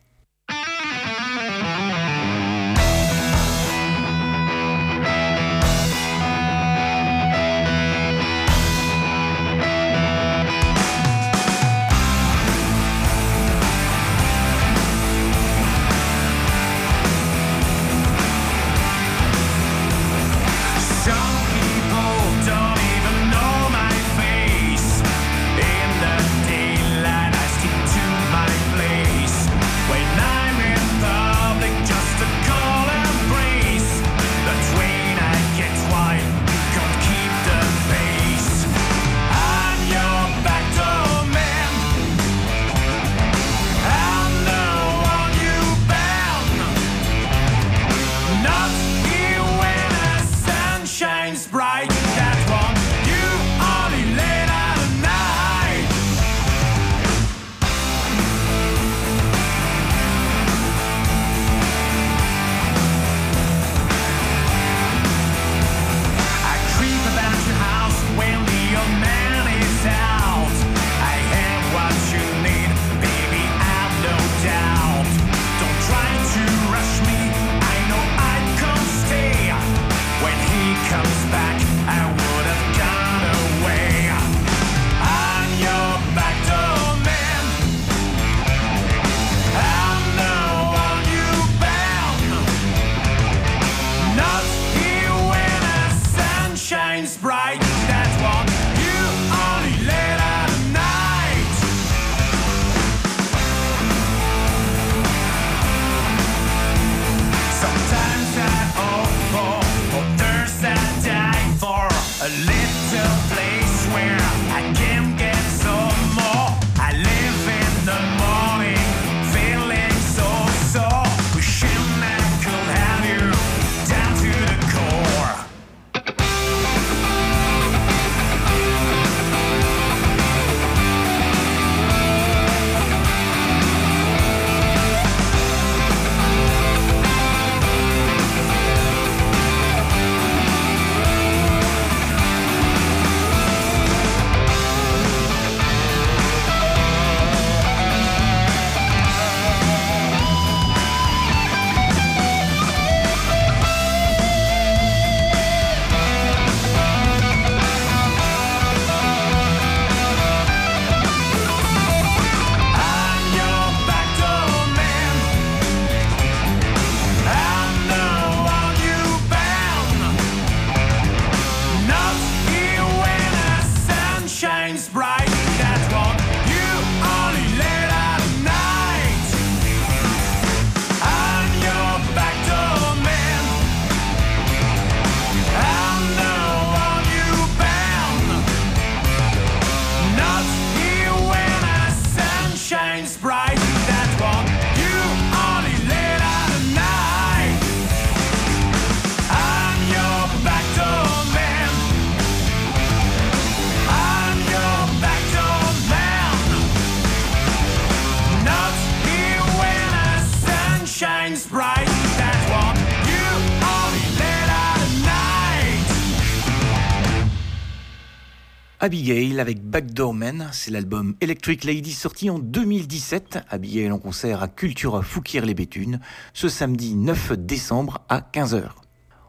Abigail 218.84 219.40
avec 219.40 219.62
Backdoorman, 219.62 220.50
c'est 220.52 220.70
l'album 220.70 221.16
Electric 221.22 221.64
Lady 221.64 221.90
sorti 221.90 222.28
en 222.28 222.38
2017. 222.38 223.38
Abigail 223.48 223.90
en 223.90 223.98
concert 223.98 224.42
à 224.42 224.48
Cultura 224.48 225.00
Fouquier-les-Béthunes 225.00 226.00
ce 226.34 226.50
samedi 226.50 226.94
9 226.94 227.32
décembre 227.32 228.02
à 228.10 228.20
15h. 228.20 228.72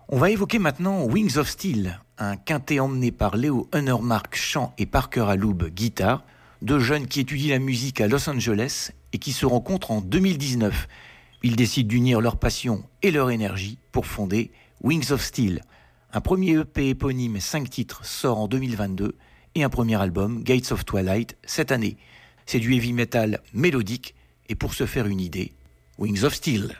On 0.09 0.17
va 0.17 0.29
évoquer 0.29 0.59
maintenant 0.59 1.05
Wings 1.05 1.37
of 1.37 1.47
Steel, 1.47 2.01
un 2.17 2.35
quintet 2.35 2.81
emmené 2.81 3.13
par 3.13 3.37
Léo 3.37 3.69
Hunnermark 3.71 4.35
chant 4.35 4.73
et 4.77 4.85
Parker 4.85 5.23
Aloub 5.29 5.69
guitare, 5.69 6.25
deux 6.61 6.79
jeunes 6.79 7.07
qui 7.07 7.21
étudient 7.21 7.53
la 7.53 7.59
musique 7.59 8.01
à 8.01 8.09
Los 8.09 8.29
Angeles 8.29 8.91
et 9.13 9.19
qui 9.19 9.31
se 9.31 9.45
rencontrent 9.45 9.91
en 9.91 10.01
2019. 10.01 10.89
Ils 11.43 11.55
décident 11.55 11.87
d'unir 11.87 12.19
leur 12.19 12.35
passion 12.35 12.83
et 13.03 13.11
leur 13.11 13.31
énergie 13.31 13.77
pour 13.93 14.05
fonder 14.05 14.51
Wings 14.81 15.13
of 15.13 15.23
Steel. 15.23 15.61
Un 16.11 16.19
premier 16.19 16.59
EP 16.59 16.89
éponyme 16.89 17.39
5 17.39 17.69
titres 17.69 18.03
sort 18.03 18.39
en 18.39 18.49
2022 18.49 19.15
et 19.55 19.63
un 19.63 19.69
premier 19.69 19.99
album, 19.99 20.43
Gates 20.43 20.71
of 20.71 20.85
Twilight, 20.85 21.37
cette 21.45 21.71
année. 21.71 21.97
C'est 22.45 22.59
du 22.59 22.75
heavy 22.75 22.93
metal 22.93 23.41
mélodique 23.53 24.13
et 24.49 24.55
pour 24.55 24.73
se 24.73 24.85
faire 24.85 25.07
une 25.07 25.21
idée, 25.21 25.53
Wings 25.97 26.23
of 26.23 26.35
Steel. 26.35 26.75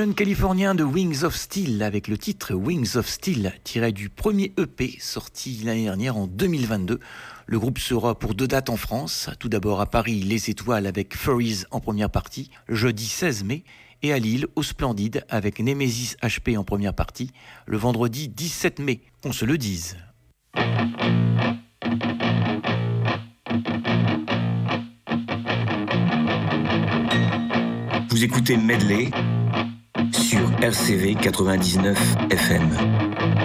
Les 0.00 0.06
jeunes 0.06 0.14
californiens 0.14 0.74
de 0.74 0.82
Wings 0.82 1.24
of 1.24 1.36
Steel 1.36 1.82
avec 1.82 2.08
le 2.08 2.16
titre 2.16 2.54
Wings 2.54 2.96
of 2.96 3.06
Steel 3.06 3.52
tiré 3.64 3.92
du 3.92 4.08
premier 4.08 4.54
EP 4.56 4.96
sorti 4.98 5.60
l'année 5.62 5.84
dernière 5.84 6.16
en 6.16 6.26
2022. 6.26 6.98
Le 7.44 7.58
groupe 7.58 7.78
sera 7.78 8.18
pour 8.18 8.34
deux 8.34 8.48
dates 8.48 8.70
en 8.70 8.78
France, 8.78 9.28
tout 9.38 9.50
d'abord 9.50 9.82
à 9.82 9.84
Paris 9.84 10.20
Les 10.20 10.48
Étoiles 10.48 10.86
avec 10.86 11.14
Furries 11.14 11.64
en 11.70 11.80
première 11.80 12.08
partie, 12.08 12.50
jeudi 12.70 13.04
16 13.04 13.44
mai, 13.44 13.62
et 14.00 14.14
à 14.14 14.18
Lille 14.18 14.46
au 14.56 14.62
Splendide 14.62 15.26
avec 15.28 15.60
Nemesis 15.60 16.16
HP 16.22 16.56
en 16.56 16.64
première 16.64 16.94
partie, 16.94 17.30
le 17.66 17.76
vendredi 17.76 18.30
17 18.30 18.78
mai, 18.78 19.02
qu'on 19.22 19.32
se 19.32 19.44
le 19.44 19.58
dise. 19.58 19.98
Vous 28.08 28.24
écoutez 28.24 28.56
Medley 28.56 29.10
sur 30.12 30.50
RCV 30.62 31.14
99 31.14 31.98
FM. 32.30 33.39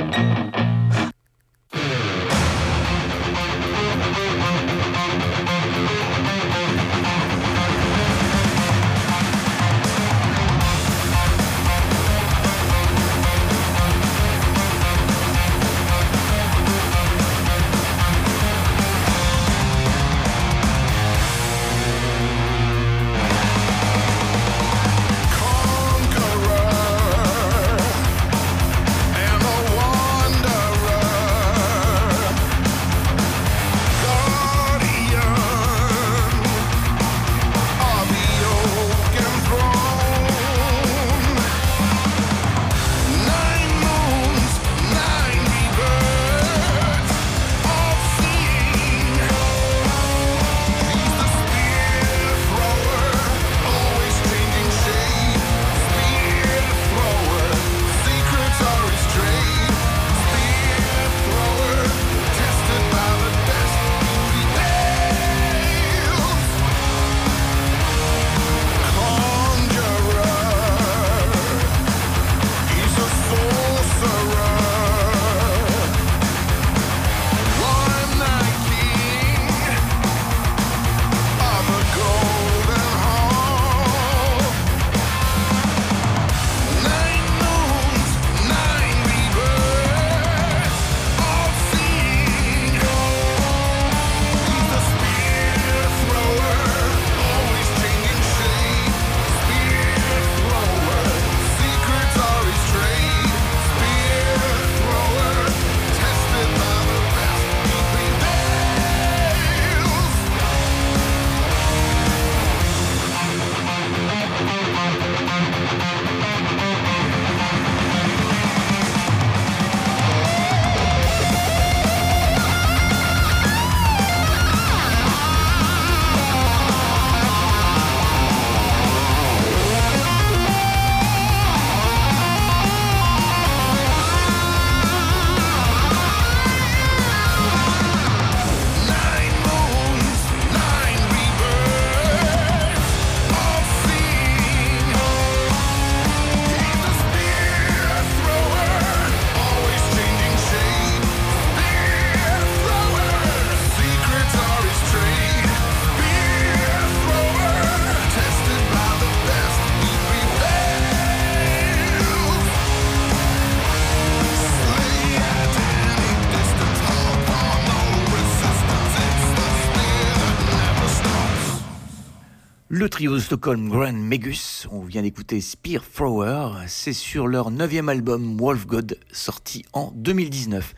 Trio 172.95 173.13
de 173.13 173.19
Stockholm 173.19 173.67
Grand 173.67 173.91
Megus, 173.91 174.69
on 174.71 174.79
vient 174.79 175.01
d'écouter 175.01 175.41
Spear 175.41 175.83
Thrower, 175.83 176.63
c'est 176.67 176.93
sur 176.93 177.27
leur 177.27 177.51
neuvième 177.51 177.89
album 177.89 178.37
Wolf 178.37 178.65
God, 178.67 178.97
sorti 179.11 179.65
en 179.73 179.91
2019. 179.97 180.73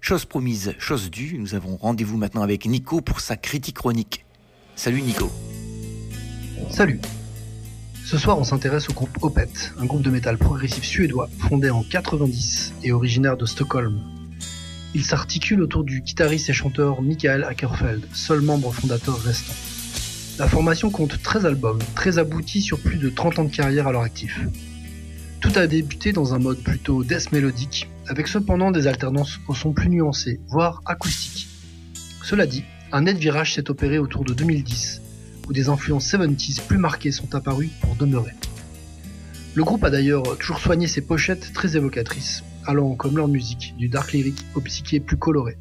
Chose 0.00 0.24
promise, 0.24 0.72
chose 0.78 1.10
due, 1.10 1.36
nous 1.38 1.54
avons 1.54 1.76
rendez-vous 1.76 2.16
maintenant 2.16 2.40
avec 2.40 2.64
Nico 2.64 3.02
pour 3.02 3.20
sa 3.20 3.36
critique 3.36 3.76
chronique. 3.76 4.24
Salut 4.76 5.02
Nico. 5.02 5.30
Salut. 6.70 7.00
Ce 8.02 8.16
soir, 8.16 8.38
on 8.38 8.44
s'intéresse 8.44 8.88
au 8.88 8.94
groupe 8.94 9.18
Opeth, 9.20 9.74
un 9.78 9.84
groupe 9.84 10.00
de 10.00 10.10
métal 10.10 10.38
progressif 10.38 10.84
suédois 10.84 11.28
fondé 11.38 11.68
en 11.68 11.82
90 11.82 12.72
et 12.82 12.92
originaire 12.92 13.36
de 13.36 13.44
Stockholm. 13.44 14.00
Il 14.94 15.04
s'articule 15.04 15.60
autour 15.60 15.84
du 15.84 16.00
guitariste 16.00 16.48
et 16.48 16.54
chanteur 16.54 17.02
Michael 17.02 17.44
Ackerfeld, 17.44 18.08
seul 18.14 18.40
membre 18.40 18.72
fondateur 18.72 19.20
restant. 19.20 19.77
La 20.38 20.46
formation 20.46 20.88
compte 20.90 21.20
13 21.20 21.46
albums, 21.46 21.80
très 21.96 22.18
aboutis 22.18 22.62
sur 22.62 22.78
plus 22.78 22.98
de 22.98 23.08
30 23.08 23.40
ans 23.40 23.44
de 23.44 23.50
carrière 23.52 23.88
à 23.88 23.92
leur 23.92 24.02
actif. 24.02 24.38
Tout 25.40 25.50
a 25.56 25.66
débuté 25.66 26.12
dans 26.12 26.32
un 26.32 26.38
mode 26.38 26.58
plutôt 26.58 27.02
death 27.02 27.32
mélodique, 27.32 27.90
avec 28.06 28.28
cependant 28.28 28.70
des 28.70 28.86
alternances 28.86 29.40
au 29.48 29.54
son 29.56 29.72
plus 29.72 29.88
nuancé, 29.88 30.38
voire 30.46 30.80
acoustiques. 30.86 31.48
Cela 32.22 32.46
dit, 32.46 32.62
un 32.92 33.02
net 33.02 33.18
virage 33.18 33.54
s'est 33.54 33.68
opéré 33.68 33.98
autour 33.98 34.22
de 34.22 34.32
2010, 34.32 35.02
où 35.48 35.52
des 35.52 35.68
influences 35.70 36.06
70s 36.06 36.60
plus 36.60 36.78
marquées 36.78 37.10
sont 37.10 37.34
apparues 37.34 37.70
pour 37.80 37.96
demeurer. 37.96 38.34
Le 39.54 39.64
groupe 39.64 39.82
a 39.82 39.90
d'ailleurs 39.90 40.38
toujours 40.38 40.60
soigné 40.60 40.86
ses 40.86 41.00
pochettes 41.00 41.52
très 41.52 41.76
évocatrices, 41.76 42.44
allant 42.64 42.94
comme 42.94 43.16
leur 43.16 43.26
musique 43.26 43.74
du 43.76 43.88
dark 43.88 44.12
lyric 44.12 44.36
au 44.54 44.60
psyché 44.60 45.00
plus 45.00 45.16
coloré. 45.16 45.56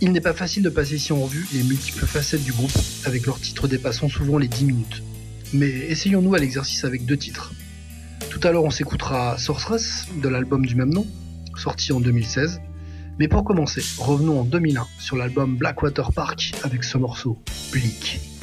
Il 0.00 0.12
n'est 0.12 0.20
pas 0.20 0.32
facile 0.32 0.62
de 0.62 0.68
passer 0.68 0.94
ici 0.94 1.12
en 1.12 1.20
revue 1.20 1.44
les 1.52 1.64
multiples 1.64 2.06
facettes 2.06 2.44
du 2.44 2.52
groupe, 2.52 2.70
avec 3.04 3.26
leurs 3.26 3.40
titres 3.40 3.66
dépassant 3.66 4.08
souvent 4.08 4.38
les 4.38 4.46
10 4.46 4.64
minutes. 4.64 5.02
Mais 5.52 5.68
essayons-nous 5.68 6.34
à 6.36 6.38
l'exercice 6.38 6.84
avec 6.84 7.04
deux 7.04 7.16
titres. 7.16 7.52
Tout 8.30 8.40
à 8.44 8.52
l'heure, 8.52 8.62
on 8.62 8.70
s'écoutera 8.70 9.36
Sorceress 9.38 10.06
de 10.22 10.28
l'album 10.28 10.64
du 10.64 10.76
même 10.76 10.94
nom, 10.94 11.04
sorti 11.56 11.92
en 11.92 11.98
2016. 11.98 12.60
Mais 13.18 13.26
pour 13.26 13.42
commencer, 13.42 13.82
revenons 13.98 14.40
en 14.40 14.44
2001 14.44 14.86
sur 15.00 15.16
l'album 15.16 15.56
Blackwater 15.56 16.12
Park 16.12 16.52
avec 16.62 16.84
ce 16.84 16.96
morceau, 16.96 17.42
Bleak. 17.72 18.37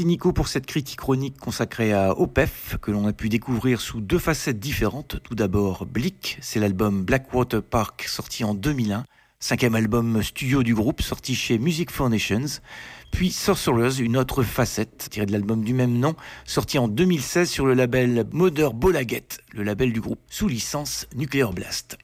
Merci 0.00 0.08
Nico 0.08 0.32
pour 0.32 0.48
cette 0.48 0.64
critique 0.64 0.98
chronique 0.98 1.36
consacrée 1.36 1.92
à 1.92 2.18
OPEF 2.18 2.78
que 2.80 2.90
l'on 2.90 3.06
a 3.06 3.12
pu 3.12 3.28
découvrir 3.28 3.82
sous 3.82 4.00
deux 4.00 4.18
facettes 4.18 4.58
différentes. 4.58 5.20
Tout 5.22 5.34
d'abord 5.34 5.84
Blick, 5.84 6.38
c'est 6.40 6.58
l'album 6.58 7.04
Blackwater 7.04 7.62
Park 7.62 8.04
sorti 8.08 8.42
en 8.42 8.54
2001, 8.54 9.04
cinquième 9.40 9.74
album 9.74 10.22
studio 10.22 10.62
du 10.62 10.74
groupe 10.74 11.02
sorti 11.02 11.34
chez 11.34 11.58
Music 11.58 11.90
Foundations. 11.90 12.62
Puis 13.10 13.30
Sorcerers, 13.30 14.00
une 14.00 14.16
autre 14.16 14.42
facette 14.42 15.08
tirée 15.10 15.26
de 15.26 15.32
l'album 15.32 15.62
du 15.62 15.74
même 15.74 15.98
nom, 15.98 16.14
sorti 16.46 16.78
en 16.78 16.88
2016 16.88 17.50
sur 17.50 17.66
le 17.66 17.74
label 17.74 18.26
Mother 18.32 18.72
Bolaget, 18.72 19.26
le 19.52 19.64
label 19.64 19.92
du 19.92 20.00
groupe 20.00 20.20
sous 20.30 20.48
licence 20.48 21.08
Nuclear 21.14 21.52
Blast. 21.52 21.98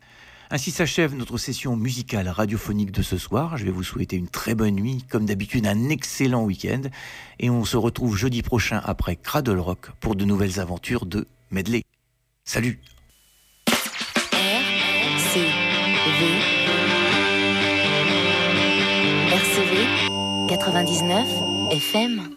Ainsi 0.51 0.71
s'achève 0.71 1.15
notre 1.15 1.39
session 1.39 1.77
musicale 1.77 2.29
radiophonique 2.29 2.93
de 2.93 3.03
ce 3.03 3.19
soir. 3.19 3.57
Je 3.57 3.65
vais 3.65 3.73
vous 3.73 3.83
souhaiter 3.83 4.17
une 4.17 4.29
très 4.29 4.55
bonne 4.55 4.77
nuit, 4.77 5.05
comme 5.09 5.27
d'habitude 5.27 5.67
un 5.67 5.89
excellent 5.89 6.45
week-end, 6.45 6.83
et 7.41 7.51
on 7.51 7.65
se 7.65 7.77
retrouve 7.77 8.17
jeudi 8.17 8.43
prochain 8.43 8.81
après 8.85 9.17
Cradle 9.17 9.59
Rock 9.59 9.91
pour 9.99 10.15
de 10.15 10.25
nouvelles 10.25 10.61
aventures 10.61 11.05
de 11.05 11.27
Medley. 11.51 11.83
Salut 12.45 12.79
RCV 14.33 15.47
RCV 19.33 20.47
99 20.49 21.29
FM 21.73 22.31